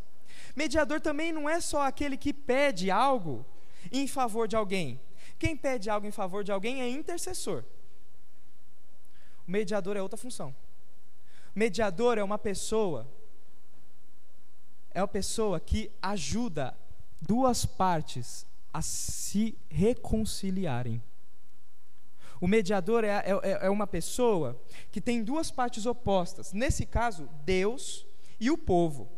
Mediador 0.55 1.01
também 1.01 1.33
não 1.33 1.49
é 1.49 1.61
só 1.61 1.83
aquele 1.83 2.16
que 2.16 2.33
pede 2.33 2.90
algo 2.90 3.44
em 3.92 4.07
favor 4.07 4.46
de 4.48 4.57
alguém. 4.57 5.01
Quem 5.38 5.57
pede 5.57 5.88
algo 5.88 6.07
em 6.07 6.11
favor 6.11 6.42
de 6.42 6.53
alguém 6.53 6.81
é 6.81 6.88
intercessor. 6.88 7.64
O 9.46 9.51
mediador 9.51 9.96
é 9.96 10.03
outra 10.03 10.16
função. 10.16 10.55
Mediador 11.55 12.18
é 12.18 12.22
uma 12.22 12.38
pessoa 12.38 13.07
é 14.90 15.01
uma 15.01 15.09
pessoa 15.09 15.61
que 15.61 15.90
ajuda 16.03 16.77
duas 17.20 17.64
partes 17.64 18.46
a 18.72 18.83
se 18.83 19.57
reconciliarem. 19.68 21.03
O 22.40 22.46
mediador 22.46 23.05
é, 23.05 23.09
é, 23.09 23.66
é, 23.66 23.70
uma 23.70 23.87
pessoa 23.87 24.61
que 24.90 25.01
tem 25.01 25.22
duas 25.22 25.51
partes 25.51 25.87
opostas. 25.87 26.53
Nesse 26.53 26.87
caso, 26.87 27.29
Deus 27.44 28.07
e 28.38 28.51
o 28.51 28.59
povo. 28.59 29.11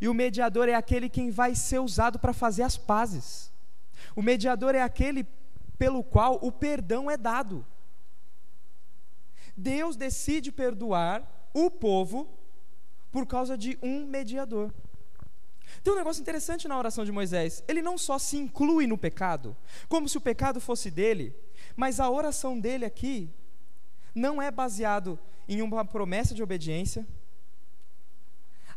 E 0.00 0.08
o 0.08 0.14
mediador 0.14 0.68
é 0.68 0.74
aquele 0.74 1.08
quem 1.08 1.30
vai 1.30 1.54
ser 1.54 1.78
usado 1.78 2.18
para 2.18 2.32
fazer 2.32 2.62
as 2.62 2.76
pazes. 2.76 3.50
O 4.18 4.22
mediador 4.30 4.74
é 4.74 4.82
aquele 4.82 5.24
pelo 5.78 6.02
qual 6.02 6.40
o 6.42 6.50
perdão 6.50 7.08
é 7.08 7.16
dado. 7.16 7.64
Deus 9.56 9.94
decide 9.94 10.50
perdoar 10.50 11.48
o 11.54 11.70
povo 11.70 12.28
por 13.12 13.24
causa 13.28 13.56
de 13.56 13.78
um 13.80 14.04
mediador. 14.04 14.74
Tem 15.84 15.92
um 15.92 15.96
negócio 15.96 16.20
interessante 16.20 16.66
na 16.66 16.76
oração 16.76 17.04
de 17.04 17.12
Moisés. 17.12 17.62
Ele 17.68 17.80
não 17.80 17.96
só 17.96 18.18
se 18.18 18.36
inclui 18.36 18.88
no 18.88 18.98
pecado, 18.98 19.56
como 19.88 20.08
se 20.08 20.18
o 20.18 20.20
pecado 20.20 20.60
fosse 20.60 20.90
dele, 20.90 21.32
mas 21.76 22.00
a 22.00 22.10
oração 22.10 22.58
dele 22.58 22.84
aqui 22.84 23.32
não 24.12 24.42
é 24.42 24.50
baseado 24.50 25.16
em 25.48 25.62
uma 25.62 25.84
promessa 25.84 26.34
de 26.34 26.42
obediência. 26.42 27.06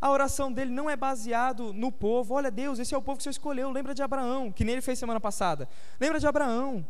A 0.01 0.09
oração 0.09 0.51
dele 0.51 0.71
não 0.71 0.89
é 0.89 0.95
baseado 0.95 1.71
no 1.71 1.91
povo. 1.91 2.33
Olha, 2.33 2.49
Deus, 2.49 2.79
esse 2.79 2.95
é 2.95 2.97
o 2.97 3.01
povo 3.03 3.17
que 3.17 3.23
você 3.23 3.29
escolheu. 3.29 3.69
Lembra 3.69 3.93
de 3.93 4.01
Abraão, 4.01 4.51
que 4.51 4.65
nem 4.65 4.73
ele 4.73 4.81
fez 4.81 4.97
semana 4.97 5.19
passada. 5.19 5.69
Lembra 5.99 6.19
de 6.19 6.25
Abraão. 6.25 6.85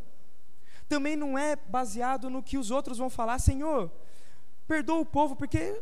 Também 0.88 1.18
não 1.18 1.38
é 1.38 1.58
baseado 1.58 2.30
no 2.30 2.42
que 2.42 2.58
os 2.58 2.72
outros 2.72 2.98
vão 2.98 3.10
falar. 3.10 3.38
Senhor, 3.40 3.92
perdoa 4.66 5.00
o 5.00 5.06
povo, 5.06 5.36
porque 5.36 5.82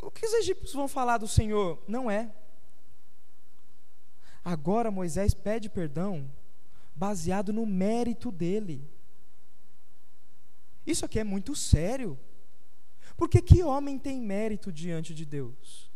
o 0.00 0.08
que 0.08 0.24
os 0.24 0.32
egípcios 0.34 0.72
vão 0.72 0.86
falar 0.86 1.18
do 1.18 1.26
Senhor? 1.26 1.82
Não 1.88 2.08
é. 2.08 2.30
Agora 4.44 4.90
Moisés 4.90 5.34
pede 5.34 5.68
perdão 5.68 6.30
baseado 6.94 7.52
no 7.52 7.66
mérito 7.66 8.30
dele. 8.30 8.88
Isso 10.86 11.04
aqui 11.04 11.18
é 11.18 11.24
muito 11.24 11.56
sério. 11.56 12.16
Porque 13.16 13.42
que 13.42 13.64
homem 13.64 13.98
tem 13.98 14.20
mérito 14.20 14.72
diante 14.72 15.12
de 15.12 15.24
Deus? 15.24 15.87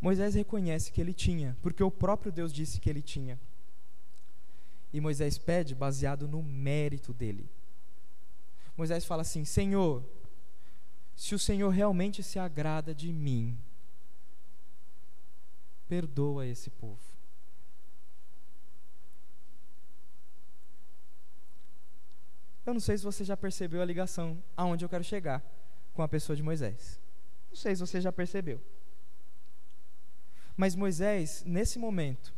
Moisés 0.00 0.34
reconhece 0.34 0.92
que 0.92 1.00
ele 1.00 1.14
tinha, 1.14 1.56
porque 1.62 1.82
o 1.82 1.90
próprio 1.90 2.30
Deus 2.30 2.52
disse 2.52 2.80
que 2.80 2.88
ele 2.88 3.02
tinha. 3.02 3.38
E 4.92 5.00
Moisés 5.00 5.38
pede 5.38 5.74
baseado 5.74 6.28
no 6.28 6.42
mérito 6.42 7.12
dele. 7.12 7.48
Moisés 8.76 9.04
fala 9.04 9.22
assim: 9.22 9.44
Senhor, 9.44 10.04
se 11.14 11.34
o 11.34 11.38
Senhor 11.38 11.70
realmente 11.70 12.22
se 12.22 12.38
agrada 12.38 12.94
de 12.94 13.12
mim, 13.12 13.58
perdoa 15.88 16.46
esse 16.46 16.70
povo. 16.70 17.00
Eu 22.66 22.74
não 22.74 22.80
sei 22.80 22.98
se 22.98 23.04
você 23.04 23.24
já 23.24 23.36
percebeu 23.36 23.80
a 23.80 23.84
ligação 23.84 24.42
aonde 24.56 24.84
eu 24.84 24.88
quero 24.88 25.04
chegar 25.04 25.42
com 25.94 26.02
a 26.02 26.08
pessoa 26.08 26.36
de 26.36 26.42
Moisés. 26.42 27.00
Não 27.48 27.56
sei 27.56 27.74
se 27.74 27.80
você 27.80 28.00
já 28.00 28.12
percebeu. 28.12 28.60
Mas 30.56 30.74
Moisés, 30.74 31.42
nesse 31.44 31.78
momento, 31.78 32.32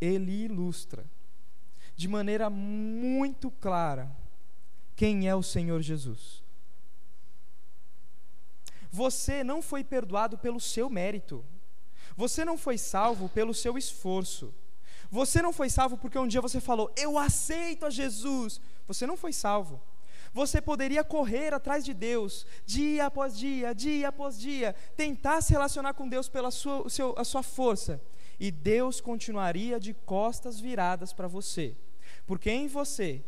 ele 0.00 0.44
ilustra 0.44 1.04
de 1.96 2.06
maneira 2.06 2.48
muito 2.48 3.50
clara 3.50 4.10
quem 4.94 5.28
é 5.28 5.34
o 5.34 5.42
Senhor 5.42 5.82
Jesus. 5.82 6.42
Você 8.90 9.42
não 9.42 9.60
foi 9.60 9.82
perdoado 9.84 10.38
pelo 10.38 10.60
seu 10.60 10.88
mérito. 10.88 11.44
Você 12.16 12.44
não 12.44 12.56
foi 12.56 12.78
salvo 12.78 13.28
pelo 13.28 13.52
seu 13.52 13.76
esforço. 13.76 14.54
Você 15.10 15.42
não 15.42 15.52
foi 15.52 15.70
salvo 15.70 15.96
porque 15.96 16.18
um 16.18 16.26
dia 16.26 16.40
você 16.40 16.60
falou, 16.60 16.92
eu 16.96 17.18
aceito 17.18 17.86
a 17.86 17.90
Jesus. 17.90 18.60
Você 18.86 19.06
não 19.06 19.16
foi 19.16 19.32
salvo. 19.32 19.80
Você 20.38 20.60
poderia 20.60 21.02
correr 21.02 21.52
atrás 21.52 21.84
de 21.84 21.92
Deus, 21.92 22.46
dia 22.64 23.06
após 23.06 23.36
dia, 23.36 23.74
dia 23.74 24.08
após 24.08 24.38
dia, 24.38 24.72
tentar 24.96 25.40
se 25.42 25.52
relacionar 25.52 25.94
com 25.94 26.08
Deus 26.08 26.28
pela 26.28 26.52
sua, 26.52 26.88
seu, 26.88 27.12
a 27.18 27.24
sua 27.24 27.42
força, 27.42 28.00
e 28.38 28.52
Deus 28.52 29.00
continuaria 29.00 29.80
de 29.80 29.92
costas 29.92 30.60
viradas 30.60 31.12
para 31.12 31.26
você, 31.26 31.76
porque 32.24 32.48
em 32.52 32.68
você 32.68 33.24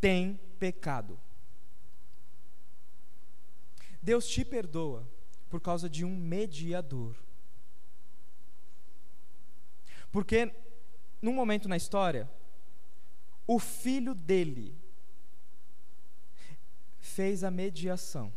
tem 0.00 0.40
pecado. 0.58 1.16
Deus 4.02 4.26
te 4.26 4.44
perdoa 4.44 5.08
por 5.48 5.60
causa 5.60 5.88
de 5.88 6.04
um 6.04 6.16
mediador. 6.16 7.14
Porque, 10.10 10.52
num 11.22 11.34
momento 11.34 11.68
na 11.68 11.76
história, 11.76 12.28
o 13.46 13.60
filho 13.60 14.12
dele 14.12 14.87
fez 17.18 17.42
a 17.42 17.50
mediação. 17.50 18.32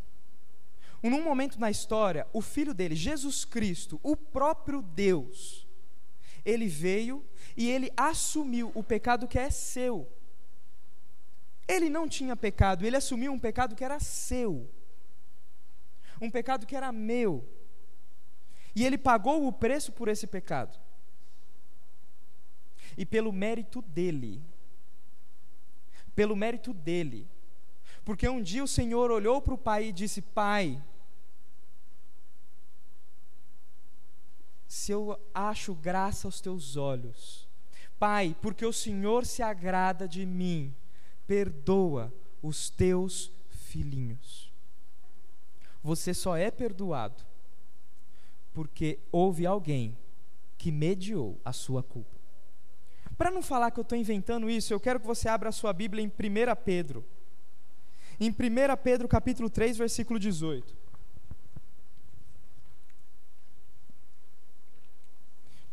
Num 1.03 1.23
momento 1.23 1.59
na 1.59 1.69
história, 1.69 2.25
o 2.33 2.41
filho 2.41 2.73
dele, 2.73 2.95
Jesus 2.95 3.45
Cristo, 3.45 3.99
o 4.01 4.15
próprio 4.17 4.81
Deus, 4.81 5.67
ele 6.43 6.67
veio 6.67 7.23
e 7.55 7.69
ele 7.69 7.91
assumiu 7.95 8.71
o 8.73 8.83
pecado 8.83 9.27
que 9.27 9.37
é 9.37 9.51
seu. 9.51 10.11
Ele 11.67 11.89
não 11.89 12.09
tinha 12.09 12.35
pecado, 12.35 12.83
ele 12.83 12.95
assumiu 12.95 13.31
um 13.31 13.37
pecado 13.37 13.75
que 13.75 13.83
era 13.83 13.99
seu, 13.99 14.67
um 16.19 16.31
pecado 16.31 16.65
que 16.65 16.75
era 16.75 16.91
meu. 16.91 17.47
E 18.75 18.83
ele 18.83 18.97
pagou 18.97 19.45
o 19.45 19.53
preço 19.53 19.91
por 19.91 20.07
esse 20.07 20.25
pecado 20.25 20.79
e 22.97 23.05
pelo 23.05 23.31
mérito 23.31 23.79
dele. 23.79 24.41
Pelo 26.15 26.35
mérito 26.35 26.73
dele. 26.73 27.29
Porque 28.03 28.27
um 28.27 28.41
dia 28.41 28.63
o 28.63 28.67
Senhor 28.67 29.11
olhou 29.11 29.41
para 29.41 29.53
o 29.53 29.57
pai 29.57 29.87
e 29.87 29.91
disse: 29.91 30.21
Pai, 30.21 30.81
se 34.67 34.91
eu 34.91 35.19
acho 35.33 35.75
graça 35.75 36.27
aos 36.27 36.41
teus 36.41 36.75
olhos, 36.77 37.47
Pai, 37.99 38.35
porque 38.41 38.65
o 38.65 38.73
Senhor 38.73 39.25
se 39.25 39.43
agrada 39.43 40.07
de 40.07 40.25
mim, 40.25 40.73
perdoa 41.27 42.11
os 42.41 42.69
teus 42.69 43.31
filhinhos. 43.49 44.51
Você 45.83 46.13
só 46.13 46.35
é 46.35 46.49
perdoado 46.49 47.23
porque 48.53 48.99
houve 49.11 49.45
alguém 49.45 49.97
que 50.57 50.71
mediou 50.71 51.39
a 51.43 51.53
sua 51.53 51.81
culpa. 51.81 52.15
Para 53.17 53.31
não 53.31 53.41
falar 53.41 53.71
que 53.71 53.79
eu 53.79 53.83
estou 53.83 53.97
inventando 53.97 54.49
isso, 54.49 54.73
eu 54.73 54.79
quero 54.79 54.99
que 54.99 55.07
você 55.07 55.29
abra 55.29 55.49
a 55.49 55.51
sua 55.51 55.71
Bíblia 55.71 56.03
em 56.03 56.07
1 56.07 56.11
Pedro. 56.63 57.05
Em 58.23 58.29
1 58.29 58.33
Pedro 58.83 59.07
capítulo 59.07 59.49
3, 59.49 59.77
versículo 59.77 60.19
18. 60.19 60.75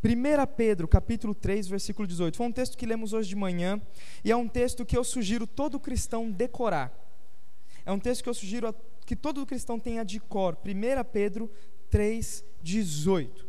1 0.03 0.47
Pedro, 0.57 0.89
capítulo 0.89 1.35
3, 1.35 1.69
versículo 1.69 2.09
18. 2.09 2.35
Foi 2.35 2.47
um 2.47 2.53
texto 2.53 2.79
que 2.79 2.87
lemos 2.87 3.13
hoje 3.13 3.29
de 3.29 3.37
manhã 3.37 3.79
e 4.25 4.33
é 4.33 4.37
um 4.37 4.49
texto 4.49 4.87
que 4.87 4.97
eu 4.97 5.05
sugiro 5.05 5.47
todo 5.47 5.79
cristão 5.79 6.31
decorar. 6.31 6.91
É 7.85 7.93
um 7.93 7.99
texto 7.99 8.23
que 8.23 8.31
eu 8.31 8.35
sugiro 8.35 8.75
que 9.05 9.15
todo 9.15 9.45
cristão 9.45 9.79
tenha 9.79 10.03
de 10.03 10.19
cor. 10.19 10.57
1 10.65 11.05
Pedro 11.13 11.53
3, 11.91 12.43
18. 12.63 13.48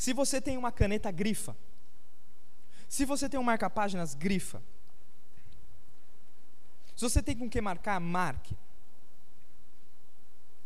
Se 0.00 0.14
você 0.14 0.40
tem 0.40 0.56
uma 0.56 0.72
caneta, 0.72 1.10
grifa. 1.10 1.54
Se 2.88 3.04
você 3.04 3.28
tem 3.28 3.38
um 3.38 3.42
marca-páginas, 3.42 4.14
grifa. 4.14 4.62
Se 6.96 7.02
você 7.02 7.22
tem 7.22 7.36
com 7.36 7.50
que 7.50 7.60
marcar, 7.60 8.00
marque. 8.00 8.56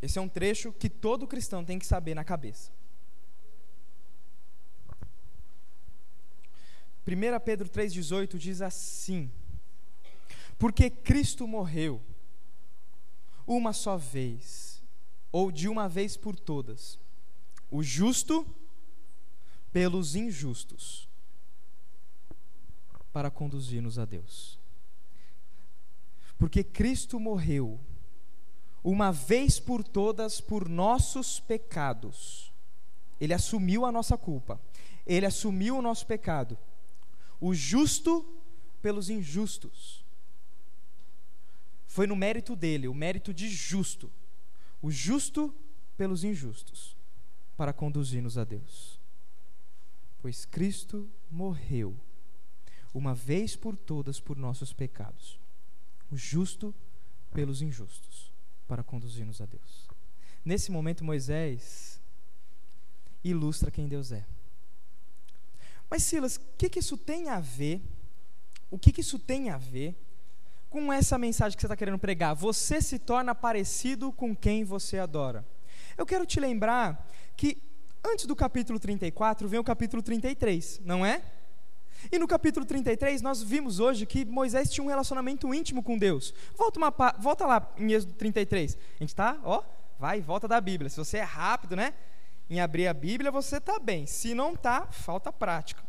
Esse 0.00 0.20
é 0.20 0.22
um 0.22 0.28
trecho 0.28 0.72
que 0.72 0.88
todo 0.88 1.26
cristão 1.26 1.64
tem 1.64 1.80
que 1.80 1.84
saber 1.84 2.14
na 2.14 2.22
cabeça. 2.22 2.70
1 7.04 7.40
Pedro 7.44 7.68
3,18 7.68 8.38
diz 8.38 8.62
assim: 8.62 9.32
Porque 10.56 10.88
Cristo 10.88 11.44
morreu 11.48 12.00
uma 13.44 13.72
só 13.72 13.96
vez, 13.96 14.80
ou 15.32 15.50
de 15.50 15.68
uma 15.68 15.88
vez 15.88 16.16
por 16.16 16.38
todas, 16.38 17.00
o 17.68 17.82
justo 17.82 18.46
pelos 19.74 20.14
injustos, 20.14 21.08
para 23.12 23.28
conduzir-nos 23.28 23.98
a 23.98 24.04
Deus. 24.04 24.56
Porque 26.38 26.62
Cristo 26.62 27.18
morreu 27.18 27.80
uma 28.84 29.10
vez 29.10 29.58
por 29.58 29.82
todas 29.82 30.40
por 30.40 30.68
nossos 30.68 31.40
pecados. 31.40 32.52
Ele 33.20 33.34
assumiu 33.34 33.84
a 33.84 33.90
nossa 33.90 34.16
culpa. 34.16 34.60
Ele 35.04 35.26
assumiu 35.26 35.78
o 35.78 35.82
nosso 35.82 36.06
pecado. 36.06 36.56
O 37.40 37.52
justo 37.52 38.24
pelos 38.80 39.10
injustos. 39.10 40.04
Foi 41.88 42.06
no 42.06 42.14
mérito 42.14 42.54
dele, 42.54 42.86
o 42.86 42.94
mérito 42.94 43.34
de 43.34 43.48
justo. 43.48 44.08
O 44.80 44.88
justo 44.88 45.52
pelos 45.96 46.22
injustos, 46.22 46.96
para 47.56 47.72
conduzir-nos 47.72 48.38
a 48.38 48.44
Deus. 48.44 48.93
Pois 50.24 50.46
Cristo 50.46 51.06
morreu 51.30 51.94
uma 52.94 53.14
vez 53.14 53.56
por 53.56 53.76
todas 53.76 54.18
por 54.18 54.38
nossos 54.38 54.72
pecados 54.72 55.38
o 56.10 56.16
justo 56.16 56.74
pelos 57.30 57.60
injustos, 57.60 58.32
para 58.66 58.82
conduzir-nos 58.82 59.42
a 59.42 59.44
Deus. 59.44 59.86
Nesse 60.42 60.72
momento, 60.72 61.04
Moisés 61.04 62.00
ilustra 63.22 63.70
quem 63.70 63.86
Deus 63.86 64.12
é. 64.12 64.24
Mas, 65.90 66.04
Silas, 66.04 66.36
o 66.36 66.40
que, 66.56 66.70
que 66.70 66.78
isso 66.78 66.96
tem 66.96 67.28
a 67.28 67.38
ver? 67.38 67.82
O 68.70 68.78
que, 68.78 68.92
que 68.92 69.02
isso 69.02 69.18
tem 69.18 69.50
a 69.50 69.58
ver 69.58 69.94
com 70.70 70.90
essa 70.90 71.18
mensagem 71.18 71.54
que 71.54 71.60
você 71.60 71.66
está 71.66 71.76
querendo 71.76 71.98
pregar? 71.98 72.34
Você 72.34 72.80
se 72.80 72.98
torna 72.98 73.34
parecido 73.34 74.10
com 74.10 74.34
quem 74.34 74.64
você 74.64 74.98
adora. 74.98 75.46
Eu 75.98 76.06
quero 76.06 76.24
te 76.24 76.40
lembrar 76.40 77.12
que 77.36 77.73
antes 78.04 78.26
do 78.26 78.36
capítulo 78.36 78.78
34 78.78 79.48
vem 79.48 79.58
o 79.58 79.64
capítulo 79.64 80.02
33, 80.02 80.80
não 80.84 81.04
é? 81.04 81.22
E 82.12 82.18
no 82.18 82.28
capítulo 82.28 82.66
33, 82.66 83.22
nós 83.22 83.42
vimos 83.42 83.80
hoje 83.80 84.04
que 84.04 84.24
Moisés 84.24 84.70
tinha 84.70 84.84
um 84.84 84.88
relacionamento 84.88 85.52
íntimo 85.54 85.82
com 85.82 85.96
Deus. 85.96 86.34
Volta, 86.56 86.78
uma, 86.78 86.92
volta 87.18 87.46
lá 87.46 87.72
em 87.78 87.92
Êxodo 87.92 88.12
33. 88.14 88.76
A 88.76 89.02
gente 89.02 89.08
está, 89.08 89.38
ó, 89.42 89.62
vai, 89.98 90.20
volta 90.20 90.46
da 90.46 90.60
Bíblia. 90.60 90.90
Se 90.90 90.98
você 90.98 91.18
é 91.18 91.22
rápido, 91.22 91.74
né, 91.74 91.94
em 92.50 92.60
abrir 92.60 92.86
a 92.88 92.94
Bíblia, 92.94 93.30
você 93.30 93.56
está 93.56 93.78
bem. 93.78 94.06
Se 94.06 94.34
não 94.34 94.52
está, 94.52 94.86
falta 94.86 95.32
prática. 95.32 95.82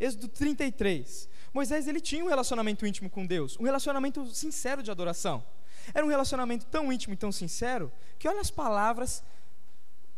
Êxodo 0.00 0.28
33. 0.28 1.28
Moisés 1.52 1.86
ele 1.86 2.00
tinha 2.00 2.24
um 2.24 2.28
relacionamento 2.28 2.86
íntimo 2.86 3.08
com 3.08 3.24
Deus, 3.24 3.56
um 3.58 3.64
relacionamento 3.64 4.26
sincero 4.34 4.82
de 4.82 4.90
adoração. 4.90 5.44
Era 5.94 6.04
um 6.04 6.08
relacionamento 6.08 6.66
tão 6.66 6.92
íntimo 6.92 7.14
e 7.14 7.16
tão 7.16 7.32
sincero 7.32 7.90
que 8.18 8.28
olha 8.28 8.40
as 8.40 8.50
palavras 8.50 9.22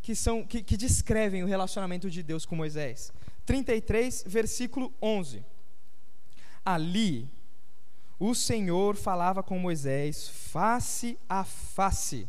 que 0.02 0.14
são 0.14 0.44
que, 0.44 0.62
que 0.62 0.76
descrevem 0.76 1.42
o 1.42 1.46
relacionamento 1.46 2.10
de 2.10 2.22
Deus 2.22 2.46
com 2.46 2.56
Moisés. 2.56 3.12
33, 3.44 4.24
versículo 4.26 4.92
11. 5.02 5.44
Ali, 6.64 7.28
o 8.18 8.34
Senhor 8.34 8.96
falava 8.96 9.42
com 9.42 9.58
Moisés 9.58 10.28
face 10.28 11.18
a 11.28 11.42
face, 11.44 12.28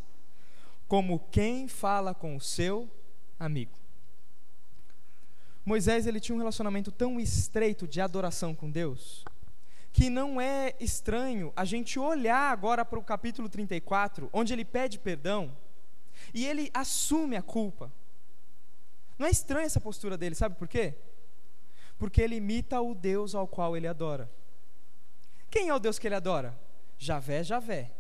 como 0.88 1.20
quem 1.32 1.68
fala 1.68 2.14
com 2.14 2.36
o 2.36 2.42
seu 2.42 2.90
amigo. 3.40 3.74
Moisés 5.64 6.08
ele 6.08 6.20
tinha 6.20 6.36
um 6.36 6.40
relacionamento 6.40 6.92
tão 6.92 7.20
estreito 7.20 7.88
de 7.88 8.02
adoração 8.02 8.56
com 8.56 8.72
Deus, 8.72 9.24
que 9.94 10.10
não 10.10 10.42
é 10.42 10.74
estranho 10.80 11.54
a 11.56 11.66
gente 11.66 12.00
olhar 12.00 12.52
agora 12.52 12.84
para 12.84 12.98
o 12.98 13.04
capítulo 13.04 13.48
34, 13.48 14.30
onde 14.34 14.54
ele 14.54 14.66
pede 14.66 14.98
perdão 14.98 15.56
e 16.34 16.46
ele 16.46 16.70
assume 16.74 17.36
a 17.36 17.42
culpa. 17.42 17.92
Não 19.18 19.28
é 19.28 19.30
estranha 19.30 19.66
essa 19.66 19.80
postura 19.80 20.18
dele, 20.18 20.36
sabe 20.36 20.56
por 20.56 20.68
quê? 20.68 20.96
porque 22.02 22.20
ele 22.20 22.38
imita 22.38 22.82
o 22.82 22.96
Deus 22.96 23.36
ao 23.36 23.48
qual 23.48 23.78
ele 23.78 23.86
adora. 23.86 24.28
Quem 25.52 25.70
é 25.70 25.76
o 25.76 25.78
Deus 25.78 26.00
que 26.00 26.08
ele 26.08 26.16
adora? 26.16 26.60
Javé, 26.98 27.44
Javé. 27.44 27.92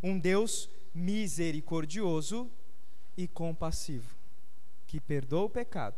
Um 0.00 0.16
Deus 0.16 0.70
misericordioso 0.94 2.48
e 3.16 3.26
compassivo, 3.26 4.14
que 4.86 5.00
perdoa 5.00 5.46
o 5.46 5.50
pecado. 5.50 5.96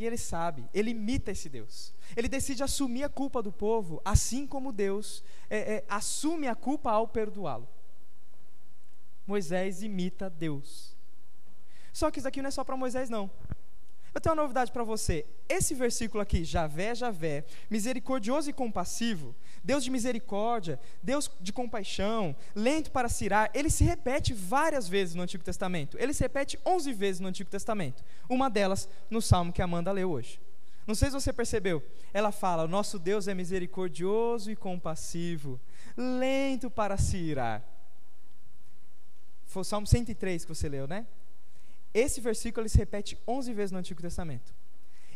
E 0.00 0.04
ele 0.04 0.18
sabe, 0.18 0.68
ele 0.74 0.90
imita 0.90 1.30
esse 1.30 1.48
Deus. 1.48 1.94
Ele 2.16 2.26
decide 2.26 2.64
assumir 2.64 3.04
a 3.04 3.08
culpa 3.08 3.40
do 3.40 3.52
povo, 3.52 4.02
assim 4.04 4.48
como 4.48 4.72
Deus 4.72 5.22
é, 5.48 5.74
é, 5.74 5.84
assume 5.88 6.48
a 6.48 6.56
culpa 6.56 6.90
ao 6.90 7.06
perdoá-lo. 7.06 7.68
Moisés 9.26 9.82
imita 9.82 10.28
Deus. 10.28 10.96
Só 11.92 12.10
que 12.10 12.18
isso 12.18 12.28
aqui 12.28 12.40
não 12.40 12.48
é 12.48 12.50
só 12.50 12.64
para 12.64 12.76
Moisés, 12.76 13.10
não. 13.10 13.30
Eu 14.14 14.20
tenho 14.20 14.34
uma 14.34 14.42
novidade 14.42 14.70
para 14.70 14.84
você. 14.84 15.24
Esse 15.48 15.74
versículo 15.74 16.22
aqui, 16.22 16.44
Javé, 16.44 16.94
Javé, 16.94 17.44
misericordioso 17.70 18.50
e 18.50 18.52
compassivo, 18.52 19.34
Deus 19.64 19.82
de 19.82 19.90
misericórdia, 19.90 20.78
Deus 21.02 21.30
de 21.40 21.52
compaixão, 21.52 22.36
lento 22.54 22.90
para 22.90 23.08
cirar, 23.08 23.50
ele 23.54 23.70
se 23.70 23.84
repete 23.84 24.34
várias 24.34 24.86
vezes 24.86 25.14
no 25.14 25.22
Antigo 25.22 25.42
Testamento. 25.42 25.96
Ele 25.98 26.12
se 26.12 26.22
repete 26.22 26.58
11 26.66 26.92
vezes 26.92 27.20
no 27.20 27.28
Antigo 27.28 27.48
Testamento. 27.48 28.04
Uma 28.28 28.50
delas 28.50 28.88
no 29.08 29.22
salmo 29.22 29.52
que 29.52 29.62
Amanda 29.62 29.90
leu 29.92 30.10
hoje. 30.10 30.38
Não 30.86 30.94
sei 30.94 31.08
se 31.08 31.14
você 31.14 31.32
percebeu. 31.32 31.82
Ela 32.12 32.32
fala: 32.32 32.66
nosso 32.66 32.98
Deus 32.98 33.28
é 33.28 33.34
misericordioso 33.34 34.50
e 34.50 34.56
compassivo, 34.56 35.60
lento 35.96 36.68
para 36.68 36.98
se 36.98 37.16
irar. 37.16 37.62
Foi 39.52 39.60
o 39.60 39.64
Salmo 39.64 39.86
103 39.86 40.44
que 40.46 40.54
você 40.54 40.66
leu, 40.66 40.88
né? 40.88 41.06
Esse 41.92 42.22
versículo 42.22 42.62
ele 42.62 42.70
se 42.70 42.78
repete 42.78 43.18
11 43.28 43.52
vezes 43.52 43.70
no 43.70 43.78
Antigo 43.78 44.00
Testamento. 44.00 44.54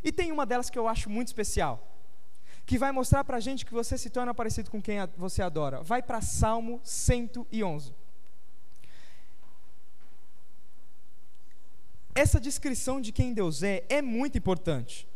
E 0.05 0.13
tem 0.13 0.31
uma 0.31 0.45
delas 0.45 0.69
que 0.69 0.79
eu 0.79 0.87
acho 0.87 1.09
muito 1.09 1.29
especial, 1.29 1.75
que 2.67 2.77
vai 2.77 2.93
mostrar 2.93 3.25
para 3.25 3.39
a 3.39 3.41
gente 3.41 3.65
que 3.65 3.73
você 3.73 3.97
se 3.97 4.11
torna 4.11 4.35
parecido 4.35 4.71
com 4.71 4.81
quem 4.83 4.99
você 5.17 5.41
adora. 5.41 5.83
Vai 5.83 6.03
para 6.03 6.21
Salmo 6.21 6.81
111. 6.85 7.95
Essa 12.15 12.39
descrição 12.39 13.01
de 13.01 13.13
quem 13.13 13.33
Deus 13.33 13.63
é 13.63 13.85
é 13.89 14.03
muito 14.03 14.37
importante. 14.37 15.09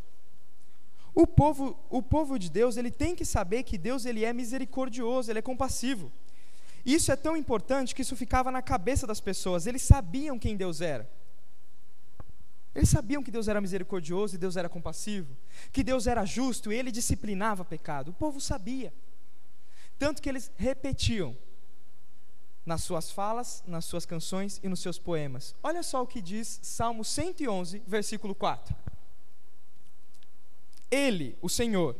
O 1.13 1.27
povo, 1.27 1.77
o 1.91 2.01
povo 2.01 2.39
de 2.39 2.49
Deus, 2.49 2.75
ele 2.75 2.89
tem 2.89 3.15
que 3.15 3.25
saber 3.25 3.61
que 3.63 3.77
Deus 3.77 4.05
ele 4.05 4.25
é 4.25 4.33
misericordioso, 4.33 5.29
ele 5.31 5.39
é 5.39 5.43
compassivo. 5.43 6.11
Isso 6.85 7.11
é 7.11 7.15
tão 7.15 7.35
importante 7.37 7.93
que 7.93 8.01
isso 8.01 8.15
ficava 8.15 8.51
na 8.51 8.61
cabeça 8.61 9.05
das 9.05 9.19
pessoas. 9.19 9.67
Eles 9.67 9.81
sabiam 9.81 10.39
quem 10.39 10.55
Deus 10.55 10.81
era. 10.81 11.09
Eles 12.73 12.89
sabiam 12.89 13.21
que 13.21 13.31
Deus 13.31 13.47
era 13.47 13.59
misericordioso 13.59 14.35
e 14.35 14.37
Deus 14.37 14.55
era 14.55 14.69
compassivo, 14.69 15.35
que 15.73 15.83
Deus 15.83 16.07
era 16.07 16.23
justo 16.25 16.71
e 16.71 16.75
ele 16.75 16.91
disciplinava 16.91 17.65
pecado. 17.65 18.11
O 18.11 18.13
povo 18.13 18.39
sabia. 18.39 18.93
Tanto 19.99 20.21
que 20.21 20.29
eles 20.29 20.49
repetiam 20.55 21.35
nas 22.65 22.83
suas 22.83 23.11
falas, 23.11 23.63
nas 23.67 23.85
suas 23.85 24.05
canções 24.05 24.59
e 24.63 24.69
nos 24.69 24.79
seus 24.79 24.97
poemas. 24.97 25.53
Olha 25.61 25.83
só 25.83 26.01
o 26.01 26.07
que 26.07 26.21
diz 26.21 26.59
Salmo 26.63 27.03
111, 27.03 27.83
versículo 27.85 28.33
4. 28.33 28.73
Ele, 30.89 31.37
o 31.41 31.49
Senhor, 31.49 31.95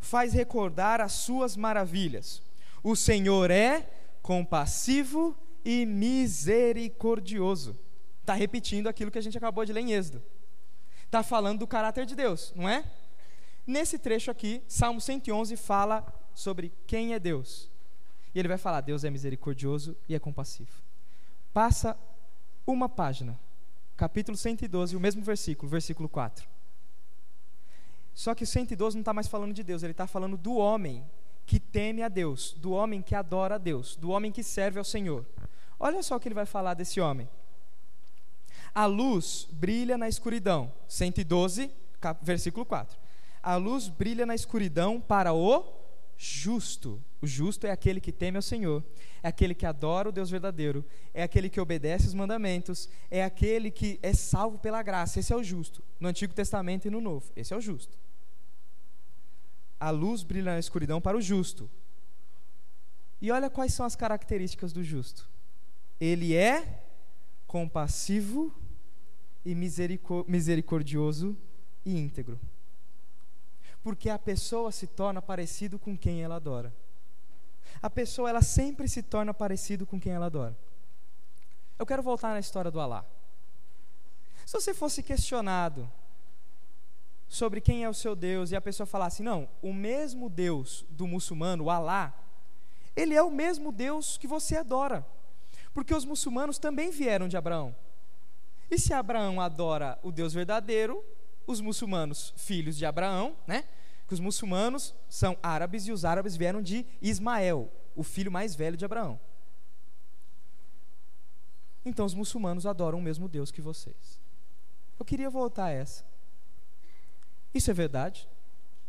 faz 0.00 0.32
recordar 0.32 1.00
as 1.00 1.12
suas 1.12 1.56
maravilhas. 1.56 2.42
O 2.84 2.94
Senhor 2.94 3.50
é 3.50 3.90
compassivo 4.22 5.34
e 5.64 5.86
misericordioso. 5.86 7.74
Está 8.20 8.34
repetindo 8.34 8.88
aquilo 8.88 9.10
que 9.10 9.16
a 9.18 9.22
gente 9.22 9.38
acabou 9.38 9.64
de 9.64 9.72
ler 9.72 9.80
em 9.80 9.92
Êxodo. 9.92 10.22
Está 11.06 11.22
falando 11.22 11.60
do 11.60 11.66
caráter 11.66 12.04
de 12.04 12.14
Deus, 12.14 12.52
não 12.54 12.68
é? 12.68 12.84
Nesse 13.66 13.98
trecho 13.98 14.30
aqui, 14.30 14.62
Salmo 14.68 15.00
111 15.00 15.56
fala 15.56 16.06
sobre 16.34 16.74
quem 16.86 17.14
é 17.14 17.18
Deus. 17.18 17.70
E 18.34 18.38
ele 18.38 18.48
vai 18.48 18.58
falar: 18.58 18.82
Deus 18.82 19.02
é 19.02 19.08
misericordioso 19.08 19.96
e 20.06 20.14
é 20.14 20.18
compassivo. 20.18 20.82
Passa 21.54 21.96
uma 22.66 22.88
página, 22.88 23.40
capítulo 23.96 24.36
112, 24.36 24.94
o 24.94 25.00
mesmo 25.00 25.22
versículo, 25.22 25.70
versículo 25.70 26.06
4. 26.06 26.46
Só 28.12 28.34
que 28.34 28.44
o 28.44 28.46
112 28.46 28.94
não 28.94 29.00
está 29.00 29.14
mais 29.14 29.26
falando 29.26 29.54
de 29.54 29.62
Deus, 29.62 29.82
ele 29.82 29.92
está 29.92 30.06
falando 30.06 30.36
do 30.36 30.56
homem 30.56 31.02
que 31.46 31.60
teme 31.60 32.02
a 32.02 32.08
Deus, 32.08 32.54
do 32.58 32.72
homem 32.72 33.02
que 33.02 33.14
adora 33.14 33.56
a 33.56 33.58
Deus, 33.58 33.96
do 33.96 34.10
homem 34.10 34.32
que 34.32 34.42
serve 34.42 34.78
ao 34.78 34.84
Senhor. 34.84 35.26
Olha 35.78 36.02
só 36.02 36.16
o 36.16 36.20
que 36.20 36.28
ele 36.28 36.34
vai 36.34 36.46
falar 36.46 36.74
desse 36.74 37.00
homem. 37.00 37.28
A 38.74 38.86
luz 38.86 39.48
brilha 39.52 39.96
na 39.96 40.08
escuridão. 40.08 40.72
112, 40.88 41.70
versículo 42.22 42.64
4. 42.64 42.98
A 43.42 43.56
luz 43.56 43.88
brilha 43.88 44.24
na 44.24 44.34
escuridão 44.34 45.00
para 45.00 45.32
o 45.32 45.84
justo. 46.16 47.02
O 47.20 47.26
justo 47.26 47.66
é 47.66 47.70
aquele 47.70 48.00
que 48.00 48.12
teme 48.12 48.36
ao 48.36 48.42
Senhor, 48.42 48.82
é 49.22 49.28
aquele 49.28 49.54
que 49.54 49.66
adora 49.66 50.08
o 50.08 50.12
Deus 50.12 50.30
verdadeiro, 50.30 50.84
é 51.12 51.22
aquele 51.22 51.48
que 51.48 51.60
obedece 51.60 52.06
os 52.06 52.14
mandamentos, 52.14 52.88
é 53.10 53.24
aquele 53.24 53.70
que 53.70 53.98
é 54.02 54.12
salvo 54.12 54.58
pela 54.58 54.82
graça. 54.82 55.20
Esse 55.20 55.32
é 55.32 55.36
o 55.36 55.42
justo. 55.42 55.82
No 55.98 56.08
Antigo 56.08 56.34
Testamento 56.34 56.86
e 56.86 56.90
no 56.90 57.00
Novo. 57.00 57.30
Esse 57.36 57.54
é 57.54 57.56
o 57.56 57.60
justo. 57.60 57.96
A 59.78 59.90
luz 59.90 60.22
brilha 60.22 60.52
na 60.52 60.58
escuridão 60.58 61.00
para 61.00 61.16
o 61.16 61.20
justo. 61.20 61.70
E 63.20 63.30
olha 63.30 63.50
quais 63.50 63.72
são 63.74 63.86
as 63.86 63.96
características 63.96 64.72
do 64.72 64.82
justo. 64.82 65.28
Ele 66.00 66.34
é 66.34 66.82
compassivo 67.46 68.54
e 69.44 69.54
misericordioso 69.54 71.36
e 71.84 71.96
íntegro 71.96 72.40
porque 73.84 74.08
a 74.08 74.18
pessoa 74.18 74.72
se 74.72 74.86
torna 74.86 75.20
parecido 75.20 75.78
com 75.78 75.94
quem 75.96 76.22
ela 76.22 76.36
adora. 76.36 76.74
A 77.82 77.90
pessoa 77.90 78.30
ela 78.30 78.40
sempre 78.40 78.88
se 78.88 79.02
torna 79.02 79.34
parecido 79.34 79.84
com 79.84 80.00
quem 80.00 80.14
ela 80.14 80.24
adora. 80.24 80.56
Eu 81.78 81.84
quero 81.84 82.02
voltar 82.02 82.32
na 82.32 82.40
história 82.40 82.70
do 82.70 82.80
Alá. 82.80 83.04
Se 84.46 84.54
você 84.54 84.72
fosse 84.72 85.02
questionado 85.02 85.90
sobre 87.34 87.60
quem 87.60 87.82
é 87.82 87.88
o 87.88 87.94
seu 87.94 88.14
Deus 88.14 88.52
e 88.52 88.56
a 88.56 88.60
pessoa 88.60 88.86
falasse, 88.86 89.20
não, 89.20 89.48
o 89.60 89.72
mesmo 89.72 90.30
Deus 90.30 90.86
do 90.88 91.04
muçulmano, 91.04 91.64
o 91.64 91.70
Alá, 91.70 92.14
ele 92.94 93.12
é 93.12 93.22
o 93.22 93.30
mesmo 93.30 93.72
Deus 93.72 94.16
que 94.16 94.28
você 94.28 94.56
adora. 94.56 95.04
Porque 95.72 95.92
os 95.92 96.04
muçulmanos 96.04 96.58
também 96.58 96.92
vieram 96.92 97.26
de 97.26 97.36
Abraão. 97.36 97.74
E 98.70 98.78
se 98.78 98.94
Abraão 98.94 99.40
adora 99.40 99.98
o 100.00 100.12
Deus 100.12 100.32
verdadeiro, 100.32 101.04
os 101.44 101.60
muçulmanos, 101.60 102.32
filhos 102.36 102.76
de 102.76 102.86
Abraão, 102.86 103.36
né? 103.48 103.64
Que 104.06 104.14
os 104.14 104.20
muçulmanos 104.20 104.94
são 105.08 105.36
árabes 105.42 105.88
e 105.88 105.92
os 105.92 106.04
árabes 106.04 106.36
vieram 106.36 106.62
de 106.62 106.86
Ismael, 107.02 107.68
o 107.96 108.04
filho 108.04 108.30
mais 108.30 108.54
velho 108.54 108.76
de 108.76 108.84
Abraão. 108.84 109.18
Então 111.84 112.06
os 112.06 112.14
muçulmanos 112.14 112.64
adoram 112.64 112.98
o 112.98 113.02
mesmo 113.02 113.28
Deus 113.28 113.50
que 113.50 113.60
vocês. 113.60 114.20
Eu 114.98 115.04
queria 115.04 115.28
voltar 115.28 115.64
a 115.64 115.72
essa. 115.72 116.13
Isso 117.54 117.70
é 117.70 117.74
verdade? 117.74 118.28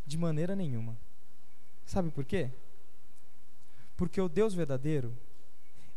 De 0.04 0.18
maneira 0.18 0.56
nenhuma. 0.56 0.96
Sabe 1.86 2.10
por 2.10 2.24
quê? 2.24 2.50
Porque 3.96 4.20
o 4.20 4.28
Deus 4.28 4.52
verdadeiro, 4.52 5.16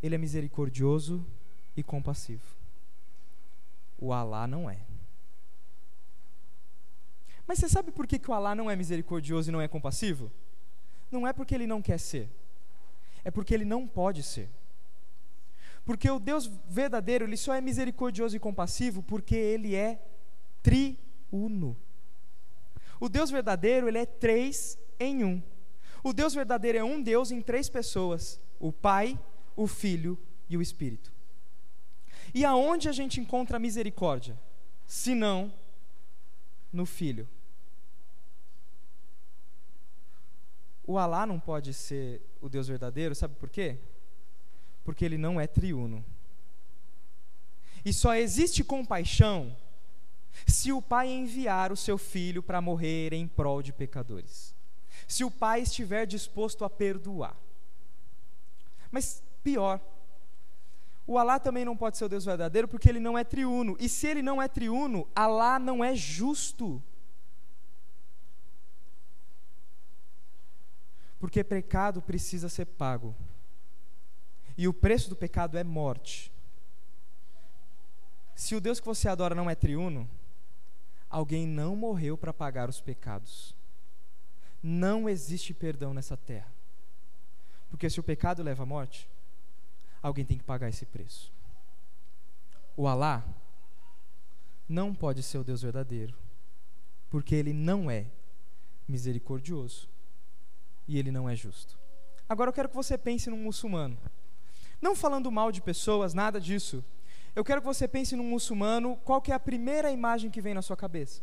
ele 0.02 0.16
é 0.16 0.18
misericordioso 0.18 1.26
e 1.76 1.84
compassivo. 1.84 2.46
O 3.98 4.14
Alá 4.14 4.48
não 4.48 4.70
é. 4.70 4.80
Mas 7.46 7.58
você 7.58 7.68
sabe 7.68 7.92
por 7.92 8.06
que, 8.06 8.20
que 8.20 8.30
o 8.30 8.34
Alá 8.34 8.54
não 8.54 8.70
é 8.70 8.76
misericordioso 8.76 9.50
e 9.50 9.52
não 9.52 9.60
é 9.60 9.68
compassivo? 9.68 10.32
Não 11.12 11.28
é 11.28 11.34
porque 11.34 11.56
ele 11.56 11.66
não 11.66 11.82
quer 11.82 12.00
ser, 12.00 12.30
é 13.24 13.32
porque 13.32 13.54
ele 13.54 13.66
não 13.66 13.88
pode 13.88 14.22
ser. 14.22 14.48
Porque 15.84 16.08
o 16.08 16.20
Deus 16.20 16.46
verdadeiro, 16.68 17.26
ele 17.26 17.36
só 17.36 17.54
é 17.56 17.60
misericordioso 17.60 18.36
e 18.36 18.40
compassivo 18.40 19.02
porque 19.02 19.36
ele 19.36 19.74
é 19.74 20.00
triuno. 20.62 21.76
O 23.00 23.08
Deus 23.08 23.32
verdadeiro, 23.32 23.88
ele 23.88 23.98
é 23.98 24.06
três 24.06 24.78
em 25.00 25.24
um. 25.24 25.42
O 26.04 26.14
Deus 26.14 26.34
verdadeiro 26.34 26.78
é 26.78 26.84
um 26.84 27.02
Deus 27.02 27.32
em 27.32 27.42
três 27.42 27.70
pessoas: 27.70 28.40
o 28.60 28.72
Pai, 28.72 29.18
o 29.56 29.68
Filho 29.68 30.18
e 30.50 30.58
o 30.58 30.62
Espírito. 30.62 31.12
E 32.34 32.46
aonde 32.46 32.90
a 32.90 32.92
gente 32.92 33.20
encontra 33.20 33.58
a 33.58 33.60
misericórdia? 33.60 34.38
Se 34.86 35.16
não 35.16 35.54
no 36.72 36.86
Filho. 36.86 37.28
O 40.86 40.98
Alá 40.98 41.26
não 41.26 41.40
pode 41.40 41.74
ser 41.74 42.22
o 42.42 42.50
Deus 42.50 42.68
verdadeiro, 42.68 43.14
sabe 43.14 43.36
por 43.36 43.50
quê? 43.50 43.78
Porque 44.84 45.06
ele 45.06 45.18
não 45.18 45.40
é 45.40 45.46
triuno. 45.46 46.04
E 47.86 47.94
só 47.94 48.16
existe 48.16 48.64
compaixão 48.64 49.56
se 50.46 50.72
o 50.72 50.82
pai 50.82 51.10
enviar 51.10 51.72
o 51.72 51.78
seu 51.78 51.98
filho 51.98 52.42
para 52.42 52.62
morrer 52.62 53.14
em 53.14 53.28
prol 53.28 53.62
de 53.62 53.74
pecadores. 53.74 54.56
Se 55.08 55.24
o 55.24 55.32
pai 55.32 55.62
estiver 55.62 56.06
disposto 56.06 56.64
a 56.64 56.70
perdoar. 56.70 57.36
Mas 58.92 59.24
pior, 59.44 59.82
o 61.06 61.18
Alá 61.18 61.40
também 61.40 61.66
não 61.66 61.76
pode 61.76 61.98
ser 61.98 62.06
o 62.06 62.10
Deus 62.10 62.26
verdadeiro 62.26 62.68
porque 62.68 62.88
ele 62.88 63.00
não 63.00 63.18
é 63.18 63.24
triuno. 63.24 63.76
E 63.80 63.90
se 63.90 64.08
ele 64.08 64.22
não 64.22 64.42
é 64.42 64.48
triuno, 64.48 65.08
Alá 65.16 65.58
não 65.58 65.84
é 65.84 65.96
justo. 65.96 66.82
Porque 71.20 71.44
pecado 71.44 72.02
precisa 72.02 72.48
ser 72.48 72.66
pago. 72.66 73.16
E 74.58 74.68
o 74.68 74.74
preço 74.74 75.10
do 75.10 75.16
pecado 75.16 75.58
é 75.58 75.64
morte. 75.64 76.32
Se 78.36 78.56
o 78.56 78.62
Deus 78.62 78.80
que 78.80 78.86
você 78.86 79.10
adora 79.10 79.36
não 79.36 79.50
é 79.50 79.56
triuno, 79.56 80.10
alguém 81.10 81.48
não 81.48 81.76
morreu 81.76 82.18
para 82.18 82.34
pagar 82.34 82.70
os 82.70 82.80
pecados. 82.80 83.56
Não 84.62 85.10
existe 85.10 85.54
perdão 85.54 85.94
nessa 85.94 86.16
terra. 86.16 86.52
Porque 87.70 87.90
se 87.90 88.00
o 88.00 88.04
pecado 88.04 88.44
leva 88.44 88.64
à 88.64 88.66
morte, 88.66 89.10
alguém 90.02 90.26
tem 90.26 90.38
que 90.38 90.44
pagar 90.44 90.70
esse 90.70 90.86
preço. 90.86 91.32
O 92.76 92.88
Alá 92.88 93.26
não 94.68 94.94
pode 94.94 95.24
ser 95.24 95.38
o 95.38 95.44
Deus 95.44 95.62
verdadeiro, 95.62 96.16
porque 97.10 97.36
ele 97.36 97.54
não 97.54 97.90
é 97.90 98.06
misericordioso 98.88 99.90
e 100.88 100.98
ele 100.98 101.12
não 101.12 101.30
é 101.30 101.36
justo. 101.36 101.78
Agora 102.28 102.50
eu 102.50 102.54
quero 102.54 102.70
que 102.70 102.76
você 102.76 102.98
pense 102.98 103.30
num 103.30 103.38
muçulmano. 103.38 103.98
Não 104.82 104.96
falando 104.96 105.32
mal 105.32 105.52
de 105.52 105.62
pessoas, 105.62 106.14
nada 106.14 106.40
disso. 106.40 106.84
Eu 107.40 107.44
quero 107.46 107.62
que 107.62 107.68
você 107.68 107.88
pense 107.88 108.18
num 108.18 108.24
muçulmano, 108.26 108.98
qual 108.98 109.22
que 109.22 109.32
é 109.32 109.34
a 109.34 109.40
primeira 109.40 109.90
imagem 109.90 110.30
que 110.30 110.42
vem 110.42 110.54
na 110.54 110.62
sua 110.62 110.76
cabeça? 110.76 111.22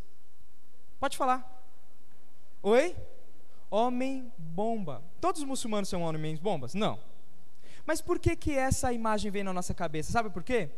Pode 0.99 1.14
falar. 1.14 1.45
Oi? 2.62 2.97
Homem 3.71 4.33
bomba. 4.39 5.05
Todos 5.21 5.43
os 5.43 5.47
muçulmanos 5.47 5.91
são 5.91 6.01
homens 6.01 6.39
bombas? 6.39 6.73
Não. 6.73 6.99
Mas 7.85 8.01
por 8.01 8.19
que 8.19 8.35
que 8.35 8.53
essa 8.53 8.95
imagem 8.95 9.31
vem 9.31 9.45
na 9.45 9.53
nossa 9.53 9.75
cabeça? 9.75 10.11
Sabe 10.11 10.31
por 10.31 10.43
quê? 10.43 10.71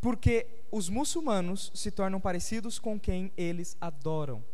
Porque 0.00 0.64
os 0.72 0.88
muçulmanos 0.88 1.70
se 1.72 1.92
tornam 1.92 2.20
parecidos 2.20 2.80
com 2.80 2.98
quem 2.98 3.32
eles 3.36 3.76
adoram. 3.80 4.44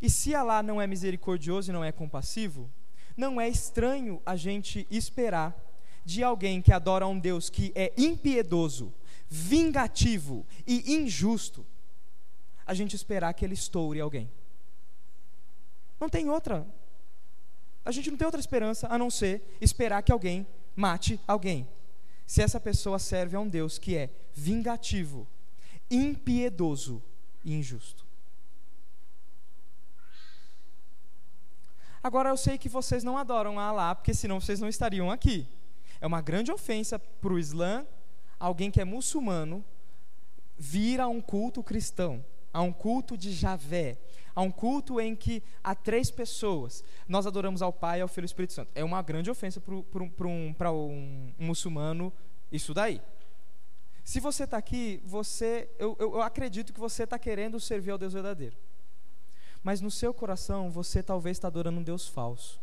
E 0.00 0.08
se 0.08 0.34
Alá 0.34 0.62
não 0.62 0.80
é 0.80 0.86
misericordioso 0.86 1.70
e 1.70 1.74
não 1.74 1.84
é 1.84 1.92
compassivo, 1.92 2.70
não 3.14 3.38
é 3.38 3.46
estranho 3.46 4.22
a 4.24 4.36
gente 4.36 4.86
esperar 4.90 5.67
de 6.08 6.24
alguém 6.24 6.62
que 6.62 6.72
adora 6.72 7.06
um 7.06 7.18
Deus 7.18 7.50
que 7.50 7.70
é 7.74 7.92
impiedoso, 7.94 8.94
vingativo 9.28 10.46
e 10.66 10.94
injusto, 10.94 11.66
a 12.64 12.72
gente 12.72 12.96
esperar 12.96 13.34
que 13.34 13.44
ele 13.44 13.52
estoure 13.52 14.00
alguém. 14.00 14.30
Não 16.00 16.08
tem 16.08 16.30
outra. 16.30 16.66
A 17.84 17.92
gente 17.92 18.10
não 18.10 18.16
tem 18.16 18.24
outra 18.24 18.40
esperança 18.40 18.88
a 18.88 18.96
não 18.96 19.10
ser 19.10 19.58
esperar 19.60 20.02
que 20.02 20.10
alguém 20.10 20.46
mate 20.74 21.20
alguém. 21.26 21.68
Se 22.26 22.40
essa 22.40 22.58
pessoa 22.58 22.98
serve 22.98 23.36
a 23.36 23.40
um 23.40 23.48
Deus 23.48 23.78
que 23.78 23.94
é 23.94 24.08
vingativo, 24.32 25.28
impiedoso 25.90 27.02
e 27.44 27.52
injusto. 27.52 28.06
Agora 32.02 32.30
eu 32.30 32.36
sei 32.38 32.56
que 32.56 32.68
vocês 32.68 33.04
não 33.04 33.18
adoram 33.18 33.60
a 33.60 33.64
Alá, 33.64 33.94
porque 33.94 34.14
senão 34.14 34.40
vocês 34.40 34.58
não 34.58 34.70
estariam 34.70 35.10
aqui. 35.10 35.46
É 36.00 36.06
uma 36.06 36.20
grande 36.20 36.52
ofensa 36.52 36.98
para 36.98 37.32
o 37.32 37.38
Islã 37.38 37.86
alguém 38.38 38.70
que 38.70 38.80
é 38.80 38.84
muçulmano 38.84 39.64
vir 40.56 41.00
a 41.00 41.08
um 41.08 41.20
culto 41.20 41.62
cristão, 41.62 42.24
a 42.52 42.62
um 42.62 42.72
culto 42.72 43.16
de 43.16 43.32
Javé, 43.32 43.98
a 44.34 44.42
um 44.42 44.50
culto 44.50 45.00
em 45.00 45.16
que 45.16 45.42
há 45.62 45.74
três 45.74 46.10
pessoas. 46.10 46.84
Nós 47.08 47.26
adoramos 47.26 47.62
ao 47.62 47.72
Pai, 47.72 48.00
ao 48.00 48.08
Filho 48.08 48.24
e 48.24 48.26
ao 48.26 48.26
Espírito 48.26 48.52
Santo. 48.52 48.70
É 48.74 48.84
uma 48.84 49.02
grande 49.02 49.30
ofensa 49.30 49.60
para 49.60 49.74
um, 50.04 50.12
um, 50.24 50.54
um 51.38 51.46
muçulmano 51.46 52.12
isso 52.50 52.72
daí. 52.72 53.00
Se 54.04 54.20
você 54.20 54.44
está 54.44 54.56
aqui, 54.56 55.02
você, 55.04 55.68
eu, 55.78 55.96
eu, 55.98 56.14
eu 56.14 56.22
acredito 56.22 56.72
que 56.72 56.80
você 56.80 57.02
está 57.02 57.18
querendo 57.18 57.60
servir 57.60 57.90
ao 57.90 57.98
Deus 57.98 58.12
verdadeiro. 58.14 58.56
Mas 59.62 59.80
no 59.80 59.90
seu 59.90 60.14
coração, 60.14 60.70
você 60.70 61.02
talvez 61.02 61.36
está 61.36 61.48
adorando 61.48 61.80
um 61.80 61.82
Deus 61.82 62.08
falso. 62.08 62.60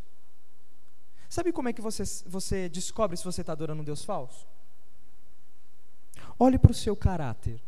Sabe 1.35 1.51
como 1.51 1.67
é 1.67 1.73
que 1.73 1.81
você, 1.81 2.05
você 2.25 2.69
descobre 2.69 3.17
se 3.17 3.25
você 3.25 3.41
está 3.41 3.51
adorando 3.51 3.81
um 3.81 3.83
Deus 3.83 4.05
falso? 4.05 4.47
Olhe 6.39 6.57
para 6.57 6.71
o 6.71 6.73
seu 6.73 6.95
caráter. 6.95 7.61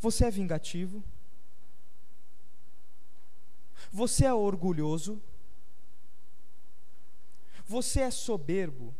Você 0.00 0.24
é 0.24 0.30
vingativo? 0.32 1.04
Você 3.92 4.24
é 4.24 4.34
orgulhoso? 4.34 5.22
Você 7.66 8.00
é 8.00 8.10
soberbo? 8.10 8.92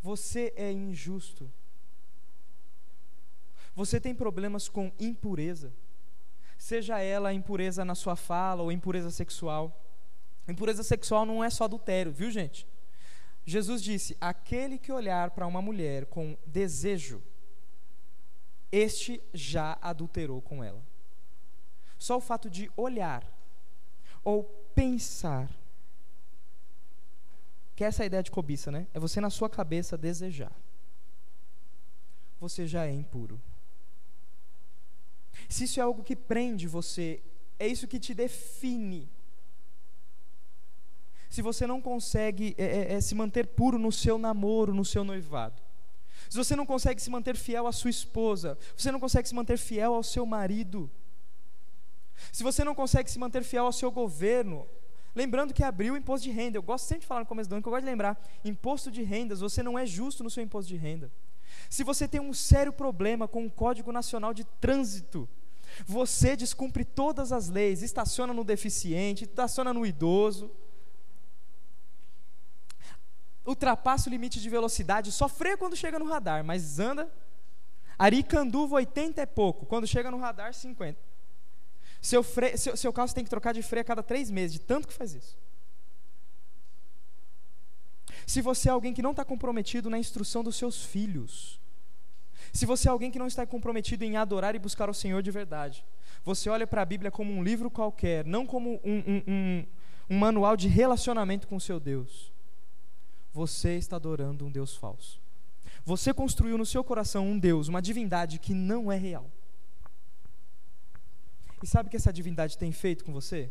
Você 0.00 0.52
é 0.54 0.70
injusto? 0.70 1.50
Você 3.74 3.98
tem 3.98 4.14
problemas 4.14 4.68
com 4.68 4.92
impureza? 4.96 5.72
Seja 6.64 6.98
ela 6.98 7.30
impureza 7.30 7.84
na 7.84 7.94
sua 7.94 8.16
fala 8.16 8.62
ou 8.62 8.72
impureza 8.72 9.10
sexual. 9.10 9.78
Impureza 10.48 10.82
sexual 10.82 11.26
não 11.26 11.44
é 11.44 11.50
só 11.50 11.64
adultério, 11.64 12.10
viu, 12.10 12.30
gente? 12.30 12.66
Jesus 13.44 13.82
disse: 13.82 14.16
aquele 14.18 14.78
que 14.78 14.90
olhar 14.90 15.32
para 15.32 15.46
uma 15.46 15.60
mulher 15.60 16.06
com 16.06 16.38
desejo, 16.46 17.22
este 18.72 19.22
já 19.34 19.76
adulterou 19.82 20.40
com 20.40 20.64
ela. 20.64 20.82
Só 21.98 22.16
o 22.16 22.20
fato 22.22 22.48
de 22.48 22.72
olhar 22.78 23.30
ou 24.24 24.44
pensar, 24.74 25.50
que 27.76 27.84
é 27.84 27.88
essa 27.88 28.06
ideia 28.06 28.22
de 28.22 28.30
cobiça, 28.30 28.70
né? 28.70 28.86
É 28.94 28.98
você 28.98 29.20
na 29.20 29.28
sua 29.28 29.50
cabeça 29.50 29.98
desejar. 29.98 30.52
Você 32.40 32.66
já 32.66 32.86
é 32.86 32.90
impuro. 32.90 33.38
Se 35.48 35.64
isso 35.64 35.80
é 35.80 35.82
algo 35.82 36.02
que 36.02 36.16
prende 36.16 36.66
você, 36.66 37.22
é 37.58 37.66
isso 37.66 37.88
que 37.88 37.98
te 37.98 38.14
define. 38.14 39.08
Se 41.28 41.42
você 41.42 41.66
não 41.66 41.80
consegue 41.80 42.54
é, 42.56 42.64
é, 42.64 42.92
é, 42.94 43.00
se 43.00 43.14
manter 43.14 43.46
puro 43.46 43.78
no 43.78 43.90
seu 43.90 44.18
namoro, 44.18 44.72
no 44.72 44.84
seu 44.84 45.02
noivado, 45.02 45.60
se 46.28 46.36
você 46.36 46.54
não 46.54 46.64
consegue 46.64 47.02
se 47.02 47.10
manter 47.10 47.36
fiel 47.36 47.66
à 47.66 47.72
sua 47.72 47.90
esposa, 47.90 48.56
você 48.76 48.90
não 48.92 49.00
consegue 49.00 49.28
se 49.28 49.34
manter 49.34 49.58
fiel 49.58 49.94
ao 49.94 50.02
seu 50.02 50.24
marido, 50.24 50.90
se 52.32 52.42
você 52.42 52.64
não 52.64 52.74
consegue 52.74 53.10
se 53.10 53.18
manter 53.18 53.42
fiel 53.42 53.66
ao 53.66 53.72
seu 53.72 53.90
governo, 53.90 54.66
lembrando 55.14 55.52
que 55.52 55.62
abriu 55.62 55.94
o 55.94 55.96
imposto 55.96 56.24
de 56.24 56.30
renda, 56.30 56.56
eu 56.56 56.62
gosto 56.62 56.86
sempre 56.86 57.00
de 57.00 57.06
falar 57.06 57.20
no 57.20 57.26
começo 57.26 57.48
do 57.48 57.54
ano, 57.54 57.62
que 57.62 57.68
eu 57.68 57.72
gosto 57.72 57.84
de 57.84 57.90
lembrar, 57.90 58.20
imposto 58.44 58.90
de 58.90 59.02
rendas, 59.02 59.40
você 59.40 59.62
não 59.62 59.78
é 59.78 59.84
justo 59.84 60.22
no 60.22 60.30
seu 60.30 60.42
imposto 60.42 60.68
de 60.68 60.76
renda. 60.76 61.10
Se 61.68 61.82
você 61.82 62.06
tem 62.06 62.20
um 62.20 62.32
sério 62.32 62.72
problema 62.72 63.26
com 63.26 63.46
o 63.46 63.50
Código 63.50 63.92
Nacional 63.92 64.32
de 64.32 64.44
Trânsito, 64.44 65.28
você 65.86 66.36
descumpre 66.36 66.84
todas 66.84 67.32
as 67.32 67.48
leis, 67.48 67.82
estaciona 67.82 68.32
no 68.32 68.44
deficiente, 68.44 69.24
estaciona 69.24 69.72
no 69.72 69.84
idoso, 69.84 70.50
ultrapassa 73.44 74.08
o 74.08 74.10
limite 74.10 74.40
de 74.40 74.48
velocidade, 74.48 75.12
só 75.12 75.28
freia 75.28 75.56
quando 75.56 75.76
chega 75.76 75.98
no 75.98 76.06
radar, 76.06 76.44
mas 76.44 76.78
anda. 76.78 77.12
Aricanduva 77.98 78.76
80 78.76 79.22
é 79.22 79.26
pouco, 79.26 79.66
quando 79.66 79.86
chega 79.86 80.10
no 80.10 80.18
radar 80.18 80.52
50. 80.52 80.98
Seu, 82.00 82.22
freio, 82.22 82.58
seu, 82.58 82.76
seu 82.76 82.92
carro 82.92 83.12
tem 83.14 83.24
que 83.24 83.30
trocar 83.30 83.54
de 83.54 83.62
freio 83.62 83.82
a 83.82 83.84
cada 83.84 84.02
três 84.02 84.30
meses, 84.30 84.52
de 84.52 84.60
tanto 84.60 84.88
que 84.88 84.94
faz 84.94 85.14
isso. 85.14 85.36
Se 88.26 88.40
você 88.40 88.68
é 88.68 88.72
alguém 88.72 88.94
que 88.94 89.02
não 89.02 89.10
está 89.10 89.24
comprometido 89.24 89.90
na 89.90 89.98
instrução 89.98 90.42
dos 90.42 90.56
seus 90.56 90.84
filhos, 90.84 91.60
se 92.52 92.66
você 92.66 92.88
é 92.88 92.90
alguém 92.90 93.10
que 93.10 93.18
não 93.18 93.26
está 93.26 93.46
comprometido 93.46 94.04
em 94.04 94.16
adorar 94.16 94.54
e 94.54 94.58
buscar 94.58 94.88
o 94.88 94.94
Senhor 94.94 95.22
de 95.22 95.30
verdade, 95.30 95.84
você 96.24 96.48
olha 96.48 96.66
para 96.66 96.82
a 96.82 96.84
Bíblia 96.84 97.10
como 97.10 97.32
um 97.32 97.42
livro 97.42 97.70
qualquer, 97.70 98.24
não 98.24 98.46
como 98.46 98.80
um, 98.84 98.98
um, 98.98 99.22
um, 99.26 99.66
um 100.10 100.18
manual 100.18 100.56
de 100.56 100.68
relacionamento 100.68 101.46
com 101.46 101.56
o 101.56 101.60
seu 101.60 101.80
Deus, 101.80 102.32
você 103.32 103.76
está 103.76 103.96
adorando 103.96 104.46
um 104.46 104.50
Deus 104.50 104.76
falso. 104.76 105.20
Você 105.84 106.14
construiu 106.14 106.56
no 106.56 106.64
seu 106.64 106.82
coração 106.82 107.26
um 107.26 107.38
Deus, 107.38 107.68
uma 107.68 107.82
divindade 107.82 108.38
que 108.38 108.54
não 108.54 108.90
é 108.90 108.96
real. 108.96 109.30
E 111.62 111.66
sabe 111.66 111.88
o 111.88 111.90
que 111.90 111.96
essa 111.96 112.12
divindade 112.12 112.56
tem 112.56 112.72
feito 112.72 113.04
com 113.04 113.12
você? 113.12 113.50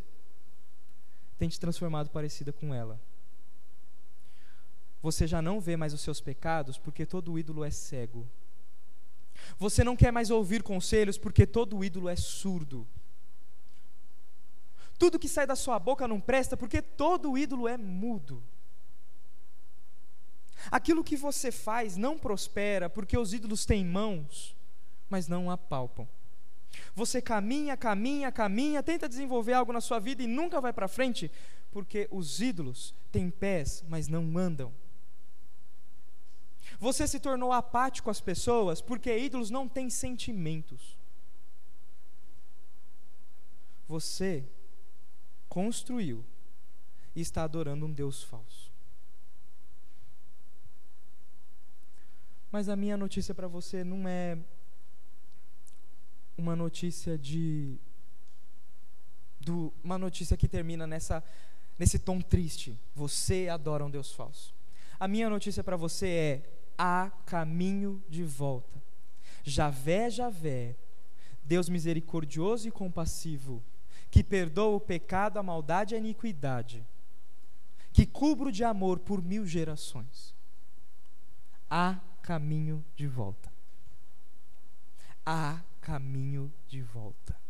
Tem 1.37 1.49
te 1.49 1.59
transformado 1.59 2.09
parecida 2.09 2.53
com 2.53 2.73
ela. 2.73 2.99
Você 5.03 5.27
já 5.27 5.41
não 5.41 5.59
vê 5.59 5.75
mais 5.75 5.93
os 5.93 5.99
seus 5.99 6.21
pecados 6.21 6.77
porque 6.77 7.05
todo 7.05 7.37
ídolo 7.37 7.65
é 7.65 7.69
cego. 7.69 8.25
Você 9.57 9.83
não 9.83 9.97
quer 9.97 10.13
mais 10.13 10.31
ouvir 10.31 10.63
conselhos 10.63 11.17
porque 11.17 11.45
todo 11.45 11.83
ídolo 11.83 12.07
é 12.07 12.15
surdo. 12.15 12.87
Tudo 14.97 15.19
que 15.19 15.27
sai 15.27 15.45
da 15.45 15.57
sua 15.57 15.77
boca 15.77 16.07
não 16.07 16.21
presta 16.21 16.55
porque 16.55 16.81
todo 16.81 17.37
ídolo 17.37 17.67
é 17.67 17.75
mudo. 17.75 18.41
Aquilo 20.71 21.03
que 21.03 21.17
você 21.17 21.51
faz 21.51 21.97
não 21.97 22.17
prospera 22.17 22.89
porque 22.89 23.17
os 23.17 23.33
ídolos 23.33 23.65
têm 23.65 23.83
mãos, 23.83 24.55
mas 25.09 25.27
não 25.27 25.51
apalpam. 25.51 26.07
Você 26.95 27.21
caminha, 27.21 27.75
caminha, 27.75 28.31
caminha, 28.31 28.81
tenta 28.81 29.09
desenvolver 29.09 29.51
algo 29.51 29.73
na 29.73 29.81
sua 29.81 29.99
vida 29.99 30.23
e 30.23 30.27
nunca 30.27 30.61
vai 30.61 30.71
para 30.71 30.87
frente 30.87 31.29
porque 31.73 32.07
os 32.09 32.39
ídolos 32.39 32.95
têm 33.11 33.29
pés, 33.29 33.83
mas 33.89 34.07
não 34.07 34.37
andam. 34.37 34.71
Você 36.83 37.07
se 37.07 37.17
tornou 37.17 37.53
apático 37.53 38.09
às 38.09 38.19
pessoas 38.19 38.81
porque 38.81 39.17
ídolos 39.17 39.49
não 39.49 39.69
têm 39.69 39.89
sentimentos. 39.89 40.97
Você 43.87 44.43
construiu 45.47 46.25
e 47.15 47.21
está 47.21 47.43
adorando 47.45 47.85
um 47.85 47.93
Deus 47.93 48.21
falso. 48.21 48.69
Mas 52.51 52.67
a 52.67 52.75
minha 52.75 52.97
notícia 52.97 53.33
para 53.33 53.47
você 53.47 53.81
não 53.85 54.05
é 54.05 54.37
uma 56.37 56.53
notícia 56.53 57.17
de 57.17 57.77
do, 59.39 59.71
uma 59.81 59.97
notícia 59.97 60.35
que 60.35 60.49
termina 60.49 60.85
nessa 60.85 61.23
nesse 61.79 61.97
tom 61.97 62.19
triste. 62.19 62.77
Você 62.93 63.47
adora 63.47 63.85
um 63.85 63.89
Deus 63.89 64.11
falso. 64.11 64.53
A 64.99 65.07
minha 65.07 65.29
notícia 65.29 65.63
para 65.63 65.77
você 65.77 66.07
é 66.07 66.62
há 66.77 67.11
caminho 67.25 68.03
de 68.09 68.23
volta. 68.23 68.81
Javé, 69.43 70.09
Javé, 70.09 70.75
Deus 71.43 71.67
misericordioso 71.67 72.67
e 72.67 72.71
compassivo, 72.71 73.63
que 74.09 74.23
perdoa 74.23 74.75
o 74.75 74.79
pecado, 74.79 75.37
a 75.37 75.43
maldade 75.43 75.93
e 75.93 75.97
a 75.97 75.99
iniquidade, 75.99 76.85
que 77.91 78.05
cubro 78.05 78.51
de 78.51 78.63
amor 78.63 78.99
por 78.99 79.21
mil 79.21 79.45
gerações. 79.45 80.33
Há 81.69 81.99
caminho 82.21 82.83
de 82.95 83.07
volta. 83.07 83.51
Há 85.25 85.61
caminho 85.81 86.51
de 86.67 86.81
volta. 86.81 87.42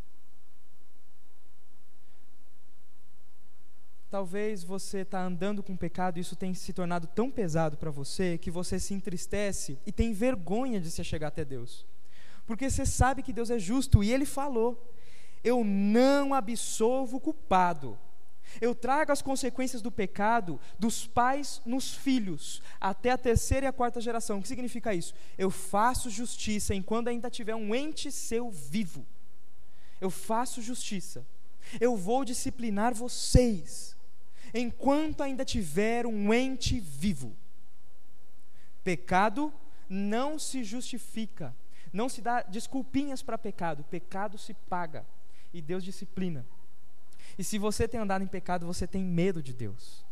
Talvez 4.13 4.63
você 4.63 4.99
está 4.99 5.25
andando 5.25 5.63
com 5.63 5.75
pecado 5.75 6.19
e 6.19 6.21
isso 6.21 6.35
tem 6.35 6.53
se 6.53 6.71
tornado 6.71 7.07
tão 7.07 7.31
pesado 7.31 7.77
para 7.77 7.89
você 7.89 8.37
que 8.37 8.51
você 8.51 8.79
se 8.79 8.93
entristece 8.93 9.75
e 9.87 9.91
tem 9.91 10.13
vergonha 10.13 10.79
de 10.79 10.91
se 10.91 11.03
chegar 11.03 11.29
até 11.29 11.43
Deus. 11.43 11.83
Porque 12.45 12.69
você 12.69 12.85
sabe 12.85 13.23
que 13.23 13.33
Deus 13.33 13.49
é 13.49 13.57
justo 13.57 14.03
e 14.03 14.13
Ele 14.13 14.23
falou: 14.23 14.93
Eu 15.43 15.63
não 15.63 16.31
absolvo 16.31 17.17
o 17.17 17.19
culpado. 17.19 17.97
Eu 18.61 18.75
trago 18.75 19.11
as 19.11 19.19
consequências 19.19 19.81
do 19.81 19.91
pecado 19.91 20.59
dos 20.77 21.07
pais 21.07 21.59
nos 21.65 21.95
filhos, 21.95 22.61
até 22.79 23.09
a 23.09 23.17
terceira 23.17 23.65
e 23.65 23.69
a 23.69 23.73
quarta 23.73 23.99
geração. 23.99 24.37
O 24.37 24.41
que 24.43 24.47
significa 24.47 24.93
isso? 24.93 25.15
Eu 25.39 25.49
faço 25.49 26.11
justiça 26.11 26.75
enquanto 26.75 27.07
ainda 27.07 27.31
tiver 27.31 27.55
um 27.55 27.73
ente 27.73 28.11
seu 28.11 28.51
vivo. 28.51 29.07
Eu 29.99 30.11
faço 30.11 30.61
justiça. 30.61 31.25
Eu 31.81 31.97
vou 31.97 32.23
disciplinar 32.23 32.93
vocês 32.93 33.93
enquanto 34.53 35.21
ainda 35.21 35.43
tiver 35.43 36.05
um 36.05 36.33
ente 36.33 36.79
vivo. 36.79 37.35
Pecado 38.83 39.53
não 39.89 40.37
se 40.37 40.63
justifica, 40.63 41.55
não 41.91 42.07
se 42.09 42.21
dá 42.21 42.41
desculpinhas 42.41 43.21
para 43.21 43.37
pecado, 43.37 43.83
pecado 43.85 44.37
se 44.37 44.53
paga 44.53 45.05
e 45.53 45.61
Deus 45.61 45.83
disciplina. 45.83 46.45
E 47.37 47.43
se 47.43 47.57
você 47.57 47.87
tem 47.87 47.99
andado 47.99 48.23
em 48.23 48.27
pecado, 48.27 48.65
você 48.65 48.85
tem 48.85 49.03
medo 49.03 49.41
de 49.41 49.53
Deus. 49.53 50.05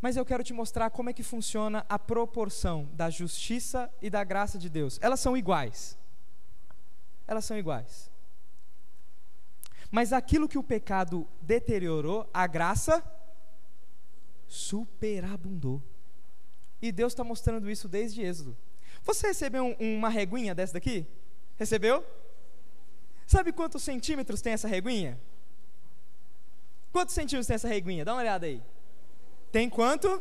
Mas 0.00 0.16
eu 0.16 0.24
quero 0.24 0.44
te 0.44 0.52
mostrar 0.52 0.90
como 0.90 1.10
é 1.10 1.12
que 1.12 1.22
funciona 1.22 1.84
a 1.88 1.98
proporção 1.98 2.88
da 2.92 3.10
justiça 3.10 3.90
e 4.02 4.10
da 4.10 4.22
graça 4.24 4.58
de 4.58 4.68
Deus. 4.68 4.98
Elas 5.02 5.20
são 5.20 5.36
iguais. 5.36 5.98
Elas 7.26 7.44
são 7.44 7.56
iguais. 7.56 8.10
Mas 9.90 10.12
aquilo 10.12 10.48
que 10.48 10.58
o 10.58 10.62
pecado 10.62 11.26
deteriorou, 11.40 12.28
a 12.32 12.46
graça 12.46 13.02
superabundou. 14.48 15.82
E 16.80 16.92
Deus 16.92 17.12
está 17.12 17.24
mostrando 17.24 17.70
isso 17.70 17.88
desde 17.88 18.22
Êxodo. 18.22 18.56
Você 19.02 19.28
recebeu 19.28 19.64
um, 19.64 19.96
uma 19.96 20.08
reguinha 20.08 20.54
dessa 20.54 20.74
daqui? 20.74 21.06
Recebeu? 21.56 22.04
Sabe 23.26 23.52
quantos 23.52 23.82
centímetros 23.82 24.40
tem 24.40 24.52
essa 24.52 24.68
reguinha? 24.68 25.18
Quantos 26.92 27.14
centímetros 27.14 27.46
tem 27.46 27.54
essa 27.54 27.68
reguinha? 27.68 28.04
Dá 28.04 28.12
uma 28.12 28.20
olhada 28.20 28.46
aí. 28.46 28.62
Tem 29.50 29.68
quanto? 29.68 30.20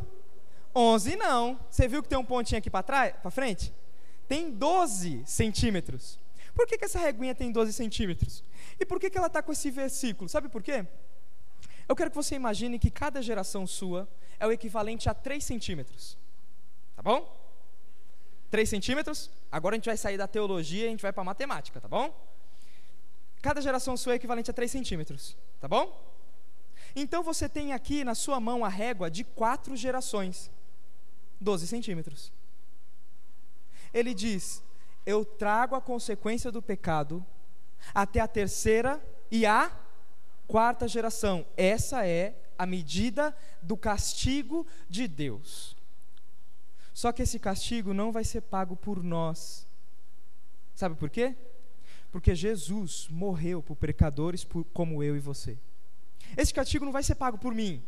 11 0.76 1.16
não. 1.16 1.60
Você 1.70 1.88
viu 1.88 2.04
que 2.04 2.10
tem 2.10 2.18
um 2.18 2.26
pontinho 2.26 2.60
aqui 2.60 2.70
para 2.70 2.84
trás, 2.84 3.16
para 3.22 3.32
frente? 3.32 3.74
Tem 4.28 4.52
12 4.52 5.24
centímetros. 5.26 6.20
Por 6.54 6.66
que, 6.66 6.78
que 6.78 6.86
essa 6.86 7.00
reguinha 7.00 7.36
tem 7.36 7.52
12 7.52 7.74
centímetros? 7.74 8.44
E 8.80 8.86
por 8.86 9.00
que, 9.00 9.10
que 9.10 9.18
ela 9.18 9.28
está 9.28 9.42
com 9.42 9.52
esse 9.52 9.72
versículo? 9.72 10.28
Sabe 10.30 10.50
por 10.50 10.62
quê? 10.62 10.86
Eu 11.88 11.96
quero 11.96 12.10
que 12.10 12.16
você 12.16 12.36
imagine 12.36 12.80
que 12.80 12.90
cada 12.90 13.22
geração 13.22 13.66
sua 13.68 14.08
é 14.40 14.46
o 14.46 14.52
equivalente 14.52 15.08
a 15.08 15.14
3 15.14 15.44
centímetros. 15.44 16.18
Tá 16.96 17.02
bom? 17.02 17.20
3 18.50 18.68
centímetros? 18.68 19.30
Agora 19.52 19.76
a 19.76 19.78
gente 19.78 19.86
vai 19.86 19.98
sair 19.98 20.18
da 20.18 20.28
teologia 20.28 20.86
e 20.86 20.88
a 20.88 20.90
gente 20.90 21.02
vai 21.02 21.14
para 21.14 21.22
a 21.22 21.26
matemática, 21.26 21.80
tá 21.80 21.88
bom? 21.88 22.14
Cada 23.42 23.62
geração 23.62 23.96
sua 23.96 24.14
é 24.14 24.16
equivalente 24.16 24.50
a 24.50 24.54
3 24.54 24.72
centímetros, 24.72 25.38
tá 25.60 25.68
bom? 25.68 26.14
Então 26.96 27.22
você 27.22 27.48
tem 27.48 27.74
aqui 27.74 28.04
na 28.04 28.16
sua 28.16 28.40
mão 28.40 28.66
a 28.66 28.70
régua 28.70 29.12
de 29.12 29.24
quatro 29.24 29.76
gerações, 29.76 30.50
12 31.40 31.68
centímetros. 31.68 32.32
Ele 33.94 34.14
diz: 34.14 34.64
Eu 35.06 35.24
trago 35.24 35.76
a 35.76 35.82
consequência 35.82 36.52
do 36.52 36.62
pecado 36.62 37.26
até 37.94 38.20
a 38.20 38.28
terceira 38.28 39.02
e 39.30 39.46
a 39.46 39.72
quarta 40.48 40.88
geração. 40.88 41.46
Essa 41.58 42.06
é 42.06 42.36
a 42.58 42.66
medida 42.66 43.36
do 43.62 43.76
castigo 43.76 44.66
de 44.90 45.08
Deus. 45.08 45.76
Só 46.94 47.12
que 47.12 47.24
esse 47.24 47.40
castigo 47.40 47.94
não 47.94 48.12
vai 48.12 48.24
ser 48.24 48.42
pago 48.42 48.76
por 48.76 49.04
nós. 49.04 49.68
Sabe 50.74 50.96
por 50.96 51.10
quê? 51.10 51.36
Porque 52.12 52.34
Jesus 52.34 53.08
morreu 53.10 53.62
por 53.62 53.76
pecadores 53.76 54.46
por, 54.46 54.64
como 54.66 55.04
eu 55.04 55.16
e 55.16 55.20
você. 55.20 55.58
Esse 56.38 56.54
castigo 56.54 56.86
não 56.86 56.92
vai 56.92 57.04
ser 57.04 57.16
pago 57.16 57.38
por 57.38 57.54
mim. 57.54 57.84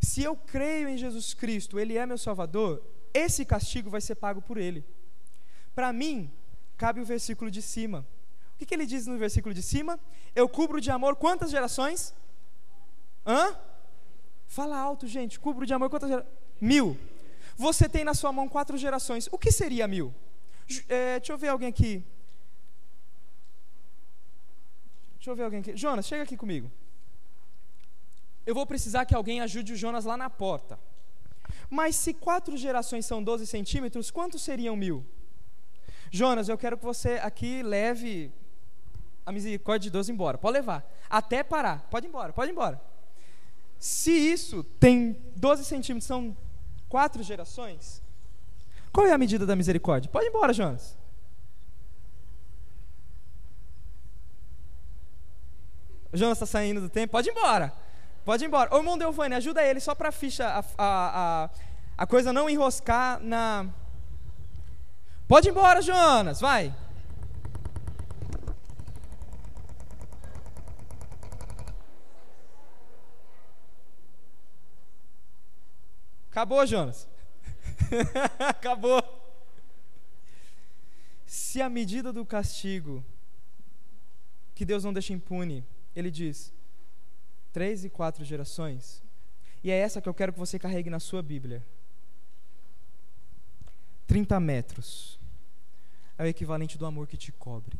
Se 0.00 0.22
eu 0.22 0.36
creio 0.36 0.88
em 0.88 0.98
Jesus 0.98 1.34
Cristo, 1.34 1.78
Ele 1.78 1.96
é 1.96 2.06
meu 2.06 2.18
Salvador, 2.18 2.82
esse 3.12 3.44
castigo 3.44 3.90
vai 3.90 4.00
ser 4.00 4.16
pago 4.16 4.42
por 4.42 4.56
Ele. 4.56 4.84
Para 5.74 5.92
mim, 5.92 6.30
cabe 6.76 7.00
o 7.00 7.04
versículo 7.04 7.50
de 7.50 7.62
cima. 7.62 8.06
O 8.58 8.60
que, 8.60 8.66
que 8.66 8.74
ele 8.74 8.86
diz 8.86 9.06
no 9.06 9.16
versículo 9.16 9.54
de 9.54 9.62
cima? 9.62 10.00
Eu 10.34 10.48
cubro 10.48 10.80
de 10.80 10.90
amor 10.90 11.14
quantas 11.14 11.48
gerações? 11.48 12.12
Hã? 13.24 13.56
Fala 14.48 14.76
alto, 14.76 15.06
gente. 15.06 15.38
Cubro 15.38 15.64
de 15.64 15.72
amor 15.72 15.88
quantas 15.88 16.08
gerações? 16.08 16.34
Mil. 16.60 16.98
Você 17.56 17.88
tem 17.88 18.02
na 18.02 18.14
sua 18.14 18.32
mão 18.32 18.48
quatro 18.48 18.76
gerações. 18.76 19.28
O 19.30 19.38
que 19.38 19.52
seria 19.52 19.86
mil? 19.86 20.12
É, 20.88 21.20
deixa 21.20 21.32
eu 21.32 21.38
ver 21.38 21.50
alguém 21.50 21.68
aqui. 21.68 22.04
Deixa 25.14 25.30
eu 25.30 25.36
ver 25.36 25.44
alguém 25.44 25.60
aqui. 25.60 25.76
Jonas, 25.76 26.04
chega 26.04 26.24
aqui 26.24 26.36
comigo. 26.36 26.68
Eu 28.44 28.56
vou 28.56 28.66
precisar 28.66 29.06
que 29.06 29.14
alguém 29.14 29.40
ajude 29.40 29.74
o 29.74 29.76
Jonas 29.76 30.04
lá 30.04 30.16
na 30.16 30.28
porta. 30.28 30.80
Mas 31.70 31.94
se 31.94 32.12
quatro 32.12 32.56
gerações 32.56 33.06
são 33.06 33.22
12 33.22 33.46
centímetros, 33.46 34.10
quantos 34.10 34.42
seriam 34.42 34.74
mil? 34.74 35.06
Jonas, 36.10 36.48
eu 36.48 36.58
quero 36.58 36.76
que 36.76 36.84
você 36.84 37.20
aqui 37.22 37.62
leve 37.62 38.32
a 39.28 39.32
misericórdia 39.32 39.90
de 39.90 39.90
Deus 39.90 40.08
embora. 40.08 40.38
Pode 40.38 40.54
levar. 40.54 40.90
Até 41.08 41.42
parar. 41.42 41.86
Pode 41.90 42.06
ir 42.06 42.08
embora, 42.08 42.32
pode 42.32 42.50
ir 42.50 42.52
embora. 42.52 42.80
Se 43.78 44.10
isso 44.10 44.64
tem 44.64 45.20
12 45.36 45.66
centímetros, 45.66 46.06
são 46.06 46.34
quatro 46.88 47.22
gerações, 47.22 48.02
qual 48.90 49.06
é 49.06 49.12
a 49.12 49.18
medida 49.18 49.44
da 49.44 49.54
misericórdia? 49.54 50.10
Pode 50.10 50.24
ir 50.24 50.28
embora, 50.30 50.54
Jonas. 50.54 50.96
O 56.10 56.16
Jonas 56.16 56.38
está 56.38 56.46
saindo 56.46 56.80
do 56.80 56.88
tempo, 56.88 57.12
pode 57.12 57.28
ir 57.28 57.32
embora. 57.32 57.70
Pode 58.24 58.42
ir 58.42 58.46
embora. 58.46 58.74
Ô 58.74 58.78
irmão 58.78 58.96
Delvane, 58.96 59.34
ajuda 59.34 59.62
ele 59.62 59.78
só 59.78 59.94
para 59.94 60.08
a 60.08 60.12
ficha, 60.12 60.64
a, 60.78 61.50
a 61.98 62.06
coisa 62.06 62.32
não 62.32 62.48
enroscar 62.48 63.20
na. 63.22 63.66
Pode 65.28 65.48
ir 65.48 65.50
embora, 65.50 65.82
Jonas, 65.82 66.40
vai. 66.40 66.74
Acabou, 76.38 76.64
Jonas. 76.64 77.08
Acabou. 78.38 79.02
Se 81.26 81.60
a 81.60 81.68
medida 81.68 82.12
do 82.12 82.24
castigo 82.24 83.04
que 84.54 84.64
Deus 84.64 84.84
não 84.84 84.92
deixa 84.92 85.12
impune, 85.12 85.64
ele 85.96 86.12
diz, 86.12 86.52
três 87.52 87.84
e 87.84 87.90
quatro 87.90 88.24
gerações, 88.24 89.02
e 89.64 89.70
é 89.72 89.76
essa 89.76 90.00
que 90.00 90.08
eu 90.08 90.14
quero 90.14 90.32
que 90.32 90.38
você 90.38 90.60
carregue 90.60 90.88
na 90.88 91.00
sua 91.00 91.22
Bíblia. 91.22 91.60
30 94.06 94.38
metros 94.38 95.18
é 96.16 96.22
o 96.22 96.26
equivalente 96.26 96.78
do 96.78 96.86
amor 96.86 97.08
que 97.08 97.16
te 97.16 97.32
cobre. 97.32 97.76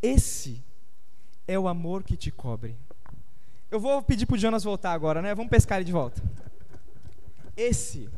Esse 0.00 0.62
é 1.48 1.58
o 1.58 1.66
amor 1.66 2.04
que 2.04 2.16
te 2.16 2.30
cobre. 2.30 2.76
Eu 3.68 3.80
vou 3.80 4.00
pedir 4.00 4.26
para 4.26 4.34
o 4.34 4.38
Jonas 4.38 4.62
voltar 4.62 4.92
agora, 4.92 5.20
né? 5.20 5.34
Vamos 5.34 5.50
pescar 5.50 5.78
ele 5.78 5.84
de 5.84 5.92
volta. 5.92 6.22
Esse, 7.56 8.08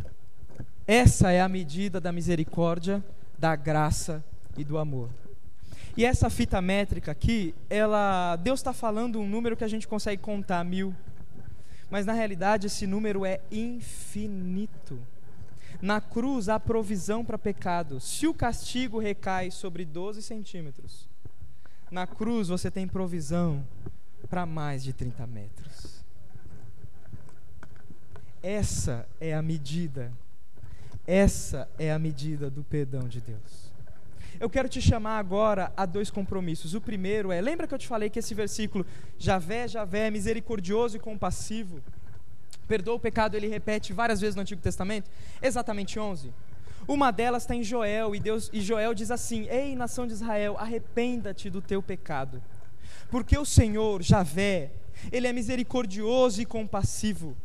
essa 0.87 1.33
é 1.33 1.41
a 1.41 1.49
medida 1.49 1.99
da 1.99 2.13
misericórdia, 2.13 3.03
da 3.39 3.57
graça 3.57 4.23
e 4.59 4.65
do 4.65 4.77
amor. 4.77 5.09
E 5.97 6.05
essa 6.05 6.29
fita 6.29 6.61
métrica 6.61 7.13
aqui, 7.13 7.55
ela, 7.71 8.37
Deus 8.37 8.61
está 8.61 8.75
falando 8.75 9.19
um 9.19 9.27
número 9.27 9.57
que 9.57 9.65
a 9.65 9.69
gente 9.69 9.89
consegue 9.89 10.21
contar 10.21 10.63
mil, 10.65 10.95
mas 11.91 12.05
na 12.05 12.13
realidade 12.13 12.67
esse 12.67 12.87
número 12.87 13.25
é 13.25 13.41
infinito. 13.51 15.01
Na 15.81 15.99
cruz 15.99 16.51
há 16.51 16.61
provisão 16.61 17.25
para 17.25 17.39
pecado. 17.39 18.01
Se 18.01 18.27
o 18.27 18.35
castigo 18.35 18.99
recai 18.99 19.51
sobre 19.51 19.87
12 19.87 20.23
centímetros, 20.23 21.09
na 21.91 22.07
cruz 22.07 22.49
você 22.49 22.71
tem 22.71 22.87
provisão 22.87 23.65
para 24.27 24.45
mais 24.45 24.83
de 24.83 24.93
30 24.93 25.27
metros. 25.27 26.05
Essa 28.43 29.07
é 29.21 29.35
a 29.35 29.43
medida, 29.43 30.13
essa 31.07 31.69
é 31.79 31.93
a 31.93 31.99
medida 31.99 32.49
do 32.49 32.63
perdão 32.63 33.09
de 33.09 33.21
Deus. 33.21 33.69
Eu 34.39 34.49
quero 34.49 34.69
te 34.69 34.81
chamar 34.81 35.19
agora 35.19 35.73
a 35.77 35.85
dois 35.85 36.11
compromissos. 36.11 36.73
O 36.73 36.81
primeiro 36.81 37.33
é, 37.33 37.41
lembra 37.41 37.67
que 37.67 37.75
eu 37.75 37.79
te 37.79 37.89
falei 37.89 38.09
que 38.09 38.21
esse 38.21 38.35
versículo, 38.35 38.87
Javé, 39.19 39.67
Javé, 39.67 40.07
é 40.07 40.11
misericordioso 40.11 40.97
e 40.97 41.01
compassivo, 41.01 41.83
perdoa 42.69 42.95
o 42.95 43.01
pecado, 43.01 43.35
ele 43.35 43.49
repete 43.49 43.93
várias 43.93 44.21
vezes 44.21 44.37
no 44.37 44.43
Antigo 44.43 44.61
Testamento? 44.61 45.11
Exatamente 45.43 45.99
11. 45.99 46.33
Uma 46.87 47.11
delas 47.11 47.43
está 47.43 47.55
em 47.55 47.65
Joel, 47.65 48.15
e, 48.15 48.21
Deus, 48.21 48.49
e 48.53 48.61
Joel 48.61 48.95
diz 48.95 49.11
assim: 49.11 49.49
Ei, 49.49 49.75
nação 49.75 50.07
de 50.07 50.13
Israel, 50.13 50.57
arrependa-te 50.57 51.51
do 51.51 51.61
teu 51.61 51.83
pecado 51.83 52.41
porque 53.11 53.37
o 53.37 53.45
Senhor, 53.45 54.03
Javé, 54.03 54.73
Ele 55.11 55.27
é 55.27 55.33
misericordioso 55.33 56.41
e 56.43 56.47
compassivo. 56.47 57.37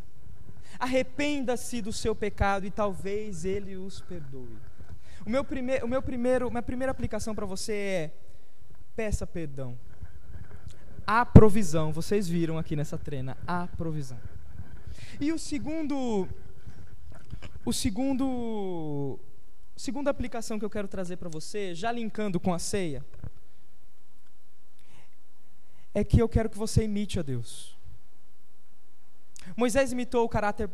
Arrependa-se 0.79 1.81
do 1.81 1.93
seu 1.93 2.15
pecado 2.15 2.65
e 2.65 2.71
talvez 2.71 3.45
Ele 3.45 3.75
os 3.77 4.01
perdoe. 4.01 4.57
O 5.25 5.29
meu, 5.29 5.43
primeir, 5.43 5.83
o 5.83 5.87
meu 5.87 6.01
primeiro, 6.01 6.49
minha 6.49 6.61
primeira 6.61 6.91
aplicação 6.91 7.33
para 7.33 7.45
você 7.45 7.73
é: 7.73 8.11
peça 8.95 9.25
perdão. 9.25 9.77
Há 11.05 11.25
provisão, 11.25 11.91
vocês 11.91 12.27
viram 12.27 12.57
aqui 12.57 12.75
nessa 12.75 12.97
trena, 12.97 13.37
há 13.45 13.67
provisão. 13.67 14.17
E 15.19 15.31
o 15.31 15.39
segundo, 15.39 16.27
o 17.65 17.73
segundo, 17.73 19.19
segunda 19.75 20.09
aplicação 20.09 20.57
que 20.57 20.65
eu 20.65 20.69
quero 20.69 20.87
trazer 20.87 21.17
para 21.17 21.29
você, 21.29 21.75
já 21.75 21.91
linkando 21.91 22.39
com 22.39 22.53
a 22.53 22.59
ceia, 22.59 23.05
é 25.93 26.03
que 26.03 26.21
eu 26.21 26.27
quero 26.27 26.49
que 26.49 26.57
você 26.57 26.83
imite 26.83 27.19
a 27.19 27.21
Deus. 27.21 27.77
Moisés 29.55 29.91
imitou 29.91 30.25
o 30.25 30.29
caráter 30.29 30.69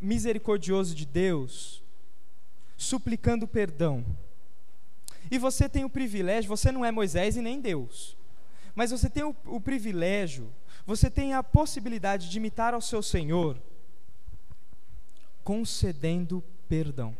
misericordioso 0.00 0.94
de 0.94 1.04
Deus, 1.04 1.82
suplicando 2.76 3.46
perdão. 3.46 4.04
E 5.30 5.38
você 5.38 5.68
tem 5.68 5.84
o 5.84 5.90
privilégio, 5.90 6.48
você 6.48 6.70
não 6.70 6.84
é 6.84 6.90
Moisés 6.90 7.36
e 7.36 7.42
nem 7.42 7.60
Deus, 7.60 8.16
mas 8.74 8.90
você 8.90 9.08
tem 9.08 9.22
o, 9.22 9.34
o 9.46 9.60
privilégio, 9.60 10.52
Você 10.86 11.08
tem 11.08 11.32
a 11.32 11.42
possibilidade 11.42 12.28
de 12.28 12.36
imitar 12.36 12.74
ao 12.74 12.80
seu 12.80 13.02
Senhor 13.02 13.58
concedendo 15.42 16.42
perdão. 16.68 17.16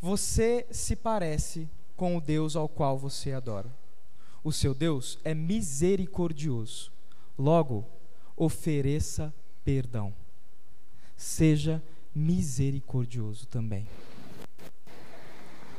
Você 0.00 0.66
se 0.70 0.94
parece 0.94 1.68
com 1.98 2.16
o 2.16 2.20
Deus 2.20 2.54
ao 2.54 2.68
qual 2.68 2.96
você 2.96 3.32
adora. 3.32 3.68
O 4.44 4.52
seu 4.52 4.72
Deus 4.72 5.18
é 5.24 5.34
misericordioso. 5.34 6.92
Logo, 7.36 7.84
ofereça 8.36 9.34
perdão. 9.64 10.14
Seja 11.16 11.82
misericordioso 12.14 13.48
também. 13.48 13.84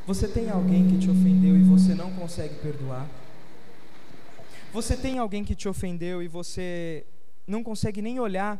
Você 0.05 0.27
tem 0.27 0.49
alguém 0.49 0.89
que 0.89 0.99
te 0.99 1.09
ofendeu 1.09 1.55
e 1.55 1.63
você 1.63 1.95
não 1.95 2.11
consegue 2.13 2.55
perdoar? 2.55 3.09
Você 4.73 4.97
tem 4.97 5.19
alguém 5.19 5.45
que 5.45 5.55
te 5.55 5.69
ofendeu 5.69 6.21
e 6.21 6.27
você 6.27 7.05
não 7.47 7.63
consegue 7.63 8.01
nem 8.01 8.19
olhar? 8.19 8.59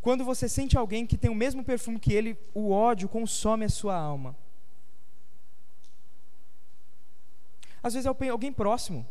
Quando 0.00 0.24
você 0.24 0.48
sente 0.48 0.78
alguém 0.78 1.04
que 1.06 1.18
tem 1.18 1.30
o 1.30 1.34
mesmo 1.34 1.62
perfume 1.62 2.00
que 2.00 2.14
ele, 2.14 2.38
o 2.54 2.70
ódio 2.70 3.06
consome 3.06 3.66
a 3.66 3.68
sua 3.68 3.94
alma. 3.96 4.34
Às 7.86 7.94
vezes 7.94 8.04
é 8.04 8.28
alguém 8.28 8.52
próximo, 8.52 9.06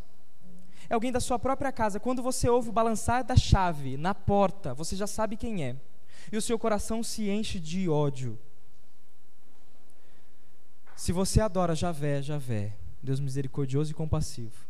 é 0.90 0.92
alguém 0.92 1.10
da 1.10 1.18
sua 1.18 1.38
própria 1.38 1.72
casa. 1.72 1.98
Quando 1.98 2.22
você 2.22 2.46
ouve 2.46 2.68
o 2.68 2.72
balançar 2.72 3.24
da 3.24 3.34
chave 3.34 3.96
na 3.96 4.14
porta, 4.14 4.74
você 4.74 4.94
já 4.94 5.06
sabe 5.06 5.34
quem 5.34 5.64
é, 5.64 5.80
e 6.30 6.36
o 6.36 6.42
seu 6.42 6.58
coração 6.58 7.02
se 7.02 7.30
enche 7.30 7.58
de 7.58 7.88
ódio. 7.88 8.38
Se 10.94 11.10
você 11.10 11.40
adora 11.40 11.74
Javé, 11.74 12.20
Javé, 12.20 12.76
Deus 13.02 13.18
misericordioso 13.18 13.92
e 13.92 13.94
compassivo, 13.94 14.66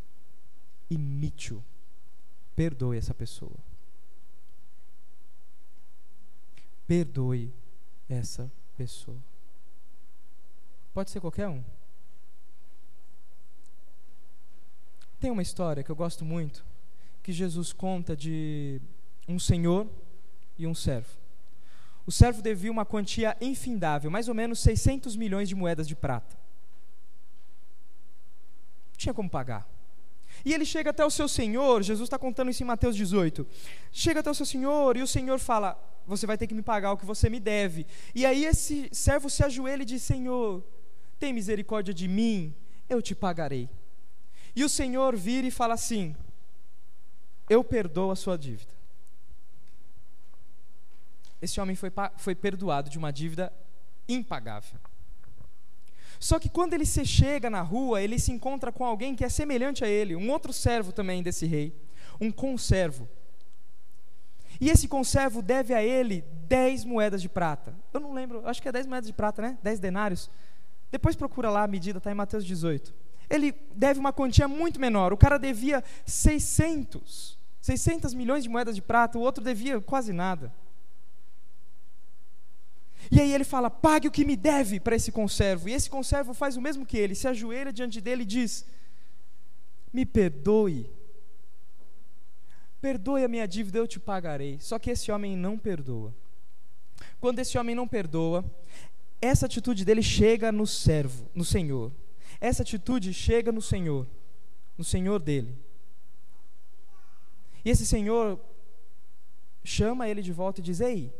imite-o, 0.89 1.61
perdoe 2.55 2.99
essa 2.99 3.13
pessoa. 3.13 3.57
Perdoe 6.87 7.53
essa 8.09 8.49
pessoa. 8.77 9.19
Pode 10.95 11.11
ser 11.11 11.19
qualquer 11.19 11.49
um. 11.49 11.65
Tem 15.21 15.31
uma 15.31 15.43
história 15.43 15.83
que 15.83 15.91
eu 15.91 15.97
gosto 15.97 16.25
muito, 16.25 16.65
que 17.23 17.33
Jesus 17.33 17.73
conta 17.73 18.17
de 18.17 18.81
um 19.29 19.39
senhor 19.39 19.89
e 20.59 20.67
um 20.67 20.75
servo. 20.75 21.09
O 22.07 22.13
servo 22.13 22.41
devia 22.41 22.71
uma 22.71 22.87
quantia 22.87 23.37
infindável, 23.41 24.11
mais 24.11 24.29
ou 24.29 24.35
menos 24.35 24.61
600 24.61 25.17
milhões 25.17 25.49
de 25.49 25.55
moedas 25.55 25.89
de 25.89 25.97
prata. 25.97 26.37
Não 28.91 28.97
tinha 28.97 29.15
como 29.15 29.29
pagar. 29.29 29.69
E 30.45 30.53
ele 30.53 30.65
chega 30.65 30.91
até 30.91 31.05
o 31.05 31.11
seu 31.11 31.27
senhor, 31.27 31.83
Jesus 31.83 32.07
está 32.07 32.19
contando 32.19 32.51
isso 32.51 32.63
em 32.63 32.67
Mateus 32.67 32.95
18. 32.95 33.47
Chega 33.91 34.21
até 34.21 34.31
o 34.31 34.35
seu 34.35 34.47
senhor 34.47 34.97
e 34.97 35.03
o 35.03 35.07
senhor 35.07 35.39
fala: 35.39 35.77
Você 36.07 36.27
vai 36.27 36.39
ter 36.39 36.47
que 36.47 36.55
me 36.55 36.63
pagar 36.63 36.93
o 36.93 36.97
que 36.97 37.07
você 37.07 37.29
me 37.29 37.41
deve. 37.41 37.87
E 38.15 38.25
aí 38.25 38.45
esse 38.45 38.89
servo 38.93 39.29
se 39.29 39.43
ajoelha 39.43 39.83
e 39.83 39.87
diz: 39.87 40.03
Senhor, 40.03 40.63
tem 41.19 41.33
misericórdia 41.33 41.93
de 41.93 42.07
mim, 42.07 42.55
eu 42.89 43.03
te 43.03 43.15
pagarei. 43.15 43.69
E 44.57 44.65
o 44.65 44.69
senhor 44.69 45.15
vira 45.15 45.47
e 45.47 45.51
fala 45.51 45.75
assim: 45.75 46.17
Eu 47.49 47.63
perdoo 47.63 48.11
a 48.11 48.17
sua 48.17 48.37
dívida 48.37 48.77
esse 51.41 51.61
homem 51.61 51.77
foi, 51.77 51.93
foi 52.17 52.35
perdoado 52.35 52.91
de 52.91 52.99
uma 52.99 53.13
dívida 53.13 53.53
impagável. 54.09 54.79
Só 56.19 56.39
que 56.39 56.49
quando 56.49 56.73
ele 56.75 56.87
se 56.87 57.05
chega 57.05 57.51
na 57.51 57.61
rua, 57.61 58.01
ele 58.01 58.19
se 58.19 58.33
encontra 58.33 58.73
com 58.73 58.85
alguém 58.85 59.15
que 59.15 59.25
é 59.25 59.29
semelhante 59.29 59.85
a 59.85 59.89
ele, 59.89 60.17
um 60.17 60.31
outro 60.31 60.53
servo 60.53 60.93
também 60.93 61.23
desse 61.23 61.47
rei, 61.47 61.75
um 62.21 62.31
conservo. 62.31 63.09
E 64.59 64.71
esse 64.71 64.89
conservo 64.89 65.43
deve 65.43 65.75
a 65.75 65.83
ele 65.83 66.23
10 66.49 66.85
moedas 66.85 67.21
de 67.21 67.29
prata. 67.29 67.75
Eu 67.93 68.01
não 68.01 68.15
lembro, 68.15 68.47
acho 68.49 68.63
que 68.63 68.69
é 68.69 68.73
10 68.73 68.87
moedas 68.87 69.07
de 69.07 69.13
prata, 69.13 69.43
né? 69.43 69.59
10 69.63 69.79
denários. 69.79 70.31
Depois 70.91 71.15
procura 71.15 71.51
lá 71.51 71.65
a 71.65 71.69
medida, 71.69 71.99
está 71.99 72.11
em 72.11 72.15
Mateus 72.15 72.45
18. 72.45 72.95
Ele 73.29 73.53
deve 73.75 73.99
uma 73.99 74.13
quantia 74.13 74.47
muito 74.47 74.81
menor. 74.81 75.13
O 75.13 75.17
cara 75.17 75.39
devia 75.39 75.83
600, 76.05 77.39
600 77.61 78.15
milhões 78.15 78.45
de 78.45 78.49
moedas 78.49 78.75
de 78.75 78.83
prata, 78.83 79.19
o 79.19 79.23
outro 79.23 79.43
devia 79.43 79.81
quase 79.81 80.13
nada. 80.13 80.53
E 83.11 83.21
aí 83.21 83.33
ele 83.33 83.45
fala: 83.45 83.71
pague 83.71 84.09
o 84.09 84.11
que 84.11 84.25
me 84.25 84.37
deve 84.37 84.81
para 84.81 84.97
esse 84.97 85.13
conservo. 85.13 85.69
E 85.69 85.73
esse 85.73 85.89
conservo 85.89 86.35
faz 86.35 86.57
o 86.57 86.61
mesmo 86.61 86.87
que 86.87 86.97
ele, 86.97 87.15
se 87.15 87.29
ajoelha 87.29 87.73
diante 87.73 88.01
dele 88.01 88.23
e 88.23 88.27
diz: 88.27 88.65
me 89.93 90.05
perdoe. 90.05 90.91
Perdoe 92.81 93.25
a 93.25 93.29
minha 93.29 93.49
dívida, 93.49 93.79
eu 93.79 93.87
te 93.87 93.99
pagarei. 93.99 94.59
Só 94.61 94.79
que 94.79 94.91
esse 94.91 95.11
homem 95.11 95.37
não 95.37 95.59
perdoa. 95.59 96.15
Quando 97.21 97.39
esse 97.39 97.59
homem 97.59 97.75
não 97.75 97.89
perdoa, 97.89 98.45
essa 99.21 99.47
atitude 99.47 99.85
dele 99.85 100.03
chega 100.03 100.53
no 100.53 100.67
servo, 100.67 101.29
no 101.35 101.45
Senhor. 101.45 101.91
Essa 102.41 102.63
atitude 102.63 103.13
chega 103.15 103.51
no 103.51 103.63
Senhor, 103.63 104.07
no 104.77 104.85
Senhor 104.85 105.21
dele. 105.21 105.57
E 107.65 107.71
esse 107.71 107.87
Senhor 107.87 108.41
chama 109.65 110.09
ele 110.09 110.23
de 110.23 110.33
volta 110.33 110.61
e 110.61 110.65
diz: 110.65 110.81
Ei, 110.81 111.13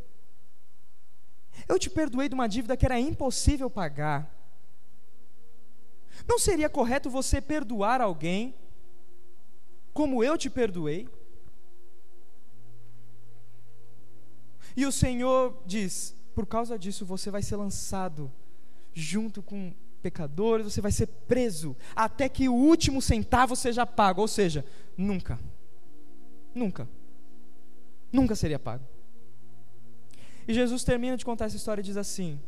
eu 1.67 1.77
te 1.79 1.89
perdoei 1.89 2.29
de 2.29 2.35
uma 2.35 2.47
dívida 2.47 2.77
que 2.77 2.85
era 2.85 2.99
impossível 2.99 3.69
pagar. 3.69 4.33
Não 6.27 6.39
seria 6.39 6.69
correto 6.69 7.09
você 7.09 7.41
perdoar 7.41 8.01
alguém 8.01 8.55
como 9.93 10.23
eu 10.23 10.37
te 10.37 10.49
perdoei? 10.49 11.09
E 14.75 14.85
o 14.85 14.91
Senhor 14.91 15.59
diz: 15.65 16.15
por 16.35 16.45
causa 16.45 16.77
disso 16.77 17.03
você 17.03 17.31
vai 17.31 17.41
ser 17.41 17.55
lançado 17.55 18.31
junto 18.93 19.41
com 19.41 19.73
pecadores, 20.07 20.65
você 20.65 20.79
vai 20.79 20.91
ser 20.91 21.07
preso 21.27 21.75
até 21.93 22.29
que 22.29 22.47
o 22.47 22.53
último 22.53 23.01
centavo 23.01 23.57
seja 23.57 23.85
pago, 23.85 24.21
ou 24.21 24.27
seja, 24.27 24.63
nunca, 24.95 25.37
nunca, 26.55 26.87
nunca 28.09 28.35
seria 28.35 28.57
pago. 28.57 28.85
E 30.47 30.53
Jesus 30.53 30.85
termina 30.85 31.17
de 31.17 31.25
contar 31.25 31.45
essa 31.45 31.57
história 31.57 31.81
e 31.81 31.83
diz 31.83 31.97
assim: 31.97 32.39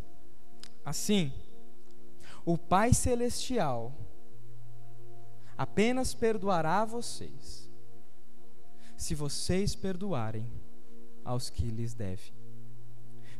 Assim, 0.86 1.34
o 2.46 2.58
Pai 2.58 2.94
Celestial 2.94 3.94
apenas 5.58 6.14
perdoará 6.14 6.86
vocês 6.86 7.70
se 8.96 9.14
vocês 9.14 9.76
perdoarem 9.76 10.50
aos 11.26 11.50
que 11.50 11.64
lhes 11.64 11.94
devem. 11.94 12.34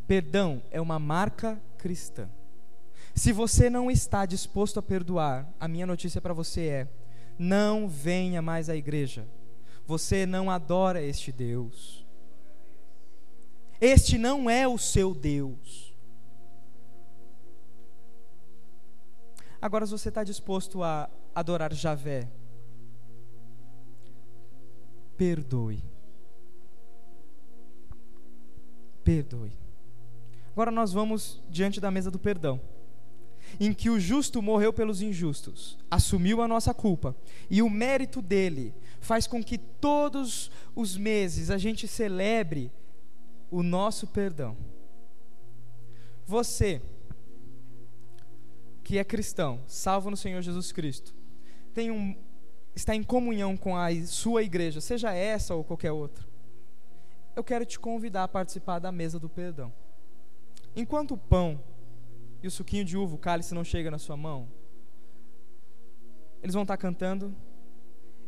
Perdão 0.06 0.62
é 0.72 0.82
uma 0.82 1.00
marca 1.00 1.62
cristã. 1.78 2.30
Se 3.20 3.34
você 3.34 3.70
não 3.70 3.92
está 3.92 4.26
disposto 4.26 4.80
a 4.80 4.82
perdoar, 4.82 5.46
a 5.60 5.68
minha 5.68 5.86
notícia 5.86 6.22
para 6.22 6.34
você 6.34 6.68
é: 6.68 6.88
não 7.38 7.86
venha 7.86 8.42
mais 8.42 8.70
à 8.70 8.78
igreja. 8.78 9.28
Você 9.86 10.26
não 10.26 10.50
adora 10.50 11.02
este 11.02 11.30
Deus. 11.30 12.08
Este 13.82 14.18
não 14.18 14.50
é 14.50 14.66
o 14.66 14.78
seu 14.78 15.14
Deus. 15.14 15.94
Agora, 19.62 19.86
se 19.86 19.92
você 19.92 20.08
está 20.08 20.24
disposto 20.24 20.82
a 20.82 21.10
adorar 21.36 21.74
Javé, 21.74 22.26
perdoe. 25.18 25.84
Perdoe. 29.04 29.52
Agora 30.54 30.72
nós 30.72 30.94
vamos 30.94 31.44
diante 31.50 31.82
da 31.82 31.92
mesa 31.92 32.10
do 32.10 32.18
perdão, 32.18 32.62
em 33.60 33.74
que 33.74 33.90
o 33.90 34.00
justo 34.00 34.42
morreu 34.42 34.74
pelos 34.74 35.02
injustos, 35.02 35.78
assumiu 35.90 36.42
a 36.42 36.48
nossa 36.48 36.74
culpa, 36.74 37.16
e 37.50 37.62
o 37.62 37.70
mérito 37.70 38.22
dele 38.22 38.74
faz 39.00 39.26
com 39.26 39.44
que 39.44 39.58
todos 39.58 40.52
os 40.76 40.98
meses 40.98 41.50
a 41.50 41.58
gente 41.58 41.88
celebre 41.88 42.72
o 43.50 43.64
nosso 43.64 44.08
perdão. 44.08 44.58
Você, 46.26 46.82
que 48.84 48.98
é 48.98 49.04
cristão, 49.04 49.62
salvo 49.66 50.10
no 50.10 50.18
Senhor 50.18 50.42
Jesus 50.42 50.72
Cristo, 50.72 51.16
tem 51.74 51.90
um, 51.92 52.16
está 52.76 52.96
em 52.96 53.04
comunhão 53.04 53.58
com 53.58 53.76
a 53.76 53.90
sua 54.06 54.44
igreja, 54.44 54.82
seja 54.82 55.12
essa 55.14 55.56
ou 55.56 55.64
qualquer 55.64 55.92
outra, 55.92 56.28
eu 57.36 57.44
quero 57.44 57.66
te 57.66 57.80
convidar 57.80 58.26
a 58.26 58.28
participar 58.28 58.80
da 58.80 58.92
mesa 58.92 59.18
do 59.20 59.30
perdão. 59.30 59.72
Enquanto 60.76 61.14
o 61.14 61.18
pão 61.18 61.60
e 62.42 62.48
o 62.48 62.52
suquinho 62.52 62.86
de 62.86 62.98
uva, 62.98 63.16
o 63.16 63.18
cálice 63.18 63.54
não 63.54 63.64
chega 63.64 63.92
na 63.92 63.98
sua 63.98 64.16
mão, 64.16 64.48
eles 66.42 66.54
vão 66.54 66.64
estar 66.64 66.78
cantando. 66.78 67.36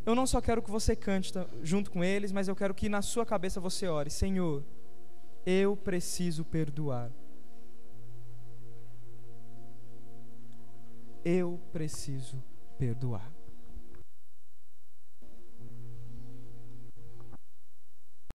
Eu 0.05 0.15
não 0.15 0.25
só 0.25 0.41
quero 0.41 0.61
que 0.61 0.71
você 0.71 0.95
cante 0.95 1.31
junto 1.61 1.91
com 1.91 2.03
eles, 2.03 2.31
mas 2.31 2.47
eu 2.47 2.55
quero 2.55 2.73
que 2.73 2.89
na 2.89 3.01
sua 3.01 3.25
cabeça 3.25 3.59
você 3.59 3.87
ore: 3.87 4.09
Senhor, 4.09 4.63
eu 5.45 5.77
preciso 5.77 6.43
perdoar. 6.43 7.11
Eu 11.23 11.59
preciso 11.71 12.43
perdoar. 12.77 13.31